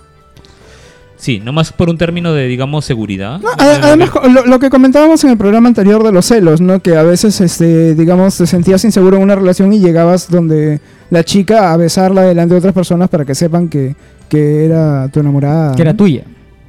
Sí, 1.25 1.41
no 1.43 1.51
más 1.53 1.73
por 1.73 1.89
un 1.89 1.97
término 1.97 2.33
de, 2.33 2.45
digamos, 2.45 2.85
seguridad. 2.85 3.39
No, 3.39 3.49
además, 3.57 4.11
lo, 4.31 4.45
lo 4.45 4.59
que 4.59 4.69
comentábamos 4.69 5.23
en 5.23 5.31
el 5.31 5.37
programa 5.39 5.67
anterior 5.67 6.03
de 6.03 6.11
los 6.11 6.27
celos, 6.27 6.61
¿no? 6.61 6.79
Que 6.83 6.95
a 6.95 7.01
veces, 7.01 7.41
este, 7.41 7.95
digamos, 7.95 8.37
te 8.37 8.45
sentías 8.45 8.85
inseguro 8.85 9.17
en 9.17 9.23
una 9.23 9.33
relación 9.33 9.73
y 9.73 9.79
llegabas 9.79 10.29
donde 10.29 10.79
la 11.09 11.23
chica 11.23 11.73
a 11.73 11.77
besarla 11.77 12.21
delante 12.21 12.53
de 12.53 12.59
otras 12.59 12.75
personas 12.75 13.09
para 13.09 13.25
que 13.25 13.33
sepan 13.33 13.69
que, 13.69 13.95
que 14.29 14.65
era 14.65 15.09
tu 15.11 15.19
enamorada. 15.19 15.75
Que 15.75 15.81
era 15.81 15.95
tuya. 15.95 16.25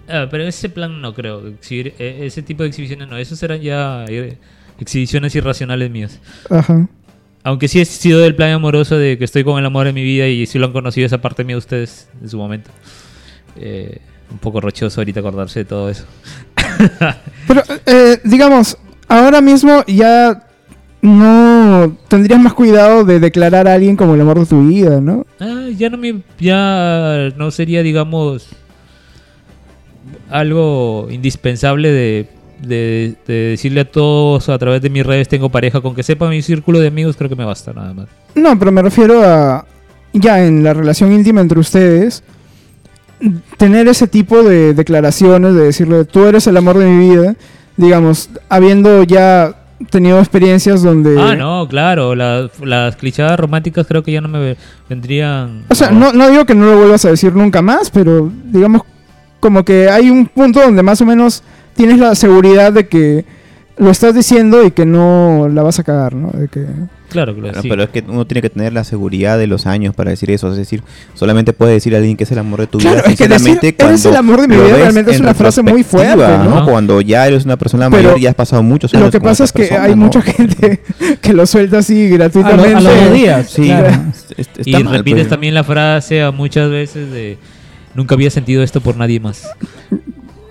Ah, 0.08 0.26
pero 0.30 0.44
ese 0.44 0.70
plan 0.70 1.02
no 1.02 1.12
creo. 1.12 1.46
Exhibir- 1.48 1.92
eh, 1.98 2.20
ese 2.22 2.40
tipo 2.40 2.62
de 2.62 2.70
exhibiciones 2.70 3.08
no. 3.08 3.18
Esos 3.18 3.38
serán 3.38 3.60
ya 3.60 4.06
eh, 4.08 4.38
exhibiciones 4.80 5.34
irracionales 5.34 5.90
mías. 5.90 6.18
Ajá. 6.48 6.88
Aunque 7.42 7.68
sí 7.68 7.78
he 7.78 7.84
sido 7.84 8.20
del 8.20 8.34
plan 8.34 8.52
amoroso 8.52 8.96
de 8.96 9.18
que 9.18 9.24
estoy 9.26 9.44
con 9.44 9.58
el 9.58 9.66
amor 9.66 9.84
de 9.84 9.92
mi 9.92 10.02
vida 10.02 10.26
y 10.28 10.46
sí 10.46 10.58
lo 10.58 10.64
han 10.64 10.72
conocido 10.72 11.04
esa 11.04 11.18
parte 11.20 11.44
mía 11.44 11.58
ustedes 11.58 12.08
en 12.22 12.30
su 12.30 12.38
momento. 12.38 12.70
Eh, 13.56 13.98
un 14.30 14.38
poco 14.38 14.60
rochoso 14.60 15.00
ahorita 15.00 15.20
acordarse 15.20 15.60
de 15.60 15.64
todo 15.64 15.88
eso. 15.90 16.04
Pero, 17.48 17.62
eh, 17.86 18.18
digamos, 18.24 18.76
ahora 19.08 19.40
mismo 19.40 19.84
ya 19.86 20.42
no 21.02 21.96
tendrías 22.08 22.40
más 22.40 22.54
cuidado 22.54 23.04
de 23.04 23.20
declarar 23.20 23.68
a 23.68 23.74
alguien 23.74 23.96
como 23.96 24.14
el 24.14 24.20
amor 24.20 24.40
de 24.40 24.46
tu 24.46 24.66
vida, 24.66 25.00
¿no? 25.00 25.24
Ah, 25.40 25.66
ya 25.76 25.88
no 25.90 25.96
me, 25.98 26.22
ya 26.40 27.28
no 27.36 27.50
sería, 27.50 27.82
digamos, 27.82 28.48
algo 30.30 31.08
indispensable 31.10 31.90
de, 31.92 32.28
de- 32.62 33.14
de 33.26 33.34
decirle 33.50 33.80
a 33.82 33.90
todos 33.90 34.48
a 34.48 34.58
través 34.58 34.82
de 34.82 34.90
mis 34.90 35.04
redes 35.06 35.28
tengo 35.28 35.48
pareja. 35.50 35.80
Con 35.80 35.94
que 35.94 36.02
sepa 36.02 36.28
mi 36.28 36.42
círculo 36.42 36.80
de 36.80 36.88
amigos 36.88 37.16
creo 37.16 37.28
que 37.30 37.36
me 37.36 37.44
basta 37.44 37.72
nada 37.72 37.94
más. 37.94 38.08
No, 38.34 38.58
pero 38.58 38.72
me 38.72 38.82
refiero 38.82 39.22
a 39.24 39.64
ya 40.12 40.44
en 40.44 40.64
la 40.64 40.72
relación 40.72 41.12
íntima 41.12 41.40
entre 41.40 41.60
ustedes 41.60 42.22
tener 43.56 43.88
ese 43.88 44.06
tipo 44.06 44.42
de 44.42 44.74
declaraciones 44.74 45.54
de 45.54 45.62
decirle 45.64 46.04
tú 46.04 46.24
eres 46.26 46.46
el 46.46 46.56
amor 46.56 46.78
de 46.78 46.86
mi 46.86 47.10
vida, 47.10 47.34
digamos, 47.76 48.30
habiendo 48.48 49.02
ya 49.04 49.54
tenido 49.90 50.18
experiencias 50.18 50.82
donde 50.82 51.20
Ah, 51.20 51.34
no, 51.34 51.66
claro. 51.68 52.14
la- 52.14 52.48
las 52.62 52.96
clichadas 52.96 53.38
románticas 53.38 53.86
creo 53.86 54.02
que 54.02 54.12
ya 54.12 54.20
no 54.20 54.28
me 54.28 54.38
ve- 54.38 54.56
vendrían. 54.88 55.64
O 55.68 55.74
sea, 55.74 55.90
no, 55.90 56.12
no 56.12 56.28
digo 56.30 56.46
que 56.46 56.54
no 56.54 56.66
lo 56.66 56.78
vuelvas 56.78 57.04
a 57.04 57.10
decir 57.10 57.34
nunca 57.34 57.60
más, 57.62 57.90
pero 57.90 58.30
digamos 58.44 58.82
como 59.40 59.64
que 59.64 59.88
hay 59.90 60.08
un 60.10 60.26
punto 60.26 60.60
donde 60.60 60.82
más 60.82 61.00
o 61.02 61.06
menos 61.06 61.42
tienes 61.74 61.98
la 61.98 62.14
seguridad 62.14 62.72
de 62.72 62.88
que 62.88 63.24
lo 63.78 63.90
estás 63.90 64.14
diciendo 64.14 64.64
y 64.64 64.70
que 64.70 64.86
no 64.86 65.48
la 65.52 65.62
vas 65.62 65.78
a 65.78 65.84
cagar, 65.84 66.14
¿no? 66.14 66.30
De 66.30 66.48
que 66.48 66.64
Claro, 67.08 67.32
claro. 67.34 67.48
Bueno, 67.48 67.62
sí. 67.62 67.68
Pero 67.68 67.82
es 67.84 67.88
que 67.90 68.04
uno 68.08 68.26
tiene 68.26 68.42
que 68.42 68.50
tener 68.50 68.72
la 68.72 68.82
seguridad 68.82 69.38
de 69.38 69.46
los 69.46 69.66
años 69.66 69.94
para 69.94 70.10
decir 70.10 70.28
eso. 70.32 70.50
Es 70.50 70.56
decir, 70.56 70.82
solamente 71.14 71.52
puede 71.52 71.72
decir 71.74 71.94
a 71.94 71.98
alguien 71.98 72.16
que 72.16 72.24
es 72.24 72.32
el 72.32 72.38
amor 72.38 72.60
de 72.60 72.66
tu 72.66 72.78
Claro, 72.78 72.96
vida. 72.96 73.04
es 73.12 73.16
que 73.16 73.28
decir, 73.28 73.58
"Eres 73.78 74.04
el 74.06 74.16
amor 74.16 74.40
de 74.40 74.48
mi 74.48 74.56
lo 74.56 74.64
vida", 74.64 74.76
realmente 74.76 75.12
es 75.12 75.20
una 75.20 75.32
frase 75.32 75.62
muy 75.62 75.84
fuerte, 75.84 76.16
retrospectiva, 76.16 76.54
¿no? 76.60 76.64
Cuando 76.66 77.00
ya 77.00 77.26
eres 77.26 77.44
una 77.44 77.56
persona 77.56 77.88
Pero 77.90 78.02
mayor 78.08 78.20
y 78.20 78.26
has 78.26 78.34
pasado 78.34 78.62
muchos 78.64 78.92
años 78.92 79.04
lo 79.06 79.10
que 79.12 79.20
con 79.20 79.28
pasa 79.28 79.44
es 79.44 79.52
que 79.52 79.58
persona, 79.62 79.84
hay 79.84 79.90
¿no? 79.92 79.96
mucha 79.96 80.20
gente 80.20 80.82
que 81.22 81.32
lo 81.32 81.46
suelta 81.46 81.78
así 81.78 82.06
A, 82.06 82.08
lo- 82.10 82.16
gratuitamente. 82.16 82.74
a 82.74 82.80
los 82.80 83.00
dos 83.04 83.12
días. 83.12 83.50
Sí, 83.50 83.62
claro. 83.66 83.88
es- 83.88 84.26
es- 84.36 84.48
está 84.66 84.80
y 84.80 84.84
mal, 84.84 84.92
repites 84.94 85.20
pues. 85.22 85.28
también 85.28 85.54
la 85.54 85.62
frase 85.64 86.22
a 86.22 86.32
muchas 86.32 86.68
veces 86.70 87.12
de 87.12 87.38
nunca 87.94 88.16
había 88.16 88.30
sentido 88.30 88.64
esto 88.64 88.80
por 88.80 88.96
nadie 88.96 89.20
más. 89.20 89.48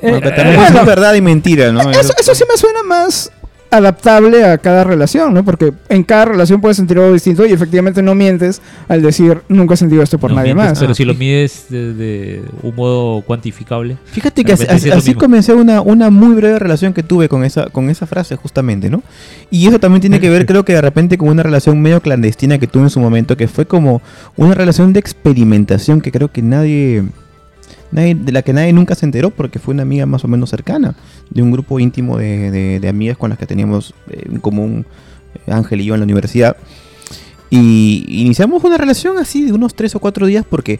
Bueno, 0.01 0.21
que 0.21 0.27
Eh, 0.29 0.31
también 0.31 0.59
bueno. 0.59 0.79
es 0.79 0.85
verdad 0.85 1.13
y 1.15 1.21
mentira, 1.21 1.71
¿no? 1.71 1.89
Eso, 1.91 2.13
eso 2.19 2.35
sí 2.35 2.43
me 2.49 2.57
suena 2.57 2.83
más 2.83 3.31
adaptable 3.71 4.45
a 4.45 4.57
cada 4.57 4.83
relación, 4.83 5.33
¿no? 5.33 5.43
Porque 5.43 5.73
en 5.89 6.03
cada 6.03 6.25
relación 6.25 6.61
puedes 6.61 6.77
sentir 6.77 6.97
algo 6.97 7.11
distinto 7.11 7.45
y 7.45 7.51
efectivamente 7.51 8.01
no 8.01 8.15
mientes 8.15 8.61
al 8.87 9.01
decir 9.01 9.41
nunca 9.49 9.73
he 9.73 9.77
sentido 9.77 10.01
esto 10.01 10.17
por 10.17 10.29
No 10.29 10.37
nadie 10.37 10.53
mientes, 10.53 10.73
más. 10.73 10.79
Pero 10.79 10.93
si 10.95 11.03
lo 11.03 11.13
mides 11.13 11.65
de, 11.69 12.41
un 12.61 12.75
modo 12.75 13.21
cuantificable. 13.23 13.97
Fíjate 14.05 14.45
que 14.45 14.53
así, 14.53 14.89
así 14.89 15.13
comencé 15.13 15.53
una, 15.53 15.81
una 15.81 16.09
muy 16.09 16.35
breve 16.35 16.59
relación 16.59 16.93
que 16.93 17.03
tuve 17.03 17.27
con 17.27 17.43
esa, 17.43 17.65
con 17.69 17.89
esa 17.89 18.05
frase 18.05 18.35
justamente, 18.37 18.89
¿no? 18.89 19.03
Y 19.51 19.67
eso 19.67 19.79
también 19.79 19.99
tiene 20.01 20.19
que 20.19 20.29
ver, 20.29 20.45
creo 20.45 20.63
que 20.63 20.73
de 20.73 20.81
repente, 20.81 21.17
con 21.17 21.29
una 21.29 21.43
relación 21.43 21.81
medio 21.81 22.01
clandestina 22.01 22.57
que 22.57 22.67
tuve 22.67 22.83
en 22.83 22.89
su 22.89 22.99
momento, 22.99 23.35
que 23.35 23.47
fue 23.47 23.65
como 23.65 24.01
una 24.37 24.53
relación 24.53 24.93
de 24.93 24.99
experimentación 24.99 25.99
que 26.01 26.11
creo 26.11 26.31
que 26.31 26.41
nadie, 26.41 27.03
de 28.03 28.31
la 28.31 28.41
que 28.41 28.53
nadie 28.53 28.73
nunca 28.73 28.95
se 28.95 29.05
enteró 29.05 29.29
porque 29.29 29.59
fue 29.59 29.73
una 29.73 29.83
amiga 29.83 30.05
más 30.05 30.23
o 30.23 30.27
menos 30.27 30.49
cercana, 30.49 30.95
de 31.29 31.41
un 31.41 31.51
grupo 31.51 31.79
íntimo 31.79 32.17
de, 32.17 32.79
de- 32.79 32.89
amigas 32.89 33.17
con 33.17 33.29
las 33.29 33.39
que 33.39 33.45
teníamos 33.45 33.93
eh, 34.09 34.23
en 34.31 34.39
común 34.39 34.85
eh, 35.47 35.51
Ángel 35.51 35.81
y 35.81 35.85
yo 35.85 35.93
en 35.95 36.01
la 36.01 36.03
universidad. 36.05 36.57
Y 37.49 38.03
iniciamos 38.07 38.63
una 38.63 38.77
relación 38.77 39.17
así 39.17 39.45
de 39.45 39.53
unos 39.53 39.75
tres 39.75 39.95
o 39.95 39.99
cuatro 39.99 40.25
días 40.25 40.45
porque 40.49 40.79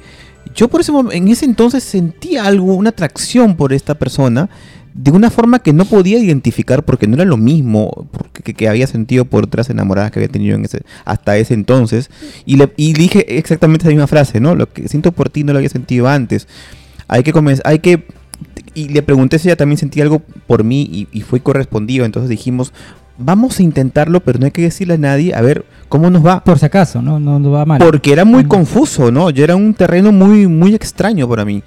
yo 0.56 0.68
por 0.68 0.82
ese 0.82 0.92
en 1.12 1.28
ese 1.28 1.46
entonces 1.46 1.84
sentía 1.84 2.46
algo, 2.46 2.76
una 2.76 2.90
atracción 2.90 3.56
por 3.56 3.72
esta 3.72 3.96
persona 3.96 4.50
de 4.94 5.12
una 5.12 5.30
forma 5.30 5.60
que 5.60 5.74
no 5.74 5.84
podía 5.86 6.18
identificar 6.20 6.84
porque 6.84 7.06
no 7.06 7.16
era 7.16 7.26
lo 7.26 7.36
mismo 7.38 8.08
que, 8.44 8.54
que 8.54 8.70
había 8.70 8.88
sentido 8.88 9.26
por 9.26 9.44
otras 9.44 9.70
enamoradas 9.70 10.12
que 10.12 10.20
había 10.20 10.30
tenido 10.30 10.56
en 10.56 10.64
ese, 10.66 10.84
hasta 11.04 11.38
ese 11.38 11.54
entonces. 11.54 12.10
Y 12.46 12.56
le 12.56 12.72
dije 12.78 13.38
exactamente 13.38 13.84
esa 13.84 13.90
misma 13.90 14.08
frase, 14.08 14.40
¿no? 14.40 14.56
Lo 14.56 14.72
que 14.72 14.88
siento 14.88 15.12
por 15.12 15.30
ti 15.30 15.44
no 15.44 15.52
lo 15.54 15.60
había 15.60 15.70
sentido 15.70 16.08
antes. 16.08 16.48
Hay 17.08 17.24
que 17.24 17.34
comenzar, 17.34 17.66
hay 17.68 17.80
que... 17.80 18.06
Y 18.74 18.90
le 18.90 19.02
pregunté 19.02 19.40
si 19.40 19.48
ella 19.48 19.56
también 19.56 19.78
sentía 19.78 20.04
algo 20.04 20.20
por 20.48 20.64
mí 20.64 20.82
y, 20.92 21.08
y 21.12 21.22
fue 21.22 21.40
correspondido. 21.40 22.04
Entonces 22.06 22.30
dijimos, 22.30 22.74
vamos 23.18 23.60
a 23.60 23.64
intentarlo, 23.64 24.20
pero 24.20 24.38
no 24.40 24.46
hay 24.46 24.52
que 24.52 24.64
decirle 24.64 24.96
a 24.96 24.98
nadie, 24.98 25.34
a 25.34 25.40
ver 25.42 25.64
cómo 25.88 26.10
nos 26.10 26.26
va. 26.26 26.44
Por 26.44 26.60
si 26.60 26.66
acaso, 26.66 27.02
no, 27.02 27.18
no, 27.20 27.40
no 27.40 27.52
va 27.52 27.66
mal. 27.66 27.80
Porque 27.80 28.12
era 28.12 28.26
muy 28.26 28.44
Mm. 28.44 28.48
confuso, 28.50 29.12
¿no? 29.12 29.30
Yo 29.30 29.46
era 29.46 29.56
un 29.56 29.74
terreno 29.74 30.12
muy, 30.12 30.48
muy 30.48 30.76
extraño 30.76 31.30
para 31.30 31.46
mí. 31.46 31.64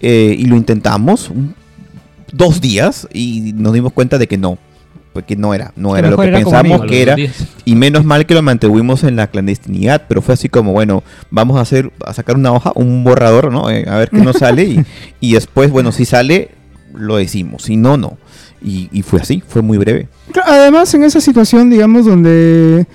Eh, 0.00 0.34
y 0.38 0.46
lo 0.46 0.56
intentamos 0.56 1.28
un- 1.28 1.54
dos 2.32 2.60
días 2.60 3.06
y 3.12 3.52
nos 3.54 3.72
dimos 3.74 3.92
cuenta 3.92 4.16
de 4.16 4.26
que 4.26 4.38
no. 4.38 4.56
Porque 5.16 5.34
no 5.36 5.54
era, 5.54 5.72
no 5.76 5.92
Que 5.94 5.98
era 6.00 6.10
lo 6.10 6.16
que 6.18 6.28
era 6.28 6.38
pensamos 6.38 6.82
que 6.86 7.02
era. 7.02 7.16
Y 7.64 7.74
menos 7.74 8.04
mal 8.04 8.26
que 8.26 8.34
lo 8.34 8.42
mantuvimos 8.42 9.02
en 9.02 9.16
la 9.16 9.26
clandestinidad, 9.28 10.02
pero 10.08 10.20
fue 10.20 10.34
así 10.34 10.48
como, 10.50 10.72
bueno, 10.72 11.02
vamos 11.30 11.56
a 11.56 11.62
hacer, 11.62 11.90
a 12.04 12.12
sacar 12.12 12.36
una 12.36 12.52
hoja, 12.52 12.72
un 12.74 13.02
borrador, 13.02 13.50
¿no? 13.50 13.70
Eh, 13.70 13.86
a 13.88 13.96
ver 13.96 14.10
qué 14.10 14.18
nos 14.18 14.36
sale 14.36 14.64
y, 14.64 14.84
y 15.20 15.32
después, 15.32 15.70
bueno, 15.70 15.90
si 15.90 16.04
sale, 16.04 16.50
lo 16.94 17.16
decimos, 17.16 17.62
si 17.62 17.76
no, 17.76 17.96
no. 17.96 18.18
Y, 18.62 18.88
y 18.92 19.02
fue 19.02 19.20
así, 19.20 19.42
fue 19.46 19.62
muy 19.62 19.78
breve. 19.78 20.08
Además, 20.44 20.92
en 20.94 21.04
esa 21.04 21.20
situación, 21.20 21.70
digamos, 21.70 22.04
donde 22.04 22.86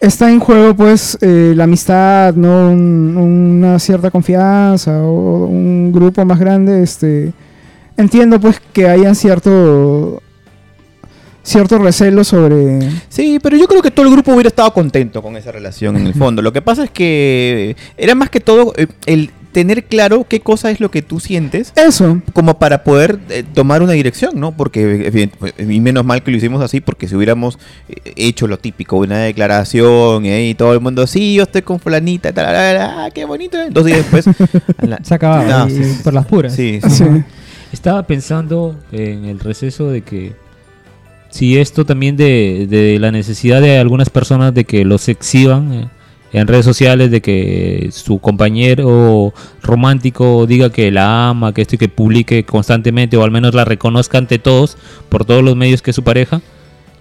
está 0.00 0.30
en 0.30 0.38
juego, 0.40 0.74
pues, 0.74 1.18
eh, 1.20 1.52
la 1.56 1.64
amistad, 1.64 2.34
¿no? 2.34 2.70
Un- 2.70 3.16
una 3.16 3.78
cierta 3.78 4.10
confianza 4.10 5.02
o 5.02 5.46
un 5.46 5.90
grupo 5.92 6.24
más 6.24 6.38
grande, 6.38 6.82
este... 6.82 7.32
Entiendo, 7.98 8.38
pues, 8.38 8.60
que 8.74 8.88
hayan 8.88 9.14
cierto... 9.14 10.22
Cierto 11.46 11.78
recelo 11.78 12.24
sobre... 12.24 12.80
Sí, 13.08 13.38
pero 13.40 13.56
yo 13.56 13.68
creo 13.68 13.80
que 13.80 13.92
todo 13.92 14.04
el 14.06 14.12
grupo 14.12 14.32
hubiera 14.32 14.48
estado 14.48 14.72
contento 14.72 15.22
con 15.22 15.36
esa 15.36 15.52
relación 15.52 15.96
en 15.96 16.06
el 16.06 16.14
fondo. 16.14 16.42
Lo 16.42 16.52
que 16.52 16.60
pasa 16.60 16.82
es 16.84 16.90
que 16.90 17.76
era 17.96 18.16
más 18.16 18.30
que 18.30 18.40
todo 18.40 18.72
eh, 18.76 18.88
el 19.06 19.30
tener 19.52 19.84
claro 19.84 20.26
qué 20.28 20.40
cosa 20.40 20.70
es 20.72 20.80
lo 20.80 20.90
que 20.90 21.00
tú 21.02 21.18
sientes 21.20 21.72
Eso. 21.76 22.20
como 22.34 22.58
para 22.58 22.82
poder 22.84 23.18
eh, 23.30 23.42
tomar 23.54 23.80
una 23.82 23.92
dirección, 23.92 24.38
¿no? 24.38 24.52
Porque, 24.56 25.30
pues, 25.38 25.54
y 25.58 25.80
menos 25.80 26.04
mal 26.04 26.22
que 26.22 26.30
lo 26.32 26.36
hicimos 26.36 26.60
así, 26.62 26.80
porque 26.80 27.06
si 27.08 27.14
hubiéramos 27.14 27.58
eh, 27.88 28.12
hecho 28.16 28.48
lo 28.48 28.58
típico, 28.58 28.96
una 28.98 29.18
declaración 29.20 30.26
eh, 30.26 30.48
y 30.48 30.54
todo 30.56 30.74
el 30.74 30.80
mundo, 30.80 31.06
sí, 31.06 31.34
yo 31.34 31.44
estoy 31.44 31.62
con 31.62 31.78
fulanita, 31.80 32.32
tal, 32.32 32.44
tal, 32.44 32.54
tal, 32.54 32.76
ah, 32.78 33.08
qué 33.14 33.24
bonito. 33.24 33.56
eh". 33.56 33.68
Dos 33.70 33.84
días 33.86 33.98
después, 33.98 34.26
la- 34.82 34.98
Se 35.02 35.14
acababa 35.14 35.44
No, 35.44 35.68
y- 35.68 35.70
sí, 35.84 36.00
por 36.02 36.12
las 36.12 36.26
puras. 36.26 36.52
sí, 36.54 36.80
Sí. 36.90 37.04
Estaba 37.72 38.02
pensando 38.06 38.76
en 38.92 39.24
el 39.26 39.38
receso 39.40 39.90
de 39.90 40.02
que 40.02 40.32
si 41.30 41.58
esto 41.58 41.84
también 41.84 42.16
de, 42.16 42.66
de 42.68 42.98
la 42.98 43.10
necesidad 43.10 43.60
de 43.60 43.78
algunas 43.78 44.10
personas 44.10 44.54
de 44.54 44.64
que 44.64 44.84
los 44.84 45.08
exhiban 45.08 45.72
eh, 45.72 45.88
en 46.32 46.46
redes 46.46 46.64
sociales, 46.64 47.10
de 47.10 47.20
que 47.20 47.88
su 47.92 48.18
compañero 48.18 49.32
romántico 49.62 50.46
diga 50.46 50.70
que 50.70 50.90
la 50.90 51.28
ama, 51.28 51.54
que 51.54 51.62
esto 51.62 51.76
y 51.76 51.78
que 51.78 51.88
publique 51.88 52.44
constantemente 52.44 53.16
o 53.16 53.24
al 53.24 53.30
menos 53.30 53.54
la 53.54 53.64
reconozca 53.64 54.18
ante 54.18 54.38
todos 54.38 54.76
por 55.08 55.24
todos 55.24 55.42
los 55.42 55.56
medios 55.56 55.82
que 55.82 55.90
es 55.90 55.96
su 55.96 56.02
pareja, 56.02 56.42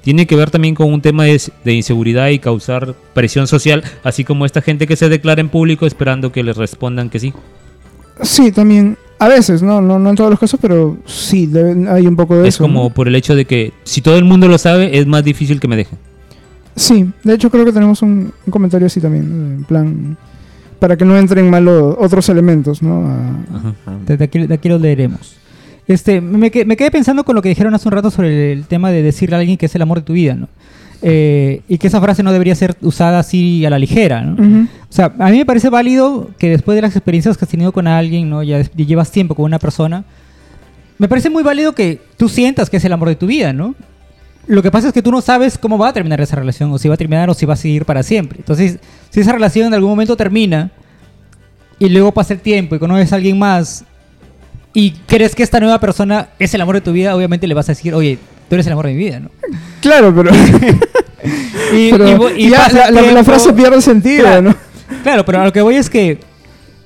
tiene 0.01 0.27
que 0.27 0.35
ver 0.35 0.51
también 0.51 0.75
con 0.75 0.93
un 0.93 1.01
tema 1.01 1.23
de, 1.23 1.41
de 1.63 1.73
inseguridad 1.73 2.29
y 2.29 2.39
causar 2.39 2.93
presión 3.13 3.47
social, 3.47 3.83
así 4.03 4.23
como 4.23 4.45
esta 4.45 4.61
gente 4.61 4.85
que 4.87 4.95
se 4.95 5.09
declara 5.09 5.41
en 5.41 5.49
público 5.49 5.85
esperando 5.85 6.31
que 6.31 6.43
les 6.43 6.55
respondan 6.55 7.09
que 7.09 7.19
sí. 7.19 7.33
Sí, 8.21 8.51
también. 8.51 8.97
A 9.17 9.27
veces, 9.29 9.61
no, 9.63 9.81
no, 9.81 9.97
no 9.97 10.09
en 10.09 10.15
todos 10.15 10.29
los 10.29 10.39
casos, 10.39 10.59
pero 10.61 10.97
sí, 11.05 11.47
debe- 11.47 11.87
hay 11.89 12.05
un 12.05 12.15
poco 12.17 12.35
de 12.35 12.47
Es 12.47 12.55
eso. 12.55 12.63
como 12.65 12.83
¿no? 12.83 12.89
por 12.89 13.07
el 13.07 13.15
hecho 13.15 13.33
de 13.35 13.45
que 13.45 13.71
si 13.83 14.01
todo 14.01 14.17
el 14.17 14.25
mundo 14.25 14.47
lo 14.47 14.57
sabe, 14.57 14.97
es 14.99 15.07
más 15.07 15.23
difícil 15.23 15.59
que 15.59 15.67
me 15.69 15.77
dejen. 15.77 15.97
Sí, 16.75 17.09
de 17.23 17.33
hecho 17.33 17.49
creo 17.49 17.63
que 17.63 17.71
tenemos 17.71 18.01
un, 18.01 18.33
un 18.45 18.51
comentario 18.51 18.87
así 18.87 18.99
también, 18.99 19.23
en 19.59 19.63
plan, 19.63 20.17
para 20.79 20.97
que 20.97 21.05
no 21.05 21.17
entren 21.17 21.49
mal 21.49 21.65
otros 21.69 22.27
elementos, 22.27 22.81
¿no? 22.81 23.07
A- 23.07 23.57
Ajá. 23.57 23.73
De, 24.05 24.17
de 24.17 24.23
aquí, 24.25 24.45
de 24.47 24.53
aquí 24.53 24.67
lo 24.67 24.77
leeremos. 24.77 25.37
Este, 25.87 26.19
me, 26.19 26.51
me 26.65 26.75
quedé 26.75 26.91
pensando 26.91 27.23
con 27.23 27.35
lo 27.35 27.41
que 27.41 27.49
dijeron 27.49 27.73
hace 27.73 27.87
un 27.87 27.93
rato 27.93 28.11
sobre 28.11 28.51
el 28.51 28.65
tema 28.65 28.91
de 28.91 29.01
decirle 29.03 29.35
a 29.37 29.39
alguien 29.39 29.57
que 29.57 29.67
es 29.67 29.75
el 29.75 29.81
amor 29.83 29.99
de 29.99 30.03
tu 30.03 30.13
vida, 30.13 30.33
¿no? 30.35 30.49
Eh, 31.07 31.61
y 31.67 31.77
que 31.77 31.85
esa 31.85 32.01
frase 32.01 32.23
no 32.23 32.31
debería 32.31 32.55
ser 32.55 32.75
usada 32.81 33.19
así 33.19 33.63
a 33.63 33.69
la 33.69 33.77
ligera, 33.77 34.21
¿no? 34.21 34.43
Ujú. 34.43 34.67
O 34.89 34.91
sea, 34.91 35.13
a 35.19 35.29
mí 35.29 35.37
me 35.37 35.45
parece 35.45 35.69
válido 35.69 36.31
que 36.39 36.49
después 36.49 36.75
de 36.75 36.81
las 36.81 36.95
experiencias 36.95 37.37
que 37.37 37.45
has 37.45 37.51
tenido 37.51 37.71
con 37.71 37.85
alguien, 37.85 38.27
¿no? 38.27 38.41
Ya 38.41 38.63
llevas 38.75 39.11
tiempo 39.11 39.35
con 39.35 39.45
una 39.45 39.59
persona, 39.59 40.03
me 40.97 41.07
parece 41.07 41.29
muy 41.29 41.43
válido 41.43 41.75
que 41.75 42.01
tú 42.17 42.27
sientas 42.27 42.71
que 42.71 42.77
es 42.77 42.85
el 42.85 42.91
amor 42.91 43.09
de 43.09 43.15
tu 43.15 43.27
vida, 43.27 43.53
¿no? 43.53 43.75
Lo 44.47 44.63
que 44.63 44.71
pasa 44.71 44.87
es 44.87 44.93
que 44.95 45.03
tú 45.03 45.11
no 45.11 45.21
sabes 45.21 45.59
cómo 45.59 45.77
va 45.77 45.89
a 45.89 45.93
terminar 45.93 46.21
esa 46.21 46.37
relación, 46.37 46.71
o 46.71 46.79
si 46.79 46.87
va 46.87 46.95
a 46.95 46.97
terminar 46.97 47.29
o 47.29 47.35
si 47.35 47.45
va 47.45 47.53
a 47.53 47.57
seguir 47.57 47.85
para 47.85 48.01
siempre. 48.01 48.39
Entonces, 48.39 48.79
si 49.11 49.19
esa 49.19 49.31
relación 49.31 49.67
en 49.67 49.75
algún 49.75 49.91
momento 49.91 50.17
termina 50.17 50.71
y 51.77 51.87
luego 51.89 52.13
pasa 52.13 52.33
el 52.33 52.39
tiempo 52.39 52.75
y 52.75 52.79
conoces 52.79 53.13
a 53.13 53.17
alguien 53.17 53.37
más 53.37 53.85
y 54.73 54.89
crees 55.05 55.35
que 55.35 55.43
esta 55.43 55.59
nueva 55.59 55.79
persona 55.79 56.29
es 56.39 56.51
el 56.55 56.61
amor 56.61 56.73
de 56.73 56.81
tu 56.81 56.93
vida, 56.93 57.15
obviamente 57.15 57.45
le 57.45 57.53
vas 57.53 57.69
a 57.69 57.73
decir, 57.73 57.93
oye, 57.93 58.17
tú 58.49 58.55
eres 58.55 58.65
el 58.67 58.73
amor 58.73 58.85
de 58.87 58.93
mi 58.93 58.97
vida, 58.99 59.19
¿no? 59.19 59.29
Claro, 59.81 60.13
pero, 60.15 60.31
Y, 61.73 61.91
pero 61.91 62.29
y 62.35 62.45
y 62.45 62.49
ya 62.49 62.67
la, 62.69 62.91
la- 62.91 63.23
frase 63.23 63.51
pierde 63.53 63.81
sentido, 63.81 64.23
Claro. 64.23 64.41
¿no? 64.41 64.55
Claro, 65.03 65.25
pero 65.25 65.41
a 65.41 65.45
lo 65.45 65.51
que 65.53 65.61
voy 65.61 65.75
es 65.75 65.89
que 65.89 66.19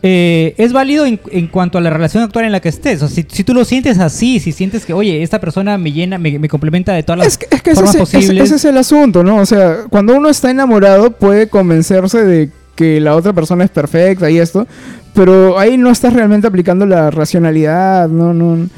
eh, 0.01 0.53
es 0.57 0.71
válido 0.71 1.05
en, 1.05 1.19
en 1.31 1.47
cuanto 1.47 1.77
a 1.77 1.81
la 1.81 1.89
relación 1.89 2.23
actual 2.23 2.45
en 2.45 2.53
la 2.53 2.61
que 2.61 2.69
estés. 2.69 3.01
O 3.03 3.07
sea, 3.09 3.15
si, 3.15 3.25
si 3.29 3.43
tú 3.43 3.53
lo 3.53 3.65
sientes 3.65 3.99
así, 3.99 4.39
si 4.39 4.53
sientes 4.53 4.85
que, 4.85 4.93
oye, 4.93 5.21
esta 5.21 5.39
persona 5.41 5.77
me 5.77 5.91
llena, 5.91 6.17
me, 6.17 6.39
me 6.39 6.47
complementa 6.47 6.93
de 6.93 7.03
todas 7.03 7.19
las 7.19 7.27
Es 7.27 7.37
que, 7.37 7.47
es 7.53 7.61
que 7.61 7.71
ese, 7.71 7.75
formas 7.81 7.95
es- 7.95 8.01
ese- 8.01 8.17
posibles. 8.17 8.43
ese 8.45 8.55
es 8.55 8.65
el 8.65 8.77
asunto, 8.77 9.23
¿no? 9.23 9.37
O 9.37 9.45
sea, 9.45 9.79
cuando 9.89 10.15
uno 10.15 10.29
está 10.29 10.49
enamorado 10.49 11.11
puede 11.11 11.49
convencerse 11.49 12.23
de 12.23 12.49
que 12.75 13.01
la 13.01 13.15
otra 13.17 13.33
persona 13.33 13.65
es 13.65 13.69
perfecta 13.69 14.29
y 14.31 14.39
esto, 14.39 14.65
pero 15.13 15.59
ahí 15.59 15.77
no 15.77 15.89
estás 15.91 16.13
realmente 16.13 16.47
aplicando 16.47 16.85
la 16.85 17.11
racionalidad, 17.11 18.07
¿no? 18.07 18.33
no 18.33 18.69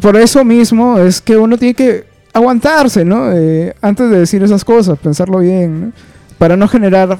por 0.00 0.16
eso 0.16 0.44
mismo 0.44 0.98
es 1.00 1.20
que 1.20 1.36
uno 1.36 1.58
tiene 1.58 1.74
que 1.74 2.04
aguantarse, 2.38 3.04
¿no? 3.04 3.32
Eh, 3.32 3.74
antes 3.80 4.10
de 4.10 4.20
decir 4.20 4.42
esas 4.42 4.64
cosas, 4.64 4.98
pensarlo 4.98 5.38
bien, 5.40 5.80
¿no? 5.80 5.92
Para 6.38 6.56
no 6.56 6.68
generar 6.68 7.18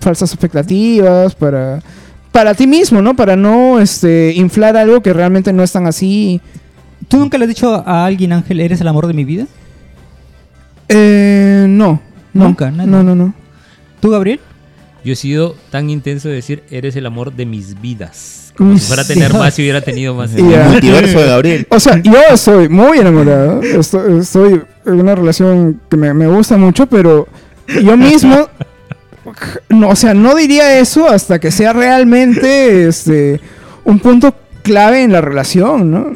falsas 0.00 0.32
expectativas, 0.32 1.34
para... 1.34 1.80
Para 2.32 2.54
ti 2.54 2.68
mismo, 2.68 3.02
¿no? 3.02 3.16
Para 3.16 3.34
no 3.34 3.80
este, 3.80 4.32
inflar 4.36 4.76
algo 4.76 5.02
que 5.02 5.12
realmente 5.12 5.52
no 5.52 5.64
es 5.64 5.72
tan 5.72 5.88
así. 5.88 6.40
¿Tú 7.08 7.16
nunca 7.16 7.36
le 7.36 7.44
has 7.44 7.48
dicho 7.48 7.82
a 7.84 8.04
alguien, 8.04 8.32
Ángel, 8.32 8.60
eres 8.60 8.80
el 8.80 8.86
amor 8.86 9.08
de 9.08 9.14
mi 9.14 9.24
vida? 9.24 9.48
Eh, 10.88 11.66
no. 11.68 12.00
no. 12.32 12.44
Nunca, 12.44 12.70
nada. 12.70 12.86
No, 12.88 13.02
no, 13.02 13.16
no. 13.16 13.34
¿Tú, 14.00 14.10
Gabriel? 14.10 14.38
Yo 15.04 15.14
he 15.14 15.16
sido 15.16 15.56
tan 15.70 15.90
intenso 15.90 16.28
de 16.28 16.34
decir, 16.34 16.62
eres 16.70 16.94
el 16.94 17.06
amor 17.06 17.32
de 17.32 17.46
mis 17.46 17.80
vidas. 17.80 18.39
Como 18.60 18.78
si 18.78 18.88
fuera 18.88 19.00
a 19.00 19.06
tener 19.06 19.32
más 19.32 19.54
si 19.54 19.62
hubiera 19.62 19.80
tenido 19.80 20.14
más. 20.14 20.34
El 20.34 20.44
multiverso 20.44 21.18
de 21.18 21.26
Gabriel. 21.26 21.66
O 21.70 21.80
sea, 21.80 21.96
yo 21.96 22.12
estoy 22.30 22.68
muy 22.68 22.98
enamorado. 22.98 23.62
Estoy, 23.62 24.20
estoy 24.20 24.60
en 24.84 25.00
una 25.00 25.14
relación 25.14 25.80
que 25.88 25.96
me, 25.96 26.12
me 26.12 26.26
gusta 26.26 26.58
mucho, 26.58 26.86
pero 26.86 27.26
yo 27.82 27.96
mismo. 27.96 28.50
No, 29.70 29.88
o 29.88 29.96
sea, 29.96 30.12
no 30.12 30.34
diría 30.34 30.78
eso 30.78 31.08
hasta 31.08 31.38
que 31.38 31.50
sea 31.50 31.72
realmente 31.72 32.86
este, 32.86 33.40
un 33.82 33.98
punto 33.98 34.34
clave 34.62 35.02
en 35.02 35.12
la 35.12 35.20
relación, 35.20 35.90
¿no? 35.90 36.06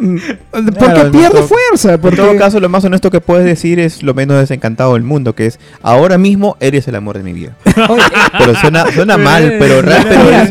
Porque 0.50 0.72
Claro, 0.78 1.10
pierde 1.10 1.38
todo- 1.38 1.48
fuerza. 1.48 1.98
Porque, 1.98 2.20
En 2.20 2.26
todo 2.28 2.36
caso, 2.36 2.60
lo 2.60 2.68
más 2.68 2.84
honesto 2.84 3.10
que 3.10 3.20
puedes 3.20 3.44
decir 3.44 3.78
es 3.80 4.02
lo 4.02 4.14
menos 4.14 4.38
desencantado 4.38 4.94
del 4.94 5.02
mundo, 5.02 5.34
que 5.34 5.46
es 5.46 5.58
ahora 5.82 6.18
mismo 6.18 6.56
eres 6.60 6.86
el 6.88 6.94
amor 6.96 7.16
de 7.18 7.24
mi 7.24 7.32
vida. 7.32 7.56
Pero 8.38 8.54
suena, 8.56 8.90
suena 8.92 9.16
mal, 9.18 9.54
pero, 9.58 9.82
real, 9.82 10.06
pero 10.08 10.30
es, 10.30 10.50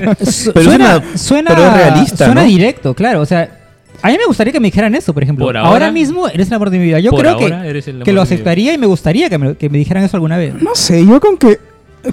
pero 0.54 0.66
suena, 0.66 0.96
suena- 1.02 1.18
suena, 1.18 1.50
pero 1.52 1.68
es 1.68 1.74
realista, 1.74 2.26
suena 2.26 2.42
¿no? 2.42 2.48
directo, 2.48 2.94
claro. 2.94 3.22
O 3.22 3.26
sea, 3.26 3.60
a 4.02 4.10
mí 4.10 4.18
me 4.18 4.26
gustaría 4.26 4.52
que 4.52 4.60
me 4.60 4.68
dijeran 4.68 4.96
eso, 4.96 5.14
por 5.14 5.24
ejemplo. 5.24 5.46
Por 5.46 5.56
ahora, 5.58 5.70
ahora- 5.70 5.92
mismo 5.92 6.28
eres 6.28 6.48
el 6.48 6.54
amor 6.56 6.70
de 6.70 6.80
mi 6.80 6.86
vida. 6.86 7.00
Yo 7.00 7.12
creo 7.12 7.38
que, 7.38 8.02
que 8.04 8.12
lo 8.14 8.22
aceptaría 8.22 8.74
y 8.74 8.78
me 8.78 8.86
gustaría 8.88 9.30
que 9.30 9.38
me, 9.38 9.56
que 9.56 9.70
me 9.70 9.78
dijeran 9.78 10.04
eso 10.04 10.18
alguna 10.18 10.38
vez. 10.38 10.54
no 10.62 10.76
sé, 10.76 11.06
yo 11.06 11.20
con 11.20 11.38
que. 11.38 11.60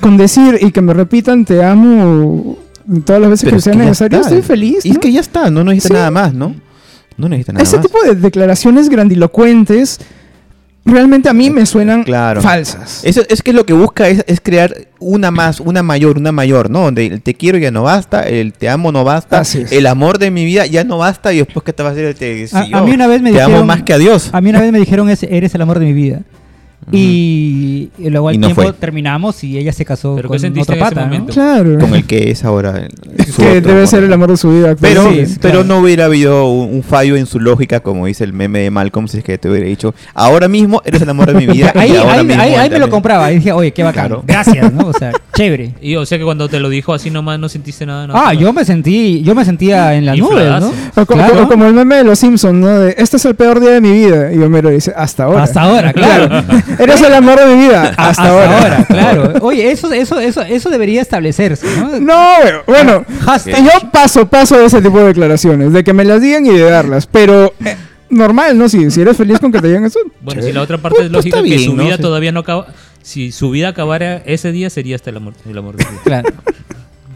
Con 0.00 0.16
decir 0.16 0.56
y 0.60 0.70
que 0.70 0.80
me 0.82 0.94
repitan 0.94 1.44
te 1.44 1.64
amo 1.64 2.56
todas 3.04 3.20
las 3.22 3.30
veces 3.30 3.44
pero 3.44 3.52
que 3.56 3.58
es 3.58 3.64
sea 3.64 3.72
que 3.72 3.78
necesario, 3.78 4.18
está. 4.18 4.28
estoy 4.34 4.42
feliz. 4.42 4.84
Y 4.86 4.90
es 4.92 4.98
que 4.98 5.12
ya 5.12 5.20
está, 5.20 5.50
no 5.50 5.64
necesita 5.64 5.88
Sí. 5.88 5.94
nada 5.94 6.10
más, 6.10 6.34
¿no? 6.34 6.54
No 7.16 7.28
necesita 7.28 7.52
nada 7.52 7.62
Ese 7.62 7.76
más. 7.76 7.86
tipo 7.86 8.02
de 8.02 8.14
declaraciones 8.14 8.88
grandilocuentes 8.88 9.98
realmente 10.84 11.28
a 11.28 11.34
mí 11.34 11.50
me 11.50 11.66
suenan 11.66 12.02
Claro. 12.04 12.40
falsas. 12.40 13.02
Eso 13.04 13.22
es 13.28 13.42
que 13.42 13.52
lo 13.52 13.64
que 13.66 13.74
busca 13.74 14.08
es, 14.08 14.24
es 14.26 14.40
crear 14.40 14.74
una 14.98 15.30
más, 15.30 15.60
una 15.60 15.82
mayor, 15.82 16.16
una 16.18 16.32
mayor, 16.32 16.70
¿no? 16.70 16.80
Donde 16.84 17.06
el 17.06 17.22
te 17.22 17.34
quiero 17.34 17.58
ya 17.58 17.70
no 17.70 17.82
basta, 17.82 18.22
el 18.22 18.54
te 18.54 18.68
amo 18.68 18.90
no 18.90 19.04
basta, 19.04 19.42
el 19.70 19.86
amor 19.86 20.18
de 20.18 20.30
mi 20.30 20.44
vida 20.44 20.66
ya 20.66 20.82
no 20.84 20.98
basta 20.98 21.32
y 21.32 21.38
después 21.38 21.62
qué 21.64 21.72
te 21.74 21.82
va 21.82 21.90
a 21.90 21.92
el 21.92 22.14
te 22.14 22.48
A- 22.52 22.82
mí 22.82 22.92
una 22.92 23.06
vez 23.06 23.20
me 23.22 23.30
te 23.30 23.40
amo 23.40 23.48
dijeron- 23.50 23.66
más 23.66 23.82
que 23.82 23.92
a 23.92 23.98
Dios. 23.98 24.30
A 24.32 24.40
mí 24.40 24.50
una 24.50 24.60
vez 24.60 24.72
me 24.72 24.78
dijeron, 24.78 25.10
"Es- 25.10 25.22
eres 25.22 25.54
el 25.54 25.60
amor 25.62 25.78
de 25.78 25.84
mi 25.84 25.92
vida. 25.92 26.22
Y, 26.92 27.90
y 27.98 28.10
luego 28.10 28.28
al 28.28 28.34
Y 28.34 28.38
no 28.38 28.48
tiempo 28.48 28.62
fue. 28.62 28.72
terminamos 28.72 29.44
y 29.44 29.58
ella 29.58 29.72
se 29.72 29.84
casó 29.84 30.16
¿Pero 30.16 30.28
qué 30.28 30.32
con 30.32 30.40
sentiste 30.40 30.72
otro 30.72 30.74
en 30.74 30.82
ese 30.86 30.94
pata, 30.94 31.06
¿no? 31.18 31.26
Claro. 31.26 31.78
Con 31.78 31.94
el 31.94 32.04
que 32.04 32.30
es 32.30 32.44
ahora 32.44 32.78
el- 32.78 33.26
su 33.26 33.36
que 33.42 33.48
otro 33.48 33.60
debe 33.60 33.72
amor. 33.72 33.86
ser 33.86 34.04
el 34.04 34.12
amor 34.12 34.30
de 34.30 34.36
su 34.36 34.50
vida. 34.50 34.74
Pero, 34.80 35.02
actual. 35.02 35.26
Sí, 35.26 35.36
pero 35.40 35.60
claro. 35.60 35.68
no 35.68 35.78
hubiera 35.80 36.06
habido 36.06 36.48
un, 36.50 36.74
un 36.74 36.82
fallo 36.82 37.16
en 37.16 37.26
su 37.26 37.38
lógica, 37.38 37.80
como 37.80 38.06
dice 38.06 38.24
el 38.24 38.32
meme 38.32 38.60
de 38.60 38.70
Malcolm, 38.70 39.06
si 39.08 39.18
es 39.18 39.24
que 39.24 39.38
te 39.38 39.48
hubiera 39.48 39.66
dicho, 39.66 39.94
ahora 40.14 40.48
mismo 40.48 40.82
eres 40.84 41.00
el 41.02 41.08
amor 41.10 41.32
de 41.32 41.34
mi 41.34 41.46
vida. 41.52 41.72
Ahí, 41.76 41.92
y 41.92 41.96
ahora 41.96 42.14
ahí, 42.14 42.24
mismo 42.26 42.42
ahí- 42.42 42.50
ahí 42.54 42.56
me 42.56 42.62
lo 42.64 42.70
también". 42.70 42.90
compraba. 42.90 43.30
Y 43.30 43.36
dije, 43.36 43.52
oye, 43.52 43.72
qué 43.72 43.82
bacán. 43.82 44.06
Claro. 44.08 44.24
Gracias, 44.26 44.72
¿no? 44.72 44.86
O 44.88 44.92
sea, 44.92 45.12
chévere. 45.34 45.74
Y 45.80 45.96
o 45.96 46.04
sea 46.06 46.18
que 46.18 46.24
cuando 46.24 46.48
te 46.48 46.58
lo 46.60 46.68
dijo 46.68 46.92
así 46.94 47.10
nomás 47.10 47.38
no 47.38 47.48
sentiste 47.48 47.86
nada. 47.86 48.06
no? 48.06 48.14
Ah, 48.16 48.34
yo 48.34 48.52
me 48.52 48.64
sentí, 48.64 49.22
yo 49.22 49.34
me 49.34 49.44
sentía 49.44 49.94
en 49.94 50.06
las 50.06 50.16
nubes, 50.18 50.30
¿no? 50.34 50.38
Infladazo. 50.68 50.74
O 50.96 51.06
co- 51.06 51.14
Claro. 51.14 51.42
o 51.44 51.48
como 51.48 51.66
el 51.66 51.74
meme 51.74 51.96
de 51.96 52.04
los 52.04 52.18
Simpsons, 52.18 52.54
¿no? 52.54 52.78
De, 52.78 52.94
este 52.98 53.16
es 53.16 53.24
el 53.24 53.34
peor 53.34 53.60
día 53.60 53.70
de 53.70 53.80
mi 53.80 53.92
vida. 53.92 54.32
Y 54.32 54.38
Homero 54.38 54.70
dice, 54.70 54.92
hasta 54.96 55.24
ahora. 55.24 55.42
Hasta 55.44 55.62
ahora, 55.62 55.92
claro. 55.92 56.42
Eres 56.78 57.00
el 57.02 57.14
amor 57.14 57.38
de 57.38 57.46
mi 57.54 57.62
vida. 57.66 57.94
A- 57.96 58.08
Hasta, 58.08 58.28
ahora. 58.28 58.84
claro. 58.88 59.32
Oye, 59.42 59.70
eso, 59.70 59.92
eso, 59.92 60.18
eso, 60.18 60.42
eso 60.42 60.70
debería 60.70 61.00
establecerse, 61.02 61.66
¿no? 61.78 62.00
No, 62.00 62.24
bueno. 62.66 63.04
Hashtag. 63.24 63.64
Yo 63.64 63.90
paso, 63.90 64.26
paso 64.28 64.58
de 64.58 64.66
ese 64.66 64.80
tipo 64.82 64.98
de 64.98 65.06
declaraciones. 65.06 65.72
De 65.72 65.84
que 65.84 65.92
me 65.92 66.04
las 66.04 66.20
digan 66.20 66.44
y 66.46 66.50
de 66.50 66.62
darlas. 66.68 67.06
Pero 67.06 67.52
eh, 67.64 67.76
normal, 68.10 68.58
¿no? 68.58 68.68
Si, 68.68 68.90
si 68.90 69.00
eres 69.00 69.16
feliz 69.16 69.38
con 69.38 69.50
que 69.52 69.60
te 69.60 69.68
digan 69.68 69.84
eso. 69.84 69.98
Bueno, 70.20 70.42
si 70.42 70.52
la 70.52 70.62
otra 70.62 70.78
parte 70.78 70.96
Pues- 70.98 71.06
es 71.06 71.12
pues 71.12 71.24
lógica 71.24 71.36
que 71.38 71.42
bien, 71.42 71.60
su 71.60 71.76
vida 71.76 71.98
todavía 71.98 72.32
no 72.32 72.40
acaba. 72.40 72.66
Si 73.02 73.32
su 73.32 73.50
vida 73.50 73.68
acabara 73.68 74.18
ese 74.26 74.52
día 74.52 74.68
sería 74.68 74.96
hasta 74.96 75.10
el 75.10 75.16
amor, 75.16 75.34
el 75.48 75.56
amor 75.56 75.76
de 75.76 75.84
vida. 75.84 76.00
Claro. 76.04 76.28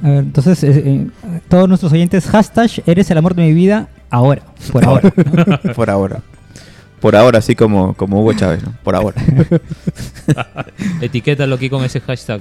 A 0.03 0.09
ver, 0.09 0.18
entonces, 0.18 0.62
eh, 0.64 0.82
eh, 0.84 1.07
todos 1.49 1.66
nuestros 1.68 1.92
oyentes, 1.92 2.26
hashtag, 2.26 2.70
eres 2.86 3.11
el 3.11 3.16
amor 3.18 3.34
de 3.34 3.42
mi 3.42 3.55
vida 3.55 3.88
ahora, 4.11 4.42
por 4.70 4.84
ahora. 4.84 5.12
¿no? 5.64 5.72
Por 5.74 5.88
ahora. 5.90 6.20
Por 7.01 7.16
ahora, 7.16 7.38
así 7.38 7.55
como, 7.55 7.95
como 7.95 8.20
Hugo 8.20 8.32
Chávez, 8.34 8.62
¿no? 8.64 8.74
Por 8.82 8.95
ahora. 8.97 9.16
Etiquétalo 11.01 11.55
aquí 11.55 11.70
con 11.70 11.84
ese 11.84 12.01
hashtag. 12.01 12.40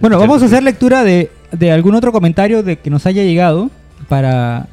Bueno, 0.00 0.18
vamos 0.18 0.42
a 0.42 0.46
hacer 0.46 0.62
lectura 0.62 1.02
de, 1.04 1.30
de 1.52 1.72
algún 1.72 1.94
otro 1.94 2.12
comentario 2.12 2.62
de 2.62 2.78
que 2.78 2.90
nos 2.90 3.06
haya 3.06 3.22
llegado 3.22 3.70
para... 4.08 4.66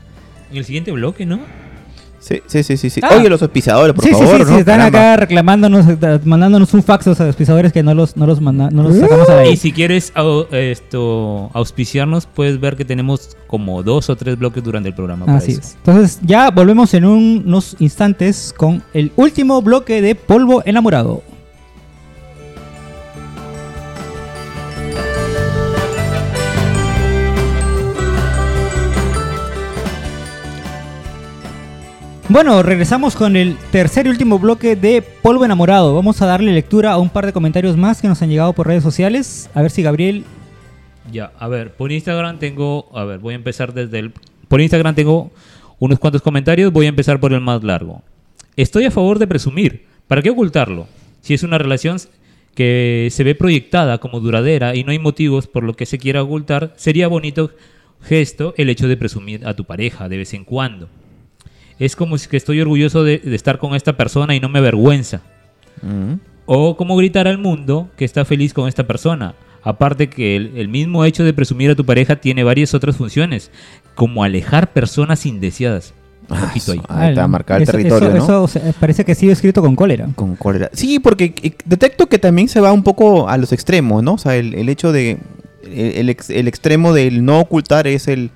En 0.51 0.57
el 0.57 0.66
siguiente 0.66 0.91
bloque, 0.91 1.26
¿no? 1.26 1.39
Sí, 2.24 2.41
sí, 2.47 2.63
sí, 2.63 2.78
sí. 2.78 2.89
sí. 2.89 3.01
Ah. 3.03 3.09
Oye, 3.19 3.28
los 3.30 3.41
auspiciadores, 3.41 3.93
por 3.93 4.03
sí, 4.05 4.11
favor, 4.11 4.28
sí, 4.28 4.38
sí, 4.38 4.43
sí, 4.45 4.51
¿no? 4.53 4.59
están 4.59 4.78
Caramba. 4.78 4.99
acá 4.99 5.15
reclamándonos, 5.17 5.86
eh, 5.89 6.19
mandándonos 6.24 6.74
un 6.74 6.82
fax 6.82 7.07
a 7.19 7.26
los 7.26 7.36
pisadores 7.36 7.74
que 7.74 7.84
no 7.84 7.93
los, 7.93 8.15
no 8.15 8.26
los, 8.26 8.39
manda- 8.39 8.69
no 8.71 8.84
los 8.84 8.95
sacamos 8.97 9.30
a 9.30 9.36
la 9.36 9.45
Y 9.47 9.57
si 9.57 9.74
quieres 9.74 10.13
au- 10.15 10.47
esto 10.53 11.49
auspiciarnos, 11.53 12.26
puedes 12.26 12.59
ver 12.61 12.76
que 12.78 12.86
tenemos 12.86 13.36
como 13.47 13.84
dos 13.84 14.09
o 14.09 14.15
tres 14.15 14.38
bloques 14.39 14.63
durante 14.63 14.88
el 14.89 14.95
programa. 14.95 15.26
para 15.26 15.38
Así 15.39 15.51
eso. 15.51 15.61
es. 15.61 15.76
Entonces 15.76 16.19
ya 16.24 16.49
volvemos 16.49 16.93
en 16.93 17.05
un- 17.05 17.43
unos 17.45 17.76
instantes 17.80 18.53
con 18.55 18.82
el 18.93 19.11
último 19.17 19.61
bloque 19.61 20.01
de 20.01 20.15
Polvo 20.15 20.63
Enamorado. 20.65 21.24
Bueno, 32.34 32.64
regresamos 32.64 33.16
con 33.16 33.36
el 33.36 33.58
tercer 33.72 34.08
y 34.08 34.10
último 34.10 34.40
bloque 34.40 34.76
de 34.76 35.04
Polvo 35.04 35.46
Enamorado. 35.46 35.94
Vamos 35.94 36.20
a 36.20 36.26
darle 36.26 36.52
lectura 36.52 36.92
a 36.92 36.98
un 36.98 37.12
par 37.12 37.28
de 37.28 37.32
comentarios 37.32 37.78
más 37.78 38.02
que 38.02 38.08
nos 38.08 38.24
han 38.24 38.30
llegado 38.30 38.54
por 38.54 38.66
redes 38.66 38.82
sociales. 38.82 39.52
A 39.54 39.62
ver 39.62 39.70
si 39.70 39.84
Gabriel... 39.84 40.24
Ya, 41.12 41.32
a 41.38 41.48
ver, 41.48 41.76
por 41.76 41.92
Instagram 41.92 42.40
tengo, 42.40 42.90
a 42.98 43.04
ver, 43.04 43.20
voy 43.20 43.34
a 43.34 43.36
empezar 43.36 43.72
desde 43.76 44.00
el... 44.00 44.14
Por 44.48 44.62
Instagram 44.62 44.96
tengo 44.96 45.32
unos 45.78 46.00
cuantos 46.00 46.24
comentarios, 46.24 46.74
voy 46.74 46.88
a 46.88 46.90
empezar 46.90 47.20
por 47.20 47.34
el 47.34 47.40
más 47.40 47.64
largo. 47.64 48.02
Estoy 48.56 48.86
a 48.86 48.92
favor 48.92 49.20
de 49.20 49.28
presumir. 49.28 49.86
¿Para 50.08 50.24
qué 50.24 50.32
ocultarlo? 50.32 50.88
Si 51.22 51.36
es 51.36 51.44
una 51.44 51.60
relación 51.60 52.00
que 52.56 53.10
se 53.12 53.24
ve 53.24 53.36
proyectada 53.36 54.00
como 54.00 54.20
duradera 54.20 54.76
y 54.76 54.84
no 54.84 54.90
hay 54.90 54.98
motivos 54.98 55.46
por 55.46 55.64
lo 55.64 55.76
que 55.76 55.86
se 55.86 56.00
quiera 56.00 56.24
ocultar, 56.24 56.74
sería 56.78 57.08
bonito 57.08 57.52
gesto 58.02 58.56
el 58.58 58.70
hecho 58.70 58.88
de 58.88 58.98
presumir 58.98 59.46
a 59.46 59.54
tu 59.54 59.66
pareja 59.66 60.10
de 60.10 60.18
vez 60.18 60.34
en 60.34 60.46
cuando. 60.46 60.90
Es 61.80 61.95
como 61.95 62.17
si 62.17 62.28
que 62.30 62.38
estoy 62.38 62.61
orgulloso 62.61 63.03
de, 63.03 63.17
de 63.19 63.36
estar 63.36 63.57
con 63.59 63.76
esta 63.76 63.97
persona 63.97 64.36
y 64.36 64.39
no 64.39 64.49
me 64.49 64.59
avergüenza. 64.59 65.21
Mm. 65.82 66.13
O 66.45 66.76
como 66.78 66.95
gritar 66.95 67.28
al 67.28 67.38
mundo 67.38 67.89
que 67.97 68.05
está 68.05 68.26
feliz 68.26 68.53
con 68.53 68.67
esta 68.67 68.86
persona. 68.86 69.36
Aparte 69.63 70.09
que 70.09 70.36
el, 70.36 70.57
el 70.57 70.67
mismo 70.67 71.05
hecho 71.05 71.24
de 71.24 71.34
presumir 71.34 71.71
a 71.71 71.76
tu 71.76 71.86
pareja 71.86 72.17
tiene 72.17 72.43
varias 72.43 72.74
otras 72.74 72.97
funciones, 72.97 73.49
como 73.95 74.24
alejar 74.24 74.74
personas 74.74 75.26
indeseadas. 75.26 75.93
Un 76.30 76.38
ojito 76.38 76.71
ahí. 76.74 76.82
Ahí 76.89 77.09
está 77.09 77.28
marcado 77.28 77.57
el 77.57 77.63
Eso- 77.63 77.71
territorio, 77.71 78.09
eso- 78.09 78.17
¿no? 78.17 78.24
eso, 78.24 78.43
o 78.43 78.47
sea, 78.47 78.61
parece 78.80 79.05
que 79.05 79.13
ha 79.13 79.15
sido 79.15 79.32
escrito 79.32 79.61
con 79.61 79.76
cólera. 79.76 80.07
Con 80.15 80.36
cólera. 80.36 80.69
Sí, 80.74 80.99
porque 80.99 81.34
eh, 81.43 81.53
detecto 81.65 82.07
que 82.07 82.19
también 82.19 82.49
se 82.49 82.59
va 82.59 82.71
un 82.74 82.84
poco 82.84 83.28
a 83.30 83.38
los 83.38 83.51
extremos, 83.53 84.03
¿no? 84.03 84.13
O 84.13 84.17
sea, 84.17 84.36
el, 84.36 84.53
el 84.53 84.67
hecho 84.69 84.91
de. 84.91 85.17
El, 85.63 85.71
el 85.95 86.09
ex- 86.09 86.30
el 86.30 86.47
extremo 86.49 86.93
del 86.93 87.24
no 87.24 87.39
ocultar 87.39 87.88
es 87.88 88.07
el, 88.09 88.32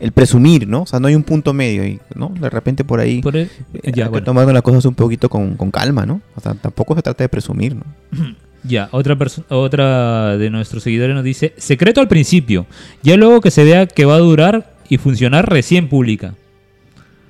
el 0.00 0.12
presumir, 0.12 0.66
¿no? 0.68 0.82
O 0.82 0.86
sea, 0.86 1.00
no 1.00 1.08
hay 1.08 1.14
un 1.14 1.22
punto 1.24 1.52
medio 1.52 1.82
ahí, 1.82 1.98
¿no? 2.14 2.28
De 2.40 2.48
repente 2.50 2.84
por 2.84 3.00
ahí 3.00 3.20
Por 3.20 3.36
el- 3.36 3.50
eh, 3.74 3.80
ya, 3.84 3.88
hay 3.88 3.92
que 3.92 4.08
bueno. 4.08 4.24
tomar 4.24 4.46
las 4.52 4.62
cosas 4.62 4.84
un 4.84 4.94
poquito 4.94 5.28
con, 5.28 5.56
con 5.56 5.70
calma, 5.70 6.06
¿no? 6.06 6.20
O 6.36 6.40
sea, 6.40 6.54
tampoco 6.54 6.94
se 6.94 7.02
trata 7.02 7.24
de 7.24 7.28
presumir, 7.28 7.74
¿no? 7.76 7.84
Ya, 8.64 8.88
otra, 8.90 9.16
otra 9.50 10.36
de 10.36 10.50
nuestros 10.50 10.82
seguidores 10.82 11.14
nos 11.14 11.22
dice, 11.22 11.54
secreto 11.58 12.00
al 12.00 12.08
principio, 12.08 12.66
ya 13.04 13.16
luego 13.16 13.40
que 13.40 13.52
se 13.52 13.62
vea 13.62 13.86
que 13.86 14.04
va 14.04 14.16
a 14.16 14.18
durar 14.18 14.74
y 14.88 14.98
funcionar 14.98 15.48
recién 15.48 15.88
pública. 15.88 16.34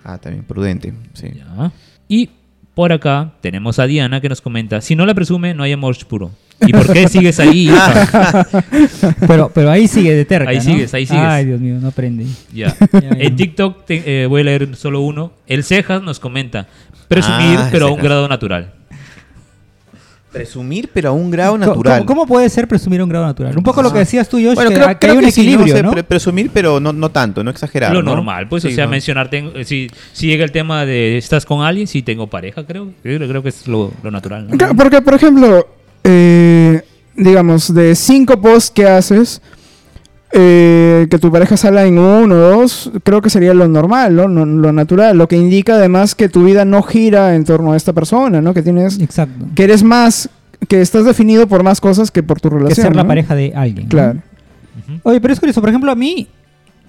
Ah, 0.05 0.17
también 0.17 0.43
prudente, 0.45 0.95
sí. 1.13 1.29
Ya. 1.37 1.71
Y 2.09 2.31
por 2.75 2.93
acá 2.95 3.35
tenemos 3.43 3.79
a 3.79 3.87
Diana 3.87 4.23
que 4.23 4.31
nos 4.31 4.41
comenta, 4.41 4.81
si 4.81 4.97
no 4.97 5.05
la 5.05 5.13
presume, 5.15 5.53
no 5.53 5.63
hay 5.65 5.73
amor 5.73 5.95
puro. 6.09 6.31
¿Y 6.67 6.73
por 6.73 6.93
qué 6.93 7.07
sigues 7.09 7.39
ahí? 7.41 7.71
Pero, 9.29 9.51
pero 9.55 9.71
ahí 9.71 9.87
sigue 9.87 10.15
de 10.15 10.25
terca, 10.25 10.51
Ahí 10.51 10.57
¿no? 10.57 10.63
sigues, 10.63 10.93
ahí 10.95 11.07
sigues. 11.07 11.23
Ay, 11.25 11.45
Dios 11.45 11.61
mío, 11.61 11.77
no 11.81 11.89
aprende. 11.89 12.27
Ya. 12.53 12.75
En 13.01 13.37
TikTok 13.37 13.85
te- 13.85 14.23
eh, 14.23 14.27
voy 14.27 14.41
a 14.41 14.45
leer 14.45 14.75
solo 14.77 15.01
uno. 15.01 15.33
El 15.47 15.63
Cejas 15.65 16.03
nos 16.03 16.19
comenta, 16.19 16.67
presumir, 17.07 17.59
Ah, 17.61 17.69
pero 17.71 17.87
a 17.89 17.93
un 17.93 18.01
grado 18.01 18.27
natural. 18.29 18.73
Presumir, 20.33 20.91
pero 20.93 21.09
a 21.09 21.13
un 21.13 21.31
grado 21.31 21.53
¿Cómo- 21.53 21.65
natural. 21.67 21.99
¿Cómo, 22.05 22.21
cómo 22.21 22.27
puede 22.27 22.51
ser 22.51 22.69
presumir 22.69 23.03
un 23.03 23.09
grado 23.09 23.25
natural? 23.27 23.57
Un 23.57 23.63
poco 23.63 23.81
lo 23.83 23.91
que 23.91 23.97
Ah. 23.99 24.01
decías 24.01 24.29
tú, 24.29 24.37
Josh, 24.37 24.55
Bueno, 24.57 24.69
que, 24.71 24.77
creo, 24.77 24.89
que 24.89 24.97
creo 24.99 25.13
hay 25.13 25.19
un 25.19 25.25
que 25.25 25.31
sí, 25.33 25.41
equilibrio, 25.41 25.75
sé, 25.77 25.83
¿no? 25.83 25.91
pre- 25.93 26.05
presumir, 26.05 26.51
pero 26.53 26.81
no, 26.81 26.93
no 26.93 27.09
tanto, 27.11 27.43
no 27.43 27.51
exagerar. 27.51 27.93
Lo 27.95 28.03
¿no? 28.03 28.15
normal, 28.15 28.47
pues, 28.47 28.63
o 28.67 28.71
sea, 28.71 28.85
¿no? 28.85 28.91
mencionar, 28.91 29.31
tengo- 29.31 29.53
eh, 29.55 29.65
si, 29.65 29.89
si 30.13 30.27
llega 30.27 30.45
el 30.45 30.53
tema 30.53 30.85
de 30.85 31.17
estás 31.17 31.47
con 31.47 31.63
alguien, 31.63 31.87
si 31.87 32.03
tengo 32.03 32.27
pareja, 32.27 32.65
creo. 32.67 32.91
Creo, 33.03 33.19
creo 33.27 33.43
que 33.43 33.49
es 33.49 33.67
lo, 33.67 33.91
lo 34.03 34.11
natural. 34.11 34.49
Porque, 34.77 35.01
por 35.01 35.15
ejemplo, 35.15 35.67
eh, 36.05 36.83
digamos, 37.17 37.73
de 37.75 37.95
cinco 37.95 38.41
posts 38.41 38.71
que 38.71 38.87
haces, 38.87 39.41
eh, 40.33 41.07
que 41.11 41.19
tu 41.19 41.33
pareja 41.33 41.57
salga 41.57 41.85
en 41.87 41.99
uno 41.99 42.35
o 42.35 42.39
dos, 42.39 42.91
creo 43.03 43.23
que 43.23 43.31
sería 43.31 43.55
lo 43.55 43.67
normal, 43.67 44.15
¿no? 44.15 44.29
No- 44.29 44.45
Lo 44.45 44.73
natural. 44.73 45.17
Lo 45.17 45.27
que 45.27 45.37
indica 45.37 45.75
además 45.77 46.15
que 46.15 46.29
tu 46.29 46.45
vida 46.45 46.65
no 46.65 46.83
gira 46.83 47.35
en 47.35 47.45
torno 47.45 47.73
a 47.73 47.77
esta 47.77 47.93
persona, 47.93 48.41
¿no? 48.43 48.53
Que 48.55 48.63
tienes, 48.63 49.01
Exacto. 49.01 49.47
que 49.55 49.65
eres 49.65 49.83
más, 49.83 50.29
que 50.69 50.81
estás 50.83 51.05
definido 51.07 51.47
por 51.47 51.63
más 51.63 51.81
cosas 51.81 52.11
que 52.11 52.23
por 52.23 52.41
tu 52.41 52.51
Que 52.51 52.57
relación. 52.57 52.87
ser 52.89 52.97
la 52.97 53.07
pareja 53.07 53.35
de 53.35 53.53
alguien. 53.57 53.87
¿no? 53.87 53.91
Claro. 53.91 54.19
Oye, 55.03 55.21
pero 55.21 55.33
es 55.33 55.41
curioso, 55.41 55.61
por 55.61 55.71
ejemplo, 55.71 55.91
a 55.91 55.95
mí, 55.95 56.29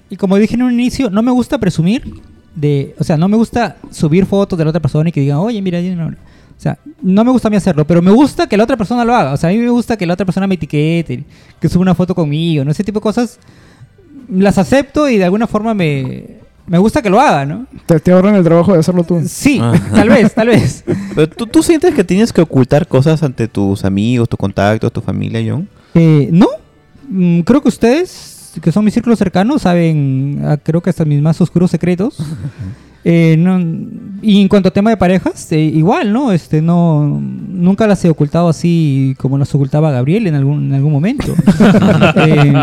y 0.10 0.16
como 0.16 0.36
dije 0.38 0.55
en 0.55 0.64
un 0.64 0.72
inicio, 0.74 1.10
no 1.10 1.22
me 1.22 1.32
gusta 1.32 1.57
presumir 1.60 2.03
de, 2.55 2.93
o 2.99 3.03
sea, 3.03 3.16
no 3.18 3.28
me 3.30 3.38
gusta 3.38 3.78
subir 3.91 4.26
fotos 4.26 4.57
de 4.57 4.66
la 4.66 4.70
otra 4.72 4.82
persona 4.82 5.10
y 5.10 5.12
que 5.12 5.22
digan, 5.22 5.38
oye, 5.38 5.62
mira, 5.62 5.80
yo 5.82 5.95
no-". 5.95 6.12
O 6.60 6.62
sea, 6.62 6.78
no 7.01 7.24
me 7.24 7.32
gusta 7.32 7.47
a 7.47 7.51
mí 7.51 7.55
hacerlo, 7.55 7.88
pero 7.88 8.01
me 8.01 8.12
gusta 8.12 8.47
que 8.47 8.57
la 8.57 8.66
otra 8.66 8.76
persona 8.76 9.05
lo 9.05 9.16
haga, 9.16 9.32
o 9.34 9.38
sea, 9.38 9.49
a 9.49 9.53
mí 9.53 9.60
me 9.60 9.70
gusta 9.70 9.95
que 9.95 10.05
la 10.05 10.14
otra 10.16 10.26
persona 10.26 10.45
me 10.45 10.55
etiquete, 10.55 11.24
que 11.60 11.70
suba 11.70 11.82
una 11.84 11.95
foto 11.95 12.14
conmigo, 12.14 12.66
no 12.66 12.72
ese 12.72 12.84
tipo 12.84 12.99
de 12.99 13.03
cosas, 13.03 13.39
las 14.30 14.57
acepto 14.57 15.07
y 15.10 15.18
de 15.18 15.24
alguna 15.24 15.47
forma 15.47 15.74
me, 15.74 16.26
me 16.68 16.78
gusta 16.78 17.01
que 17.01 17.10
lo 17.10 17.20
haga, 17.20 17.45
¿no? 17.45 17.66
Te, 17.86 17.99
te 18.01 18.12
ahorran 18.12 18.36
el 18.36 18.43
trabajo 18.43 18.74
de 18.74 18.80
hacerlo 18.80 19.03
tú. 19.05 19.22
Sí, 19.26 19.57
Ah. 19.62 19.74
tal 19.95 20.10
vez, 20.10 20.34
tal 20.34 20.47
vez. 20.49 20.84
Pero 21.16 21.28
¿tú, 21.30 21.47
tú 21.47 21.64
sientes 21.64 21.95
que 21.95 22.03
tienes 22.03 22.32
que 22.34 22.41
ocultar 22.41 22.88
cosas 22.88 23.24
ante 23.24 23.47
tus 23.47 23.86
amigos, 23.86 24.28
tus 24.30 24.38
contactos, 24.38 24.91
tu 24.91 25.01
familia, 25.01 25.41
John. 25.51 25.68
Eh, 25.95 26.30
no, 26.32 26.47
Mm, 27.12 27.39
creo 27.39 27.60
que 27.60 27.70
ustedes, 27.70 28.51
que 28.62 28.72
son 28.72 28.86
mis 28.86 28.93
círculos 28.93 29.18
cercanos, 29.18 29.64
saben, 29.64 30.41
ah, 30.45 30.57
creo 30.62 30.80
que 30.80 30.91
hasta 30.91 31.05
mis 31.05 31.20
más 31.24 31.41
oscuros 31.41 31.72
secretos. 31.72 32.18
Eh, 33.06 33.36
no- 33.39 33.60
y 34.22 34.41
en 34.41 34.47
cuanto 34.50 34.68
a 34.70 34.72
tema 34.74 34.89
de 34.89 34.97
parejas, 34.97 35.50
eh, 35.54 35.60
igual, 35.60 36.12
¿no? 36.12 36.32
Este, 36.34 36.62
no, 36.62 37.06
nunca 37.50 37.88
las 37.88 38.04
he 38.04 38.10
ocultado 38.10 38.50
así 38.50 39.16
como 39.20 39.38
las 39.38 39.54
ocultaba 39.56 39.91
Gabriel 39.91 40.28
en 40.28 40.36
algún, 40.36 40.66
en 40.68 40.74
algún 40.74 40.91
momento. 40.91 41.34
Eh, 42.28 42.54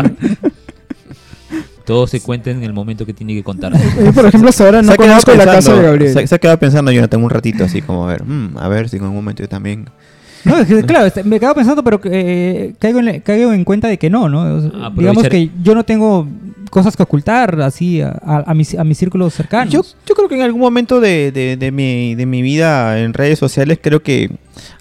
Todo 1.85 2.05
se 2.05 2.19
cuenta 2.19 2.51
en 2.51 2.63
el 2.63 2.73
momento 2.73 3.05
que 3.05 3.13
tiene 3.13 3.33
que 3.33 3.43
contar. 3.43 3.71
Yo, 4.03 4.11
por 4.11 4.25
ejemplo, 4.25 4.49
hasta 4.49 4.65
ahora 4.65 4.81
no 4.81 4.89
Se 4.89 4.93
ha 4.93 4.97
quedado 4.97 5.09
conozco 5.21 5.31
la 5.31 5.37
casa 5.45 5.53
pensando- 5.53 5.81
de 5.81 5.87
Gabriel. 5.87 6.13
Se, 6.13 6.27
se 6.27 6.35
ha 6.35 6.37
quedado 6.37 6.59
pensando, 6.59 6.91
Jonathan, 6.91 7.23
un 7.23 7.29
ratito 7.29 7.63
así 7.63 7.81
como 7.81 8.03
a 8.03 8.11
ver, 8.11 8.25
mm, 8.25 8.57
a 8.57 8.67
ver 8.67 8.89
si 8.89 8.97
en 8.97 9.03
algún 9.03 9.15
momento 9.15 9.41
yo 9.41 9.47
también. 9.49 9.85
No, 10.47 10.57
es 10.59 10.67
que, 10.67 10.83
claro, 10.83 11.05
este, 11.05 11.23
me 11.23 11.39
quedo 11.39 11.53
pensando, 11.55 11.83
pero 11.83 11.99
eh, 12.05 12.73
caigo, 12.79 12.99
en, 12.99 13.19
caigo 13.21 13.53
en 13.53 13.63
cuenta 13.63 13.87
de 13.87 13.97
que 13.97 14.09
no, 14.09 14.29
¿no? 14.29 14.55
O 14.55 14.61
sea, 14.61 14.69
Aprovechar- 14.69 14.95
digamos 14.97 15.27
que 15.29 15.49
yo 15.63 15.75
no 15.75 15.83
tengo 15.83 16.27
cosas 16.69 16.97
que 16.97 17.03
ocultar 17.03 17.61
así 17.61 18.01
a, 18.01 18.09
a, 18.23 18.43
a 18.51 18.53
mis, 18.53 18.75
a 18.77 18.83
mis 18.83 18.97
círculos 18.97 19.33
cercanos. 19.33 19.73
Yo, 19.73 19.81
yo 20.05 20.15
creo 20.15 20.27
que 20.27 20.35
en 20.35 20.41
algún 20.41 20.59
momento 20.61 20.99
de, 20.99 21.31
de- 21.31 21.55
de 21.57 21.71
mi, 21.71 22.13
de 22.15 22.25
mi 22.25 22.41
vida 22.41 22.99
en 22.99 23.13
redes 23.13 23.39
sociales, 23.39 23.79
creo 23.81 24.03
que 24.03 24.29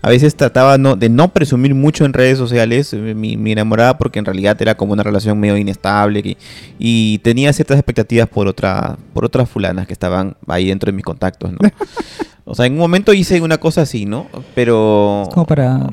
a 0.02 0.08
veces 0.08 0.34
trataba 0.34 0.78
no, 0.78 0.96
de 0.96 1.08
no 1.08 1.28
presumir 1.28 1.74
mucho 1.74 2.04
en 2.04 2.12
redes 2.12 2.38
sociales 2.38 2.92
eh, 2.92 2.96
mi, 3.14 3.36
mi 3.36 3.52
enamorada, 3.52 3.98
porque 3.98 4.18
en 4.18 4.24
realidad 4.24 4.60
era 4.60 4.74
como 4.76 4.94
una 4.94 5.02
relación 5.04 5.38
medio 5.38 5.56
inestable 5.56 6.22
que- 6.22 6.36
y 6.78 7.18
tenía 7.18 7.52
ciertas 7.52 7.76
expectativas 7.78 8.28
por, 8.28 8.48
otra, 8.48 8.96
por 9.12 9.24
otras 9.24 9.48
fulanas 9.48 9.86
que 9.86 9.92
estaban 9.92 10.36
ahí 10.48 10.66
dentro 10.68 10.86
de 10.90 10.96
mis 10.96 11.04
contactos, 11.04 11.52
¿no? 11.52 11.58
O 12.49 12.55
sea, 12.55 12.66
en 12.66 12.74
un 12.74 12.78
momento 12.78 13.12
hice 13.12 13.40
una 13.40 13.59
cosa 13.59 13.82
así, 13.82 14.07
¿no? 14.07 14.28
Pero... 14.55 15.28
Como 15.34 15.44
para- 15.47 15.88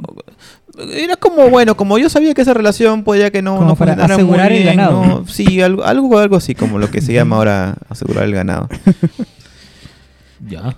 Era 0.96 1.16
como, 1.18 1.50
bueno, 1.50 1.76
como 1.76 1.98
yo 1.98 2.10
sabía 2.10 2.34
que 2.36 2.44
esa 2.44 2.54
relación 2.54 3.04
podía 3.04 3.32
que 3.32 3.42
no, 3.42 3.56
Como 3.58 3.70
no 3.70 3.76
para 3.76 3.94
asegurar 3.94 4.52
muy 4.52 4.60
el 4.60 4.66
ganado. 4.66 5.04
¿no? 5.06 5.28
Sí, 5.28 5.62
algo, 5.62 5.84
algo, 5.84 6.18
algo 6.20 6.36
así 6.36 6.54
como 6.56 6.78
lo 6.78 6.90
que 6.92 7.02
se 7.02 7.12
llama 7.12 7.38
ahora 7.38 7.76
asegurar 7.90 8.24
el 8.26 8.34
ganado. 8.34 8.70
Ya. 10.48 10.76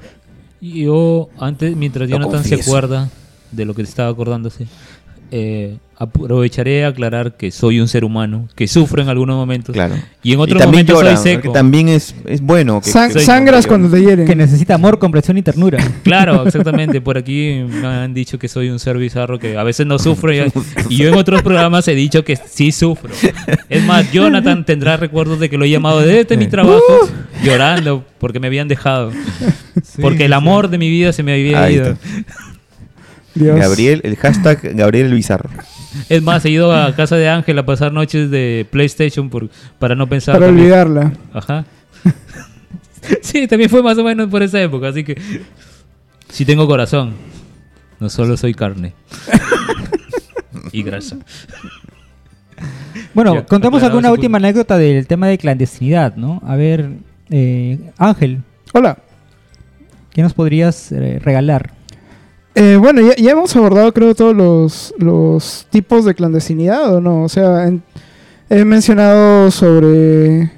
Y 0.61 0.83
yo, 0.85 1.29
antes, 1.39 1.75
mientras 1.75 2.09
Jonathan 2.09 2.43
se 2.43 2.55
acuerda 2.55 3.09
de 3.51 3.65
lo 3.65 3.73
que 3.73 3.81
estaba 3.81 4.09
acordándose, 4.09 4.67
eh, 5.31 5.77
aprovecharé 5.97 6.83
a 6.83 6.89
aclarar 6.89 7.37
que 7.37 7.51
soy 7.51 7.79
un 7.79 7.87
ser 7.87 8.03
humano, 8.03 8.49
que 8.55 8.67
sufro 8.67 9.01
en 9.01 9.07
algunos 9.07 9.37
momentos. 9.37 9.71
Claro. 9.73 9.95
Y 10.21 10.33
en 10.33 10.39
Y 10.39 10.41
otros 10.41 10.61
también 10.61 10.85
momentos 10.85 10.95
llora, 11.03 11.15
soy 11.17 11.33
seco. 11.35 11.51
también 11.53 11.87
es, 11.87 12.13
es 12.25 12.41
bueno. 12.41 12.81
Que, 12.81 12.89
San- 12.89 13.13
que- 13.13 13.21
sangras 13.21 13.65
cuando 13.65 13.89
te 13.89 14.01
hieren. 14.01 14.27
que 14.27 14.35
necesita 14.35 14.75
amor, 14.75 14.99
comprensión 14.99 15.37
y 15.37 15.41
ternura. 15.41 15.77
Claro, 16.03 16.45
exactamente. 16.45 16.99
Por 17.01 17.17
aquí 17.17 17.63
me 17.67 17.87
han 17.87 18.13
dicho 18.13 18.37
que 18.37 18.47
soy 18.49 18.69
un 18.69 18.79
ser 18.79 18.97
bizarro 18.97 19.39
que 19.39 19.57
a 19.57 19.63
veces 19.63 19.85
no 19.87 19.97
sufro 19.97 20.33
y, 20.33 20.39
y 20.89 20.97
yo 20.97 21.07
en 21.07 21.15
otros 21.15 21.41
programas 21.41 21.87
he 21.87 21.95
dicho 21.95 22.23
que 22.25 22.35
sí 22.35 22.71
sufro. 22.73 23.09
Es 23.69 23.83
más, 23.85 24.11
Jonathan 24.11 24.65
tendrá 24.65 24.97
recuerdos 24.97 25.39
de 25.39 25.49
que 25.49 25.57
lo 25.57 25.63
he 25.65 25.69
llamado 25.69 26.01
desde 26.01 26.35
mi 26.37 26.47
trabajo 26.47 26.81
llorando 27.43 28.03
porque 28.19 28.39
me 28.41 28.47
habían 28.47 28.67
dejado. 28.67 29.11
porque 30.01 30.25
el 30.25 30.33
amor 30.33 30.69
de 30.69 30.77
mi 30.77 30.89
vida 30.89 31.13
se 31.13 31.23
me 31.23 31.33
había 31.33 31.63
Ahí 31.63 31.75
ido. 31.75 31.97
Dios. 33.35 33.59
Gabriel, 33.59 34.01
el 34.03 34.15
hashtag 34.15 34.75
Gabriel 34.75 35.07
el 35.07 35.13
Bizarro. 35.13 35.49
Es 36.09 36.21
más, 36.21 36.43
he 36.45 36.49
ido 36.49 36.73
a 36.73 36.95
casa 36.95 37.15
de 37.17 37.29
Ángel 37.29 37.57
a 37.59 37.65
pasar 37.65 37.91
noches 37.91 38.31
de 38.31 38.65
PlayStation 38.69 39.29
por, 39.29 39.49
para 39.77 39.95
no 39.95 40.07
pensar. 40.07 40.35
Para 40.35 40.47
también. 40.47 40.65
olvidarla. 40.65 41.13
Ajá. 41.33 41.65
sí, 43.21 43.47
también 43.47 43.69
fue 43.69 43.83
más 43.83 43.97
o 43.97 44.03
menos 44.03 44.29
por 44.29 44.41
esa 44.41 44.61
época, 44.61 44.87
así 44.87 45.03
que 45.03 45.19
sí 46.29 46.45
tengo 46.45 46.65
corazón. 46.67 47.13
No 47.99 48.09
solo 48.09 48.35
soy 48.37 48.53
carne. 48.53 48.93
y 50.71 50.83
grasa. 50.83 51.17
Bueno, 53.13 53.33
Ya, 53.33 53.39
aclarado 53.41 53.85
alguna 53.85 54.11
última 54.11 54.37
anécdota 54.37 54.77
del 54.77 55.07
tema 55.07 55.27
de 55.27 55.37
clandestinidad, 55.37 56.15
¿no? 56.15 56.41
A 56.45 56.55
ver, 56.55 56.89
eh, 57.29 57.79
Ángel, 57.97 58.43
Hola. 58.73 58.97
¿qué 60.11 60.21
nos 60.21 60.33
podrías 60.33 60.91
eh, 60.91 61.19
regalar? 61.23 61.74
Eh, 62.55 62.77
bueno, 62.79 63.01
ya, 63.01 63.15
ya 63.15 63.31
hemos 63.31 63.53
abordado 63.55 63.93
creo 63.93 64.15
todos 64.15 64.33
los, 64.35 64.93
tipos 65.69 66.05
de 66.05 66.15
clandestinidad, 66.15 66.95
¿o 66.95 67.01
no? 67.01 67.23
O 67.23 67.29
sea, 67.29 67.67
en- 67.67 67.83
he 68.49 68.63
mencionado 68.63 69.51
sobre... 69.51 70.51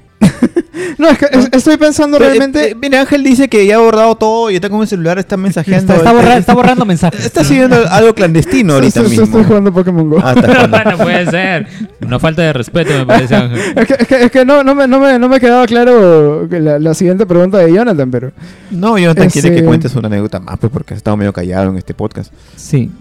no, 0.97 1.09
es 1.09 1.17
que 1.17 1.25
es- 1.32 1.49
estoy 1.51 1.78
pensando 1.78 2.17
realmente... 2.19 2.59
Eh, 2.67 2.71
eh, 2.71 2.75
mira, 2.80 3.01
Ángel 3.01 3.23
dice 3.23 3.47
que 3.47 3.65
ya 3.65 3.75
ha 3.75 3.78
abordado 3.80 4.15
todo 4.15 4.49
y 4.51 4.55
está 4.55 4.69
con 4.69 4.82
el 4.82 4.88
celular, 4.88 5.17
está 5.19 5.38
mensajeando. 5.38 5.93
Está, 5.93 5.95
está 6.09 6.13
borra- 6.13 6.38
está 6.38 6.53
borrando 6.53 6.86
mensajes. 6.86 7.25
Está 7.25 7.43
siguiendo 7.43 7.78
algo 7.91 8.13
clandestino 8.13 8.73
ahorita 8.75 8.99
estoy, 8.99 9.09
mismo. 9.09 9.25
estoy 9.25 9.43
jugando 9.43 9.71
Pokémon 9.73 10.09
Go. 10.09 10.19
Ah, 10.23 10.34
está 10.36 10.47
jugando. 10.67 10.91
no 10.91 10.97
puede 10.97 11.25
ser. 11.32 11.67
Una 12.05 12.19
falta 12.19 12.41
de 12.41 12.53
respeto, 12.53 12.93
me 12.93 13.05
parece, 13.05 13.36
Ángel. 13.36 13.59
Es 13.75 13.88
que, 13.88 13.93
es 13.99 14.07
que- 14.07 14.23
es 14.25 14.32
que 14.32 14.45
no, 14.45 14.63
no, 14.63 14.75
me, 14.75 14.88
no, 14.88 14.99
me, 14.99 15.17
no 15.19 15.30
me 15.30 15.39
quedaba 15.39 15.65
claro 15.65 16.47
que 16.49 16.59
la, 16.59 16.80
la 16.80 16.93
siguiente 16.93 17.25
pregunta 17.25 17.57
de 17.59 17.71
Jonathan, 17.73 18.09
pero... 18.11 18.32
No, 18.71 18.97
Jonathan 18.97 19.30
quiere 19.30 19.49
Ese- 19.49 19.57
que 19.57 19.63
cuentes 19.65 19.95
una 19.95 20.07
anécdota 20.07 20.39
más, 20.39 20.57
pues 20.59 20.71
porque 20.71 20.93
has 20.93 20.97
estado 20.97 21.17
medio 21.17 21.34
callado 21.34 21.69
en 21.71 21.78
este 21.78 21.93
podcast. 21.93 22.32
Sí. 22.55 22.91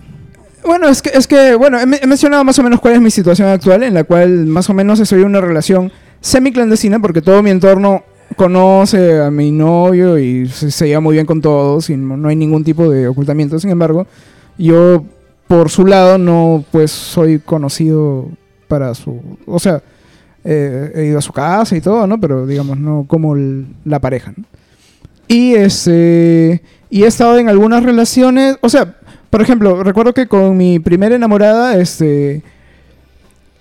Bueno, 0.65 0.89
es 0.89 1.01
que, 1.01 1.11
es 1.15 1.29
que 1.29 1.55
bueno, 1.55 1.79
he, 1.79 1.87
me- 1.87 2.01
he 2.03 2.07
mencionado 2.09 2.43
más 2.43 2.59
o 2.59 2.63
menos 2.65 2.81
cuál 2.81 2.95
es 2.95 3.01
mi 3.01 3.11
situación 3.11 3.49
actual, 3.49 3.85
en 3.85 3.95
la 3.95 4.03
cual 4.03 4.47
más 4.47 4.69
o 4.69 4.75
menos 4.75 4.99
estoy 4.99 5.21
en 5.21 5.27
una 5.27 5.41
relación 5.41 5.93
semi-clandestina, 6.27 6.99
porque 7.01 7.23
todo 7.23 7.43
mi 7.43 7.51
entorno 7.51 8.03
conoce 8.37 9.21
a 9.21 9.31
mi 9.31 9.51
novio 9.53 10.19
y 10.19 10.49
se, 10.49 10.71
se 10.71 10.89
lleva 10.89 11.01
muy 11.01 11.15
bien 11.15 11.27
con 11.27 11.41
todos 11.41 11.89
y 11.91 11.97
no, 11.97 12.17
no 12.17 12.29
hay 12.29 12.37
ningún 12.37 12.65
tipo 12.65 12.89
de 12.91 13.09
ocultamiento. 13.09 13.59
Sin 13.59 13.71
embargo, 13.71 14.07
yo 14.59 15.05
por 15.47 15.71
su 15.71 15.87
lado 15.87 16.19
no 16.19 16.65
pues 16.73 16.91
soy 16.91 17.39
conocido 17.39 18.29
para 18.69 18.95
su... 18.95 19.21
O 19.47 19.59
sea, 19.59 19.81
eh, 20.45 20.93
he 20.95 21.05
ido 21.07 21.19
a 21.19 21.23
su 21.23 21.33
casa 21.33 21.77
y 21.77 21.81
todo, 21.81 22.07
¿no? 22.07 22.21
Pero 22.21 22.47
digamos, 22.47 22.79
no 22.79 23.05
como 23.09 23.37
el- 23.37 23.67
la 23.85 24.01
pareja, 24.01 24.33
¿no? 24.37 24.45
Y 25.29 25.55
este 25.55 26.63
y 26.89 27.03
he 27.03 27.07
estado 27.07 27.37
en 27.39 27.49
algunas 27.49 27.83
relaciones, 27.83 28.57
o 28.61 28.69
sea, 28.69 28.97
por 29.31 29.43
ejemplo, 29.43 29.83
recuerdo 29.83 30.15
que 30.15 30.29
con 30.29 30.57
mi 30.57 30.79
primera 30.79 31.17
enamorada, 31.17 31.77
este 31.81 32.43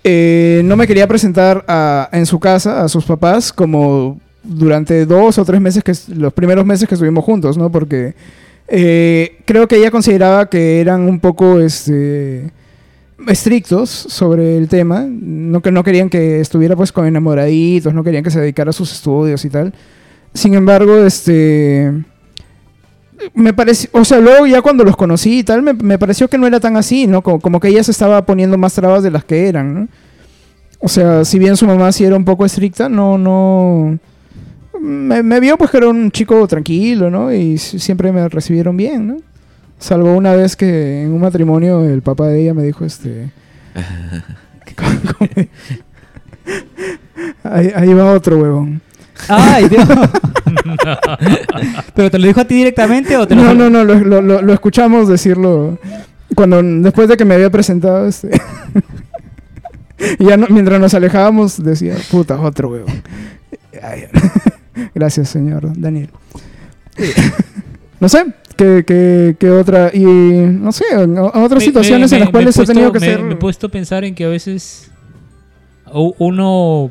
eh, 0.08 0.62
no 0.64 0.76
me 0.76 0.86
quería 0.86 1.08
presentar 1.08 1.64
en 2.12 2.26
su 2.26 2.38
casa 2.38 2.84
a 2.84 2.88
sus 2.88 3.04
papás 3.04 3.52
como 3.52 4.20
durante 4.44 5.04
dos 5.04 5.36
o 5.36 5.44
tres 5.44 5.60
meses, 5.60 5.82
que 5.82 5.92
los 6.14 6.32
primeros 6.32 6.64
meses 6.64 6.88
que 6.88 6.94
estuvimos 6.94 7.24
juntos, 7.24 7.58
¿no? 7.58 7.72
Porque 7.72 8.14
eh, 8.68 9.38
creo 9.44 9.66
que 9.66 9.78
ella 9.78 9.90
consideraba 9.90 10.48
que 10.48 10.80
eran 10.80 11.02
un 11.08 11.18
poco 11.18 11.58
este, 11.58 12.52
estrictos 13.26 13.90
sobre 13.90 14.56
el 14.56 14.68
tema, 14.68 15.04
no, 15.08 15.60
que 15.60 15.72
no 15.72 15.82
querían 15.82 16.08
que 16.08 16.40
estuviera 16.40 16.76
pues 16.76 16.92
con 16.92 17.04
enamoraditos, 17.06 17.92
no 17.92 18.04
querían 18.04 18.22
que 18.22 18.30
se 18.30 18.38
dedicara 18.38 18.70
a 18.70 18.72
sus 18.72 18.92
estudios 18.92 19.44
y 19.44 19.50
tal. 19.50 19.74
Sin 20.34 20.54
embargo, 20.54 20.98
este 20.98 21.92
me 23.34 23.52
pareció, 23.52 23.90
o 23.92 24.04
sea, 24.04 24.20
luego 24.20 24.46
ya 24.46 24.62
cuando 24.62 24.84
los 24.84 24.96
conocí 24.96 25.38
y 25.40 25.44
tal, 25.44 25.62
me, 25.62 25.72
me 25.74 25.98
pareció 25.98 26.28
que 26.28 26.38
no 26.38 26.46
era 26.46 26.60
tan 26.60 26.76
así, 26.76 27.06
¿no? 27.06 27.22
Como, 27.22 27.40
como 27.40 27.60
que 27.60 27.68
ella 27.68 27.82
se 27.82 27.90
estaba 27.90 28.24
poniendo 28.24 28.58
más 28.58 28.74
trabas 28.74 29.02
de 29.02 29.10
las 29.10 29.24
que 29.24 29.48
eran, 29.48 29.74
¿no? 29.74 29.88
O 30.78 30.88
sea, 30.88 31.24
si 31.24 31.38
bien 31.38 31.56
su 31.56 31.66
mamá 31.66 31.90
sí 31.92 32.04
era 32.04 32.16
un 32.16 32.24
poco 32.24 32.44
estricta, 32.44 32.88
no, 32.88 33.18
no... 33.18 33.98
Me, 34.80 35.22
me 35.22 35.40
vio 35.40 35.56
pues 35.56 35.70
que 35.70 35.78
era 35.78 35.88
un 35.88 36.10
chico 36.10 36.46
tranquilo, 36.46 37.10
¿no? 37.10 37.32
Y 37.32 37.56
siempre 37.58 38.12
me 38.12 38.28
recibieron 38.28 38.76
bien, 38.76 39.06
¿no? 39.06 39.16
Salvo 39.78 40.14
una 40.14 40.34
vez 40.34 40.54
que 40.56 41.02
en 41.02 41.12
un 41.12 41.20
matrimonio 41.20 41.84
el 41.84 42.02
papá 42.02 42.28
de 42.28 42.42
ella 42.42 42.54
me 42.54 42.62
dijo, 42.62 42.84
este... 42.84 43.30
ahí, 47.44 47.72
ahí 47.74 47.94
va 47.94 48.12
otro 48.12 48.38
huevón. 48.38 48.82
¡Ay, 49.28 49.68
Dios! 49.68 49.86
¿Pero 51.94 52.10
te 52.10 52.18
lo 52.18 52.26
dijo 52.26 52.40
a 52.40 52.44
ti 52.44 52.54
directamente 52.54 53.16
o 53.16 53.26
te 53.26 53.34
lo 53.34 53.42
No, 53.42 53.54
no, 53.54 53.70
no, 53.70 53.84
lo, 53.84 53.94
lo- 54.00 54.22
lo- 54.22 54.42
lo 54.42 54.52
escuchamos 54.52 55.08
decirlo 55.08 55.78
cuando 56.34 56.62
después 56.62 57.08
de 57.08 57.16
que 57.16 57.24
me 57.24 57.34
había 57.34 57.50
presentado 57.50 58.06
este. 58.06 58.30
y 60.18 60.24
ya 60.26 60.36
no- 60.36 60.46
mientras 60.50 60.80
nos 60.80 60.94
alejábamos 60.94 61.62
decía, 61.62 61.94
puta, 62.10 62.38
otro 62.40 62.70
huevón. 62.70 63.02
Gracias, 64.94 65.28
señor 65.30 65.70
Daniel. 65.78 66.10
no 68.00 68.08
sé, 68.08 68.26
¿qué, 68.56 68.84
qué, 68.86 69.36
qué 69.38 69.50
otra? 69.50 69.90
Y 69.92 70.04
no 70.04 70.72
sé, 70.72 70.84
otras 70.96 71.60
Me- 71.60 71.66
situaciones 71.66 72.10
me- 72.10 72.16
en 72.16 72.20
las 72.20 72.28
me- 72.28 72.32
cuales 72.32 72.56
me 72.58 72.64
he 72.64 72.66
tenido 72.66 72.92
que 72.92 73.00
me- 73.00 73.06
ser... 73.06 73.22
Me 73.22 73.32
he 73.34 73.36
puesto 73.36 73.66
a 73.68 73.70
pensar 73.70 74.04
en 74.04 74.14
que 74.14 74.24
a 74.24 74.28
veces 74.28 74.90
uno 75.92 76.90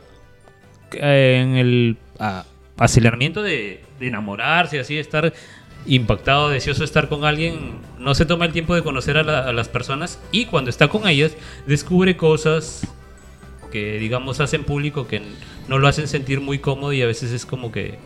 eh, 0.93 1.41
en 1.43 1.55
el 1.55 1.97
ah, 2.19 2.45
aceleramiento 2.77 3.41
de, 3.41 3.81
de 3.99 4.07
enamorarse, 4.07 4.79
así 4.79 4.95
de 4.95 5.01
estar 5.01 5.33
impactado, 5.87 6.49
deseoso 6.49 6.79
de 6.79 6.85
estar 6.85 7.07
con 7.09 7.25
alguien, 7.25 7.73
no 7.99 8.15
se 8.15 8.25
toma 8.25 8.45
el 8.45 8.51
tiempo 8.53 8.73
de 8.75 8.81
conocer 8.83 9.17
a, 9.17 9.23
la- 9.23 9.39
a 9.47 9.53
las 9.53 9.69
personas 9.69 10.19
y 10.31 10.45
cuando 10.45 10.69
está 10.69 10.87
con 10.87 11.07
ellas 11.07 11.33
descubre 11.67 12.17
cosas 12.17 12.87
que 13.71 13.99
digamos 13.99 14.39
hacen 14.39 14.63
público 14.63 15.05
que 15.07 15.21
no 15.67 15.77
lo 15.77 15.87
hacen 15.87 16.07
sentir 16.07 16.41
muy 16.41 16.59
cómodo 16.59 16.91
y 16.93 17.01
a 17.01 17.05
veces 17.05 17.31
es 17.31 17.45
como 17.45 17.71
que 17.71 17.99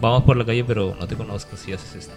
vamos 0.00 0.24
por 0.24 0.36
la 0.36 0.44
calle 0.44 0.64
pero 0.64 0.94
no 1.00 1.06
te 1.06 1.14
conozco 1.16 1.56
si 1.56 1.72
haces 1.72 1.94
esto. 1.94 2.14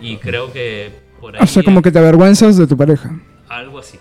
Y 0.00 0.16
creo 0.16 0.52
que 0.52 0.90
por 1.20 1.36
ahí 1.36 1.42
o 1.42 1.46
sea, 1.46 1.62
como 1.62 1.80
que 1.82 1.92
te 1.92 1.98
avergüenzas 1.98 2.56
de 2.56 2.66
tu 2.66 2.76
pareja. 2.76 3.10
algo 3.48 3.78
así. 3.78 3.98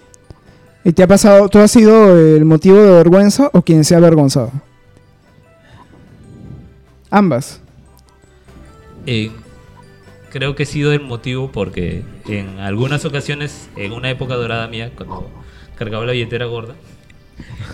¿Y 0.83 0.93
te 0.93 1.03
ha 1.03 1.07
pasado, 1.07 1.49
tú 1.49 1.59
has 1.59 1.69
sido 1.71 2.17
el 2.17 2.45
motivo 2.45 2.77
de 2.77 2.89
vergüenza 2.91 3.49
o 3.53 3.61
quien 3.61 3.83
se 3.83 3.93
ha 3.95 3.97
avergonzado? 3.97 4.51
Ambas. 7.09 7.61
Eh, 9.05 9.31
creo 10.31 10.55
que 10.55 10.63
he 10.63 10.65
sido 10.65 10.91
el 10.93 11.01
motivo 11.01 11.51
porque 11.51 12.03
en 12.27 12.59
algunas 12.59 13.05
ocasiones, 13.05 13.69
en 13.75 13.91
una 13.91 14.09
época 14.09 14.35
dorada 14.35 14.67
mía, 14.67 14.91
cuando 14.95 15.29
cargaba 15.77 16.05
la 16.05 16.11
billetera 16.11 16.45
gorda, 16.45 16.75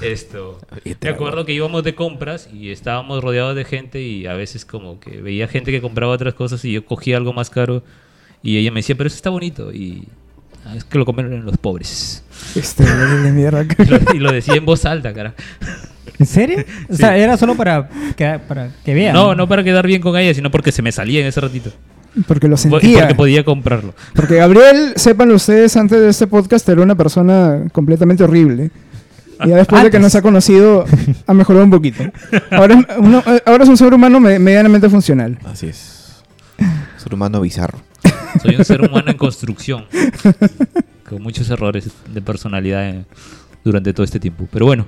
esto, 0.01 0.59
me 0.71 0.79
billetera 0.83 1.13
acuerdo 1.15 1.45
que 1.45 1.53
íbamos 1.53 1.83
de 1.83 1.95
compras 1.95 2.47
y 2.53 2.71
estábamos 2.71 3.23
rodeados 3.23 3.55
de 3.55 3.65
gente 3.65 4.01
y 4.01 4.27
a 4.27 4.33
veces 4.33 4.63
como 4.65 4.99
que 4.99 5.21
veía 5.21 5.47
gente 5.47 5.71
que 5.71 5.81
compraba 5.81 6.13
otras 6.13 6.33
cosas 6.33 6.63
y 6.65 6.71
yo 6.71 6.86
cogía 6.86 7.17
algo 7.17 7.33
más 7.33 7.49
caro 7.49 7.83
y 8.43 8.57
ella 8.57 8.71
me 8.71 8.79
decía, 8.79 8.95
pero 8.95 9.07
eso 9.07 9.15
está 9.15 9.29
bonito 9.31 9.73
y 9.73 10.07
"Ah, 10.65 10.75
es 10.75 10.83
que 10.83 10.97
lo 10.97 11.05
comen 11.05 11.45
los 11.45 11.57
pobres. 11.57 12.23
Este, 12.55 12.83
de 12.86 13.31
mierda. 13.31 13.63
Y 13.63 13.86
lo, 13.89 13.99
y 14.15 14.19
lo 14.19 14.31
decía 14.31 14.55
en 14.55 14.65
voz 14.65 14.86
alta, 14.86 15.13
cara. 15.13 15.33
¿En 16.20 16.26
serio? 16.26 16.64
O 16.89 16.95
sea, 16.95 17.18
era 17.18 17.38
solo 17.38 17.56
para 17.56 17.89
que, 18.16 18.39
para 18.47 18.70
que 18.84 18.93
vean. 18.93 19.14
No, 19.14 19.36
no 19.36 19.47
para 19.47 19.64
quedar 19.64 19.86
bien 19.88 20.01
con 20.01 20.16
ella, 20.18 20.34
sino 20.34 20.49
porque 20.51 20.72
se 20.72 20.82
me 20.82 20.91
salía 20.91 21.22
en 21.22 21.28
ese 21.28 21.41
ratito. 21.41 21.72
Porque 22.28 22.47
lo 22.47 22.56
Y 22.56 22.58
sentía. 22.58 22.99
porque 23.01 23.16
podía 23.16 23.43
comprarlo. 23.43 23.93
Porque 24.14 24.36
Gabriel, 24.36 24.93
sepan 24.95 25.32
ustedes, 25.32 25.76
antes 25.76 25.99
de 25.99 26.10
este 26.10 26.28
podcast 26.28 26.68
era 26.70 26.82
una 26.82 26.95
persona 26.95 27.64
completamente 27.74 28.24
horrible. 28.24 28.72
Y 29.43 29.49
ya 29.49 29.58
después 29.58 29.84
de 29.84 29.91
que 29.91 29.99
nos 29.99 30.16
ha 30.16 30.22
conocido, 30.22 30.86
ha 31.28 31.34
mejorado 31.34 31.66
un 31.66 31.72
poquito. 31.72 32.03
Ahora 32.51 32.76
es, 32.76 32.86
uno- 32.99 33.22
ahora 33.45 33.64
es 33.66 33.70
un 33.70 33.76
ser 33.76 33.93
humano 33.93 34.22
me- 34.22 34.39
medianamente 34.39 34.88
funcional. 34.89 35.38
Así 35.43 35.68
es. 35.68 36.24
Ser 36.97 37.14
humano 37.14 37.41
bizarro. 37.41 37.80
Soy 38.41 38.56
un 38.56 38.64
ser 38.64 38.80
humano 38.82 39.12
en 39.12 39.18
construcción. 39.18 39.86
Con 41.10 41.22
muchos 41.22 41.49
errores 41.49 41.89
de 42.14 42.22
personalidad 42.22 42.88
eh, 42.89 43.06
durante 43.64 43.91
todo 43.93 44.06
este 44.06 44.20
tiempo. 44.22 44.47
Pero 44.51 44.66
bueno. 44.68 44.86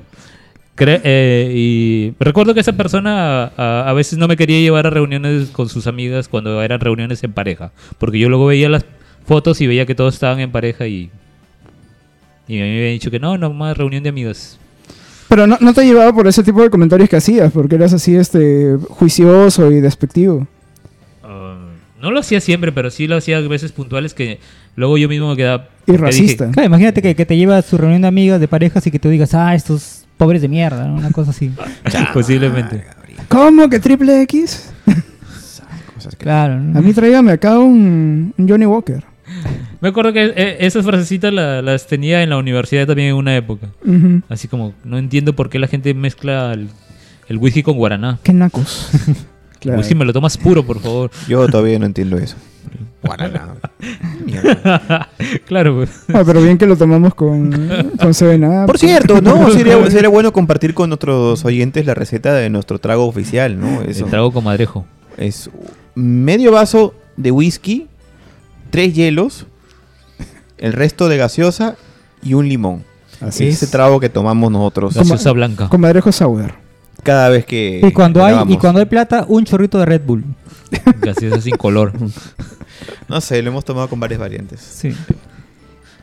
Cre- 0.78 1.02
eh, 1.04 1.52
y 1.54 2.14
recuerdo 2.20 2.54
que 2.54 2.62
esa 2.62 2.74
persona 2.74 3.52
a, 3.58 3.90
a 3.90 3.94
veces 3.94 4.18
no 4.18 4.28
me 4.28 4.38
quería 4.38 4.60
llevar 4.62 4.88
a 4.88 4.90
reuniones 4.90 5.50
con 5.50 5.68
sus 5.68 5.88
amigas 5.88 6.28
cuando 6.28 6.62
eran 6.62 6.80
reuniones 6.80 7.24
en 7.24 7.34
pareja. 7.34 7.72
Porque 7.98 8.20
yo 8.20 8.30
luego 8.30 8.46
veía 8.46 8.70
las 8.70 8.86
fotos 9.26 9.60
y 9.60 9.68
veía 9.68 9.86
que 9.86 9.96
todos 9.96 10.14
estaban 10.14 10.40
en 10.40 10.52
pareja 10.52 10.88
y... 10.88 11.10
Y 12.48 12.62
a 12.62 12.64
mí 12.64 12.70
me 12.70 12.78
habían 12.78 12.94
dicho 12.94 13.12
que 13.12 13.20
no, 13.20 13.38
no 13.38 13.52
más 13.52 13.76
reunión 13.76 14.04
de 14.04 14.08
amigos. 14.08 14.58
Pero 15.28 15.46
no, 15.48 15.58
no 15.60 15.74
te 15.74 15.84
llevaba 15.84 16.14
por 16.14 16.28
ese 16.28 16.42
tipo 16.44 16.62
de 16.62 16.70
comentarios 16.70 17.10
que 17.10 17.18
hacías, 17.18 17.52
porque 17.52 17.76
eras 17.76 17.92
así 17.92 18.16
este 18.16 18.78
juicioso 18.88 19.70
y 19.70 19.82
despectivo. 19.82 20.48
Ah, 21.22 21.58
no 22.02 22.12
lo 22.12 22.22
hacía 22.22 22.40
siempre, 22.40 22.72
pero 22.72 22.90
sí 22.90 23.06
lo 23.06 23.18
hacía 23.18 23.40
a 23.40 23.42
veces 23.42 23.74
puntuales 23.74 24.14
que 24.14 24.40
luego 24.78 24.98
yo 24.98 25.10
mismo 25.10 25.32
me 25.32 25.36
quedaba... 25.36 25.68
Y 25.86 25.92
dije, 25.92 26.04
racista. 26.06 26.50
Claro, 26.52 26.68
imagínate 26.68 27.02
que, 27.02 27.14
que 27.14 27.26
te 27.26 27.36
lleva 27.36 27.58
a 27.58 27.62
su 27.62 27.78
reunión 27.78 28.04
de 28.04 28.08
amigas, 28.08 28.40
de 28.40 28.48
parejas 28.48 28.88
y 28.88 28.92
que 28.92 29.00
tú 29.00 29.10
digas, 29.10 29.34
ah, 29.34 29.54
estos 29.54 29.97
pobres 30.18 30.42
de 30.42 30.48
mierda, 30.48 30.88
¿no? 30.88 30.96
una 30.96 31.12
cosa 31.12 31.32
así. 31.32 31.52
Posiblemente. 32.14 32.86
¿Cómo 33.30 33.70
que 33.70 33.80
triple 33.80 34.22
X? 34.24 34.72
Cosas 35.94 36.16
que- 36.16 36.24
Claro. 36.24 36.60
¿no? 36.60 36.80
A 36.80 36.82
mí 36.82 36.94
tráigame 36.94 37.32
acá 37.32 37.58
un, 37.60 38.34
un 38.38 38.50
Johnny 38.50 38.66
Walker. 38.66 39.04
Me 39.82 39.90
acuerdo 39.90 40.14
que 40.14 40.34
eh, 40.36 40.58
esas 40.62 40.86
frasecitas 40.86 41.32
la- 41.34 41.62
las 41.62 41.86
tenía 41.88 42.24
en 42.24 42.30
la 42.30 42.38
universidad 42.38 42.88
también 42.88 43.10
en 43.10 43.16
una 43.16 43.36
época. 43.36 43.68
Así 44.30 44.48
como, 44.48 44.74
no 44.84 44.98
entiendo 44.98 45.36
por 45.36 45.50
qué 45.50 45.60
la 45.60 45.68
gente 45.68 45.94
mezcla 45.94 46.54
el, 46.54 46.70
el 47.28 47.38
whisky 47.38 47.62
con 47.64 47.78
guaraná. 47.78 48.20
Qué 48.24 48.34
nacos. 48.34 48.90
El 49.62 49.76
whisky 49.76 49.96
me 49.96 50.06
lo 50.06 50.14
tomas 50.14 50.38
puro, 50.38 50.64
por 50.66 50.80
favor. 50.80 51.12
Yo 51.28 51.46
todavía 51.50 51.78
no 51.78 51.86
entiendo 51.88 52.18
eso. 52.18 52.38
Guaraná. 53.04 53.56
Claro, 55.46 55.76
pues. 55.76 55.90
Ah, 56.14 56.24
pero 56.26 56.42
bien 56.42 56.58
que 56.58 56.66
lo 56.66 56.76
tomamos 56.76 57.14
con, 57.14 57.52
con. 57.52 58.14
Por 58.66 58.78
cierto, 58.78 59.22
¿no? 59.22 59.50
Sería, 59.52 59.90
sería 59.90 60.10
bueno 60.10 60.32
compartir 60.34 60.74
con 60.74 60.90
nuestros 60.90 61.44
oyentes 61.46 61.86
la 61.86 61.94
receta 61.94 62.34
de 62.34 62.50
nuestro 62.50 62.80
trago 62.80 63.06
oficial, 63.06 63.60
¿no? 63.60 63.82
Eso. 63.82 64.06
El 64.06 64.12
trago 64.12 64.32
comadrejo. 64.32 64.86
Es 65.18 65.50
medio 65.96 66.52
vaso 66.52 66.94
de 67.16 67.32
whisky, 67.32 67.88
tres 68.70 68.94
hielos, 68.94 69.48
el 70.58 70.74
resto 70.74 71.08
de 71.10 71.18
gaseosa 71.18 71.76
y 72.22 72.34
un 72.34 72.48
limón. 72.50 72.84
Así 73.22 73.48
Ese 73.48 73.66
es. 73.66 73.72
trago 73.72 74.00
que 74.00 74.10
tomamos 74.10 74.52
nosotros 74.52 74.94
Gaseosa 74.94 75.32
blanca. 75.32 75.70
Comadrejo 75.70 76.12
Sour. 76.12 76.54
Cada 77.08 77.30
vez 77.30 77.46
que 77.46 77.82
Y 77.82 77.92
cuando 77.92 78.24
hay 78.24 78.36
y 78.54 78.58
cuando 78.58 78.80
hay 78.80 78.86
plata, 78.86 79.26
un 79.28 79.44
chorrito 79.46 79.80
de 79.80 79.86
Red 79.86 80.02
Bull. 80.06 80.24
Gaseosa 81.02 81.42
sin 81.42 81.56
color. 81.58 81.94
No 83.10 83.22
sé, 83.22 83.42
lo 83.42 83.50
hemos 83.50 83.64
tomado 83.66 83.88
con 83.90 84.00
varias 84.00 84.20
variantes. 84.20 84.60
Sí. 84.60 84.92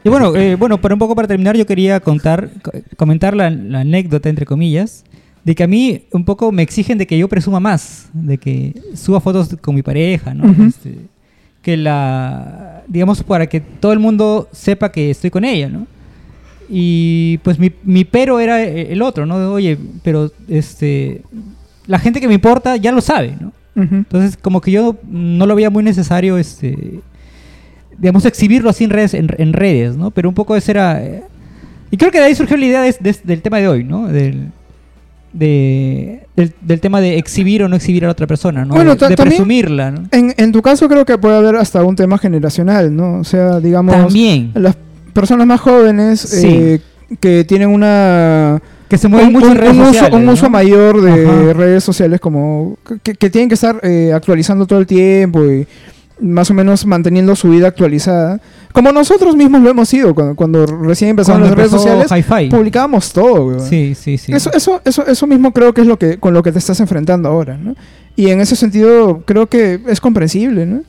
Y 0.02 0.08
bueno, 0.08 0.34
eh, 0.34 0.56
bueno, 0.56 0.80
para 0.80 0.94
un 0.94 0.98
poco 0.98 1.14
para 1.14 1.28
terminar, 1.28 1.56
yo 1.56 1.66
quería 1.66 2.00
contar, 2.00 2.48
co- 2.62 2.72
comentar 2.96 3.36
la, 3.36 3.48
la 3.50 3.80
anécdota, 3.80 4.28
entre 4.30 4.44
comillas, 4.46 5.04
de 5.44 5.54
que 5.54 5.62
a 5.62 5.66
mí 5.66 6.02
un 6.12 6.24
poco 6.24 6.50
me 6.50 6.62
exigen 6.62 6.96
de 6.98 7.06
que 7.06 7.16
yo 7.18 7.28
presuma 7.28 7.60
más, 7.60 8.08
de 8.14 8.38
que 8.38 8.74
suba 8.96 9.20
fotos 9.20 9.54
con 9.60 9.74
mi 9.74 9.82
pareja, 9.82 10.32
¿no? 10.34 10.66
Este, 10.66 10.96
que 11.62 11.76
la, 11.76 12.82
digamos, 12.88 13.22
para 13.22 13.46
que 13.46 13.60
todo 13.60 13.92
el 13.92 13.98
mundo 13.98 14.48
sepa 14.52 14.90
que 14.90 15.10
estoy 15.10 15.30
con 15.30 15.44
ella, 15.44 15.68
¿no? 15.68 15.86
Y 16.68 17.38
pues 17.42 17.58
mi, 17.58 17.70
mi 17.84 18.04
pero 18.04 18.40
era 18.40 18.62
eh, 18.62 18.92
el 18.92 19.02
otro, 19.02 19.26
¿no? 19.26 19.36
Oye, 19.52 19.76
pero 20.02 20.30
este, 20.48 21.22
la 21.86 21.98
gente 21.98 22.20
que 22.20 22.28
me 22.28 22.34
importa 22.34 22.76
ya 22.76 22.92
lo 22.92 23.00
sabe, 23.00 23.34
¿no? 23.40 23.52
Entonces, 23.76 24.36
como 24.36 24.60
que 24.60 24.70
yo 24.70 24.96
no 25.08 25.46
lo 25.46 25.54
veía 25.56 25.68
muy 25.68 25.82
necesario, 25.82 26.38
este, 26.38 27.00
digamos, 27.98 28.24
exhibirlo 28.24 28.70
así 28.70 28.84
en 28.84 28.90
redes, 28.90 29.14
en, 29.14 29.28
en 29.36 29.52
redes, 29.52 29.96
¿no? 29.96 30.10
Pero 30.12 30.28
un 30.28 30.34
poco 30.34 30.54
ese 30.54 30.70
era... 30.70 31.02
eh, 31.04 31.24
y 31.90 31.96
creo 31.96 32.10
que 32.12 32.18
de 32.18 32.24
ahí 32.26 32.34
surgió 32.36 32.56
la 32.56 32.66
idea 32.66 32.82
de- 32.82 32.96
de- 33.00 33.16
del 33.24 33.42
tema 33.42 33.58
de 33.58 33.66
hoy, 33.68 33.82
¿no? 33.84 34.06
Del, 34.06 34.48
de- 35.32 36.20
del, 36.36 36.52
del 36.60 36.80
tema 36.80 37.00
de 37.00 37.18
exhibir 37.18 37.62
o 37.64 37.68
no 37.68 37.76
exhibir 37.76 38.04
a 38.04 38.06
la 38.08 38.12
otra 38.12 38.26
persona, 38.26 38.64
¿no? 38.64 38.74
Bueno, 38.74 38.94
de, 38.94 39.16
presumirla, 39.16 39.90
¿no? 39.90 40.04
En, 40.12 40.32
en 40.36 40.52
tu 40.52 40.62
caso 40.62 40.88
creo 40.88 41.04
que 41.04 41.18
puede 41.18 41.36
haber 41.36 41.56
hasta 41.56 41.82
un 41.84 41.96
tema 41.96 42.18
generacional, 42.18 42.94
¿no? 42.94 43.18
O 43.20 43.24
sea, 43.24 43.58
digamos, 43.60 43.94
También. 43.96 44.52
las 44.54 44.76
personas 45.14 45.46
más 45.46 45.60
jóvenes 45.60 46.20
Sí. 46.20 46.46
eh, 46.46 46.80
que 47.20 47.44
tienen 47.44 47.68
una 47.70 48.60
Que 48.88 48.98
se 48.98 49.08
mueve 49.08 49.26
un, 49.28 49.32
mucho 49.32 49.50
en 49.50 49.56
redes 49.56 49.72
un 49.74 49.80
uso, 49.80 49.92
sociales, 49.92 50.14
un 50.14 50.24
¿no? 50.26 50.32
uso 50.32 50.50
mayor 50.50 51.00
de 51.00 51.26
Ajá. 51.26 51.52
redes 51.54 51.82
sociales 51.84 52.20
como 52.20 52.76
que, 53.02 53.14
que 53.14 53.30
tienen 53.30 53.48
que 53.48 53.54
estar 53.54 53.80
eh, 53.82 54.12
actualizando 54.14 54.66
todo 54.66 54.78
el 54.78 54.86
tiempo 54.86 55.44
y 55.44 55.66
más 56.20 56.48
o 56.50 56.54
menos 56.54 56.86
manteniendo 56.86 57.34
su 57.34 57.50
vida 57.50 57.66
actualizada. 57.68 58.40
Como 58.72 58.92
nosotros 58.92 59.34
mismos 59.36 59.62
lo 59.62 59.70
hemos 59.70 59.88
sido 59.88 60.14
cuando, 60.14 60.34
cuando 60.36 60.64
recién 60.66 61.10
empezamos 61.10 61.40
Cuando 61.40 61.56
las 61.56 61.70
redes 61.70 61.82
sociales, 62.08 62.50
publicábamos 62.50 63.12
todo. 63.12 63.58
Sí, 63.60 63.94
sí, 63.94 64.16
sí. 64.18 64.32
Eso, 64.32 64.50
eso, 64.52 64.80
eso, 64.84 65.04
eso 65.06 65.26
mismo 65.26 65.52
creo 65.52 65.72
que 65.74 65.80
es 65.80 65.86
lo 65.86 65.98
que 65.98 66.18
con 66.18 66.32
lo 66.34 66.42
que 66.42 66.52
te 66.52 66.58
estás 66.58 66.78
enfrentando 66.80 67.28
ahora, 67.28 67.56
¿no? 67.56 67.74
Y 68.16 68.30
en 68.30 68.40
ese 68.40 68.54
sentido 68.56 69.22
creo 69.24 69.48
que 69.48 69.80
es 69.88 70.00
comprensible, 70.00 70.66
¿no? 70.66 70.82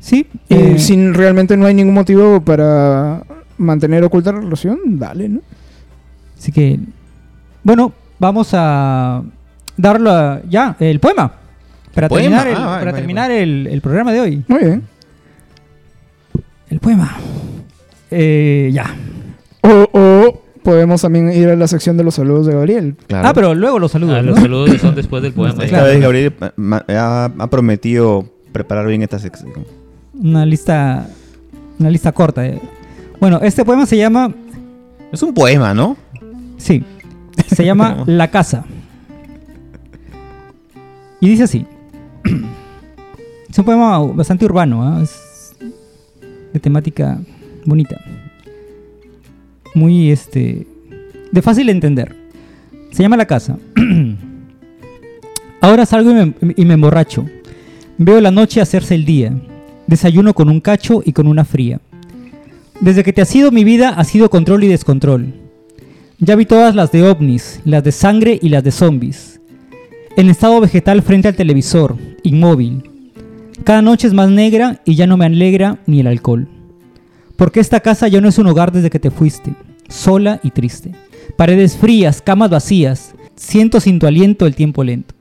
Sí. 0.00 0.26
Eh, 0.50 0.76
si 0.78 0.96
realmente 1.12 1.56
no 1.56 1.66
hay 1.66 1.74
ningún 1.74 1.94
motivo 1.94 2.40
para 2.42 3.22
mantener 3.58 4.02
oculta 4.04 4.32
la 4.32 4.40
relación, 4.40 4.78
dale, 4.98 5.28
¿no? 5.28 5.40
Así 6.38 6.52
que, 6.52 6.78
bueno, 7.62 7.92
vamos 8.18 8.50
a 8.52 9.22
darlo 9.76 10.10
a- 10.10 10.40
ya, 10.48 10.76
el 10.80 11.00
poema. 11.00 11.32
Para 11.94 12.08
Poema, 12.08 12.42
terminar, 12.42 12.46
el, 12.48 12.54
ah, 12.54 12.58
vale, 12.66 12.70
para 12.78 12.84
vale, 12.92 12.98
terminar 12.98 13.30
el, 13.30 13.66
el 13.66 13.80
programa 13.80 14.12
de 14.12 14.20
hoy. 14.20 14.44
Muy 14.46 14.58
bien. 14.60 14.82
El 16.70 16.78
poema. 16.80 17.16
Eh, 18.10 18.70
ya. 18.72 18.94
O, 19.62 19.88
o 19.92 20.42
podemos 20.62 21.00
también 21.02 21.32
ir 21.32 21.48
a 21.48 21.56
la 21.56 21.66
sección 21.66 21.96
de 21.96 22.04
los 22.04 22.14
saludos 22.14 22.46
de 22.46 22.52
Gabriel. 22.52 22.94
Claro. 23.06 23.28
Ah, 23.28 23.32
pero 23.34 23.54
luego 23.54 23.78
los 23.78 23.90
saludos. 23.90 24.16
Ah, 24.18 24.22
¿no? 24.22 24.30
los 24.30 24.38
saludos 24.40 24.80
son 24.80 24.94
después 24.94 25.22
del 25.22 25.32
poema. 25.32 25.54
Esta 25.64 25.66
Claro. 25.78 25.86
vez 25.86 26.00
Gabriel 26.00 26.34
ha, 26.88 27.30
ha 27.38 27.46
prometido 27.50 28.26
preparar 28.52 28.86
bien 28.86 29.02
esta 29.02 29.18
sección. 29.18 29.50
Una 30.14 30.44
lista, 30.46 31.08
una 31.78 31.90
lista 31.90 32.12
corta. 32.12 32.46
eh. 32.46 32.60
Bueno, 33.20 33.40
este 33.42 33.64
poema 33.64 33.84
se 33.84 33.96
llama, 33.96 34.32
Es 35.12 35.22
un 35.22 35.34
poema, 35.34 35.74
¿no? 35.74 35.96
sí, 36.56 36.84
se 37.46 37.64
llama 37.64 38.02
La 38.06 38.30
Casa. 38.30 38.64
Y 41.20 41.28
dice 41.28 41.44
así. 41.44 41.66
Es 43.50 43.58
un 43.58 43.64
poema 43.64 43.98
bastante 43.98 44.44
urbano, 44.44 44.82
¿ah? 44.84 45.00
es 45.02 45.56
de 46.52 46.60
temática 46.60 47.18
bonita. 47.64 47.98
Muy, 49.74 50.10
este, 50.10 50.66
de 51.32 51.42
fácil 51.42 51.66
de 51.66 51.72
entender. 51.72 52.14
Se 52.90 53.02
llama 53.02 53.16
La 53.16 53.26
Casa. 53.26 53.56
Ahora 55.62 55.86
salgo 55.86 56.10
y 56.10 56.14
me, 56.14 56.34
y 56.56 56.64
me 56.66 56.74
emborracho. 56.74 57.24
Veo 57.96 58.20
la 58.20 58.30
noche 58.30 58.60
hacerse 58.60 58.94
el 58.94 59.06
día. 59.06 59.34
Desayuno 59.86 60.34
con 60.34 60.50
un 60.50 60.60
cacho 60.60 61.00
y 61.02 61.12
con 61.12 61.26
una 61.26 61.46
fría. 61.46 61.80
Desde 62.80 63.02
que 63.02 63.12
te 63.12 63.20
ha 63.20 63.24
sido 63.24 63.50
mi 63.50 63.64
vida 63.64 63.88
ha 63.90 64.04
sido 64.04 64.30
control 64.30 64.62
y 64.62 64.68
descontrol. 64.68 65.34
Ya 66.20 66.36
vi 66.36 66.46
todas 66.46 66.76
las 66.76 66.92
de 66.92 67.02
ovnis, 67.02 67.60
las 67.64 67.82
de 67.82 67.90
sangre 67.90 68.38
y 68.40 68.50
las 68.50 68.62
de 68.62 68.70
zombies. 68.70 69.40
En 70.16 70.30
estado 70.30 70.60
vegetal 70.60 71.02
frente 71.02 71.26
al 71.26 71.34
televisor, 71.34 71.96
inmóvil. 72.22 72.88
Cada 73.64 73.82
noche 73.82 74.06
es 74.06 74.14
más 74.14 74.30
negra 74.30 74.80
y 74.84 74.94
ya 74.94 75.08
no 75.08 75.16
me 75.16 75.26
alegra 75.26 75.78
ni 75.86 76.00
el 76.00 76.06
alcohol. 76.06 76.48
Porque 77.36 77.58
esta 77.58 77.80
casa 77.80 78.06
ya 78.06 78.20
no 78.20 78.28
es 78.28 78.38
un 78.38 78.46
hogar 78.46 78.70
desde 78.70 78.90
que 78.90 79.00
te 79.00 79.10
fuiste, 79.10 79.54
sola 79.88 80.38
y 80.44 80.52
triste. 80.52 80.92
Paredes 81.36 81.76
frías, 81.76 82.22
camas 82.22 82.50
vacías, 82.50 83.14
siento 83.34 83.80
sin 83.80 83.98
tu 83.98 84.06
aliento 84.06 84.46
el 84.46 84.54
tiempo 84.54 84.84
lento. 84.84 85.16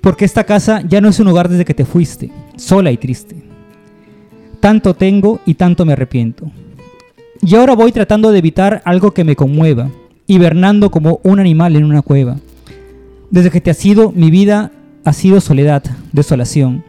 Porque 0.00 0.24
esta 0.24 0.44
casa 0.44 0.82
ya 0.88 1.00
no 1.00 1.08
es 1.08 1.18
un 1.18 1.28
hogar 1.28 1.48
desde 1.48 1.64
que 1.64 1.74
te 1.74 1.84
fuiste, 1.84 2.30
sola 2.56 2.92
y 2.92 2.96
triste. 2.96 3.49
Tanto 4.60 4.94
tengo 4.94 5.40
y 5.46 5.54
tanto 5.54 5.84
me 5.84 5.94
arrepiento. 5.94 6.50
Y 7.42 7.54
ahora 7.54 7.74
voy 7.74 7.92
tratando 7.92 8.30
de 8.30 8.38
evitar 8.38 8.82
algo 8.84 9.12
que 9.12 9.24
me 9.24 9.36
conmueva, 9.36 9.90
hibernando 10.26 10.90
como 10.90 11.20
un 11.22 11.40
animal 11.40 11.76
en 11.76 11.84
una 11.84 12.02
cueva. 12.02 12.36
Desde 13.30 13.50
que 13.50 13.60
te 13.60 13.70
has 13.70 13.84
ido, 13.84 14.12
mi 14.12 14.30
vida 14.30 14.70
ha 15.04 15.12
sido 15.12 15.40
soledad, 15.40 15.82
desolación. 16.12 16.84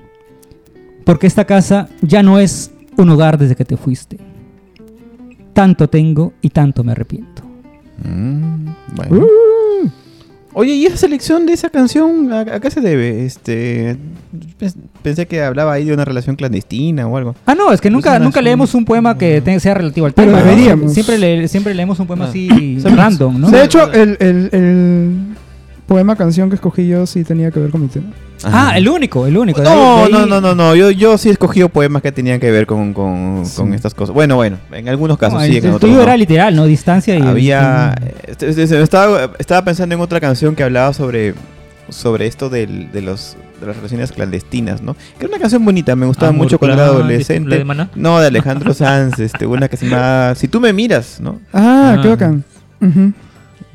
Porque 1.06 1.28
esta 1.28 1.46
casa 1.46 1.88
ya 2.02 2.22
no 2.24 2.40
es 2.40 2.72
un 2.98 3.10
hogar 3.10 3.38
desde 3.38 3.56
que 3.56 3.66
te 3.66 3.78
fuiste. 3.78 4.18
Tanto 5.54 5.90
tengo 5.90 6.34
y 6.42 6.50
tanto 6.50 6.84
me 6.84 6.92
arrepiento. 6.92 7.44
Mm, 8.04 8.66
bueno. 8.96 9.28
Oye, 10.54 10.74
¿y 10.74 10.86
esa 10.86 10.98
selección 10.98 11.46
de 11.46 11.54
esa 11.54 11.70
canción 11.70 12.32
a, 12.34 12.42
a 12.42 12.60
qué 12.60 12.70
se 12.70 12.82
debe? 12.82 13.26
Este, 13.26 13.96
pens- 14.60 14.76
pensé 15.02 15.26
que 15.26 15.42
hablaba 15.42 15.72
ahí 15.74 15.86
de 15.86 15.94
una 15.94 16.04
relación 16.04 16.36
clandestina 16.36 17.08
o 17.08 17.16
algo. 17.18 17.36
Ah, 17.46 17.56
no, 17.56 17.72
es 17.72 17.80
que 17.80 17.90
nunca, 17.90 18.10
una- 18.12 18.20
nunca 18.20 18.42
leemos 18.42 18.74
un 18.76 18.84
poema 18.84 19.18
que 19.18 19.42
sea 19.60 19.74
relativo 19.76 20.08
al 20.08 20.14
Pero 20.14 20.28
tema. 20.32 20.40
¿no? 20.44 20.46
deberíamos. 20.50 20.94
Siempre, 20.94 21.18
le- 21.18 21.48
siempre 21.48 21.74
leemos 21.74 22.00
un 22.00 22.08
poema 22.08 22.26
Ah. 22.26 22.30
así 22.30 22.80
random, 22.84 23.40
¿no? 23.40 23.50
De 23.50 23.64
hecho, 23.64 23.92
el, 23.94 24.18
el- 24.20 24.50
el 24.52 25.16
poema 25.88 26.16
canción 26.16 26.50
que 26.50 26.56
escogí 26.56 26.88
yo 26.88 27.06
sí 27.06 27.24
tenía 27.24 27.50
que 27.52 27.60
ver 27.60 27.70
con 27.72 27.82
mi 27.82 27.88
tema. 27.88 28.08
Ah, 28.46 28.74
el 28.78 28.88
único, 28.90 29.28
el 29.28 29.38
único. 29.38 29.62
No, 29.62 30.06
ahí- 30.06 30.12
no, 30.12 30.26
no, 30.26 30.42
no, 30.42 30.56
no. 30.56 30.76
Yo, 30.76 30.90
yo 30.92 31.18
sí 31.18 31.30
he 31.30 31.32
escogido 31.32 31.70
poemas 31.70 32.02
que 32.02 32.12
tenían 32.12 32.40
que 32.40 32.50
ver 32.52 32.66
con, 32.66 32.94
con, 32.94 33.44
Sí. 33.46 33.56
con 33.58 33.74
estas 33.74 33.94
cosas. 33.94 34.14
Bueno, 34.14 34.36
bueno, 34.36 34.58
en 34.72 34.90
algunos 34.90 35.18
casos 35.18 35.40
No, 35.40 35.46
sí, 35.46 35.52
el, 35.52 35.58
en 35.58 35.64
el 35.66 35.70
otros 35.76 35.82
tuyo 35.82 35.96
no. 35.98 36.04
era 36.04 36.18
literal, 36.18 36.56
¿no? 36.56 36.66
Distancia 36.66 37.16
y... 37.18 37.22
Había. 37.22 37.94
este, 38.28 38.50
este, 38.50 38.64
este, 38.64 38.82
estaba, 38.82 39.32
estaba 39.40 39.64
pensando 39.64 39.94
en 39.96 40.02
otra 40.02 40.20
canción 40.20 40.56
que 40.56 40.64
hablaba 40.64 40.94
sobre, 40.94 41.34
sobre 41.90 42.28
esto 42.28 42.50
del- 42.50 42.92
de, 42.92 43.02
los, 43.02 43.36
de 43.60 43.68
las 43.68 43.76
relaciones 43.76 44.12
clandestinas, 44.12 44.82
¿no? 44.82 44.94
Que 44.94 45.26
era 45.26 45.28
una 45.28 45.40
canción 45.40 45.64
bonita, 45.66 45.96
me 45.96 46.06
gustaba 46.06 46.30
Amor 46.30 46.46
mucho 46.46 46.58
cuando 46.58 46.76
era 46.78 46.86
adolescente. 46.86 47.50
¿la 47.50 47.58
de 47.58 47.66
Maná? 47.66 47.90
No, 47.96 48.20
de 48.20 48.28
Alejandro 48.28 48.74
Sanz, 48.74 49.20
este, 49.20 49.46
una 49.46 49.68
que 49.68 49.78
se 49.78 49.88
llama 49.90 50.34
Si 50.36 50.48
tú 50.48 50.60
me 50.60 50.74
miras, 50.74 51.20
¿no? 51.20 51.40
Ah, 51.54 51.98
qué 52.02 52.08
Ah. 52.08 52.12
bacán. 52.12 52.44
Ujú. 52.82 53.12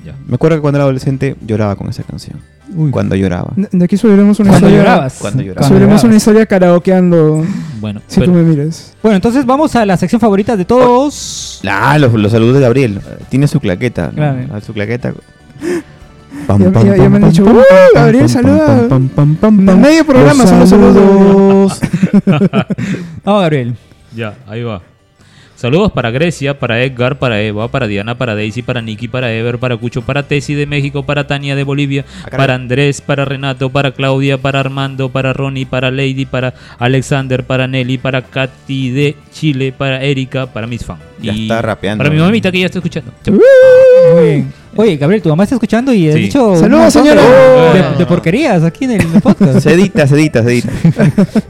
Ya. 0.06 0.14
Me 0.26 0.36
acuerdo 0.36 0.56
que 0.56 0.62
cuando 0.62 0.78
era 0.78 0.84
adolescente 0.84 1.36
lloraba 1.44 1.74
con 1.76 1.88
esa 1.88 2.02
canción. 2.04 2.38
Uy. 2.74 2.90
Cuando 2.90 3.14
lloraba. 3.16 3.52
De, 3.56 3.84
aquí 3.84 3.96
subiremos 3.96 4.38
una 4.40 4.50
Cuando 4.50 4.68
historia. 4.68 4.84
llorabas. 4.90 5.18
Cuando 5.20 5.42
lloraba. 5.42 5.60
Cuando 5.60 5.68
Subiremos 5.74 5.92
una 6.02 6.02
llorabas. 6.12 6.22
historia 6.22 6.46
karaokeando 6.46 7.44
Bueno, 7.80 8.00
si 8.06 8.20
pero- 8.20 8.32
tú 8.32 8.38
me 8.38 8.44
mires. 8.44 8.94
Bueno, 9.02 9.16
entonces 9.16 9.44
vamos 9.46 9.74
a 9.76 9.84
la 9.86 9.96
sección 9.96 10.20
favorita 10.20 10.56
de 10.56 10.64
todos. 10.64 11.60
Ah, 11.68 11.98
los, 11.98 12.12
los 12.14 12.30
saludos 12.32 12.54
de 12.54 12.60
Gabriel. 12.60 13.00
Tiene 13.28 13.48
su 13.48 13.60
claqueta. 13.60 14.06
¿no? 14.08 14.12
Claro. 14.14 14.38
Ah, 14.52 14.60
Su 14.60 14.72
claqueta. 14.72 15.12
Ya- 16.48 16.70
ya- 16.82 16.96
ya 16.96 17.08
me 17.08 17.16
han 17.16 17.30
dicho, 17.30 17.42
"Uh, 17.44 17.60
Gabriel, 17.94 18.28
saluda". 18.28 18.86
Medio 19.50 20.04
programa 20.04 20.46
son 20.46 20.60
los 20.60 20.68
saludos. 20.68 21.80
Vamos, 23.24 23.40
Gabriel. 23.42 23.74
Ya, 24.14 24.34
ahí 24.46 24.62
va. 24.62 24.80
Saludos 25.56 25.90
para 25.90 26.10
Grecia, 26.10 26.58
para 26.58 26.82
Edgar, 26.82 27.16
para 27.16 27.40
Eva, 27.40 27.68
para 27.68 27.86
Diana, 27.86 28.14
para 28.16 28.34
Daisy, 28.34 28.60
para 28.60 28.82
Nicky, 28.82 29.08
para 29.08 29.32
Ever, 29.32 29.58
para 29.58 29.74
Cucho, 29.78 30.02
para 30.02 30.22
Tessy 30.22 30.54
de 30.54 30.66
México, 30.66 31.02
para 31.02 31.26
Tania 31.26 31.56
de 31.56 31.64
Bolivia, 31.64 32.04
para 32.30 32.54
Andrés, 32.54 33.00
para 33.00 33.24
Renato, 33.24 33.70
para 33.70 33.92
Claudia, 33.92 34.36
para 34.36 34.60
Armando, 34.60 35.08
para 35.08 35.32
Ronnie, 35.32 35.64
para 35.64 35.90
Lady, 35.90 36.26
para 36.26 36.52
Alexander, 36.78 37.42
para 37.42 37.66
Nelly, 37.66 37.96
para 37.96 38.20
Katy 38.20 38.90
de 38.90 39.16
Chile, 39.32 39.72
para 39.72 40.04
Erika, 40.04 40.46
para 40.46 40.66
mis 40.66 40.84
fans. 40.84 41.00
Ya 41.22 41.32
está 41.32 41.62
rapeando. 41.62 42.04
Para 42.04 42.14
mi 42.14 42.20
mamita 42.20 42.52
que 42.52 42.60
ya 42.60 42.66
está 42.66 42.78
escuchando. 42.78 43.10
Chao. 43.24 43.34
Muy 44.14 44.24
bien. 44.24 44.52
Oye, 44.76 44.96
Gabriel, 44.96 45.22
tu 45.22 45.28
mamá 45.28 45.44
está 45.44 45.54
escuchando 45.56 45.92
y 45.92 46.08
has 46.08 46.14
Sí. 46.14 46.20
dicho. 46.22 46.56
Saludos, 46.56 46.92
señora. 46.92 47.22
De, 47.22 47.98
de 47.98 48.06
porquerías 48.06 48.62
aquí 48.62 48.84
en 48.84 48.92
el, 48.92 49.00
en 49.02 49.14
el 49.14 49.20
podcast. 49.20 49.60
Se 49.60 49.72
edita, 49.72 50.06
se 50.06 50.14
edita, 50.16 50.42
se 50.42 50.50
edita. 50.52 50.70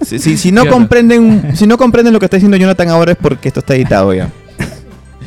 si, 0.03 0.19
si- 0.19 0.37
si 0.37 0.53
no 0.53 0.67
comprenden, 0.67 1.51
si 1.55 1.67
no 1.67 1.77
comprenden 1.79 2.13
lo 2.13 2.19
que 2.19 2.27
está 2.27 2.37
diciendo 2.37 2.57
Jonathan 2.57 2.89
ahora 2.89 3.13
es 3.13 3.19
porque 3.21 3.49
esto 3.49 3.61
está 3.61 3.75
editado 3.75 4.13
ya. 4.15 4.31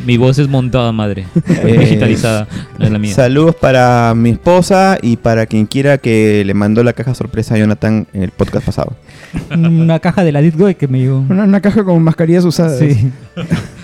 Mi 0.06 0.16
voz 0.18 0.39
es 0.39 0.47
montada, 0.47 0.91
madre. 0.93 1.26
Eh, 1.50 1.78
Digitalizada, 1.78 2.47
no 2.80 2.86
es 2.86 2.91
la 2.91 2.97
mía. 3.00 3.14
Saludos 3.14 3.54
para 3.56 4.14
mi 4.16 4.30
esposa 4.32 4.97
y 5.02 5.18
para 5.18 5.45
quien 5.45 5.66
quiera 5.66 5.97
que 5.97 6.41
le 6.45 6.54
mandó 6.54 6.84
la 6.86 6.93
caja 6.93 7.14
sorpresa 7.14 7.56
a 7.56 7.58
Jonathan 7.58 8.08
en 8.14 8.24
el 8.24 8.32
podcast 8.32 8.66
pasado. 8.66 8.93
Una 9.52 10.00
caja 10.00 10.24
de 10.24 10.32
la 10.32 10.41
Ditgoy 10.41 10.76
que 10.76 10.88
me 10.88 11.00
llegó. 11.00 11.20
Una, 11.30 11.43
una 11.43 11.60
caja 11.62 11.84
con 11.84 12.02
mascarillas 12.02 12.45
usadas. 12.45 12.80
Sí. 12.80 13.12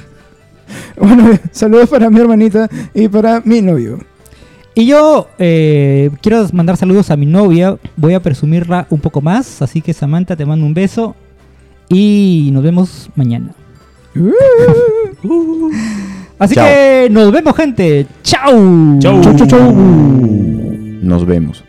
Bueno, 1.00 1.30
saludos 1.52 1.89
para 1.89 2.10
mi 2.10 2.20
hermanita 2.20 2.70
y 2.93 3.08
para 3.08 3.41
mi 3.43 3.62
novio. 3.62 4.00
Y 4.74 4.86
yo 4.88 5.28
eh, 5.39 6.10
quiero 6.22 6.46
mandar 6.54 6.78
saludos 6.78 7.10
a 7.12 7.18
mi 7.18 7.26
novia. 7.26 7.78
Voy 7.96 8.14
a 8.14 8.20
presumirla 8.22 8.88
un 8.89 9.00
poco 9.00 9.22
más. 9.22 9.62
Así 9.62 9.82
que, 9.82 9.93
Samantha, 9.93 10.36
te 10.36 10.46
mando 10.46 10.66
un 10.66 10.74
beso. 10.74 11.16
Y 11.89 12.50
nos 12.52 12.64
vemos 12.64 13.10
mañana. 13.16 13.52
Así 16.39 16.56
Chao. 16.56 16.66
que 16.66 17.08
nos 17.10 17.32
vemos, 17.32 17.56
gente. 17.56 18.06
¡Chao! 18.24 19.00
Chau. 19.00 19.22
Chau, 19.22 19.36
chau, 19.38 19.48
chau. 19.48 19.74
Nos 19.74 21.26
vemos. 21.26 21.64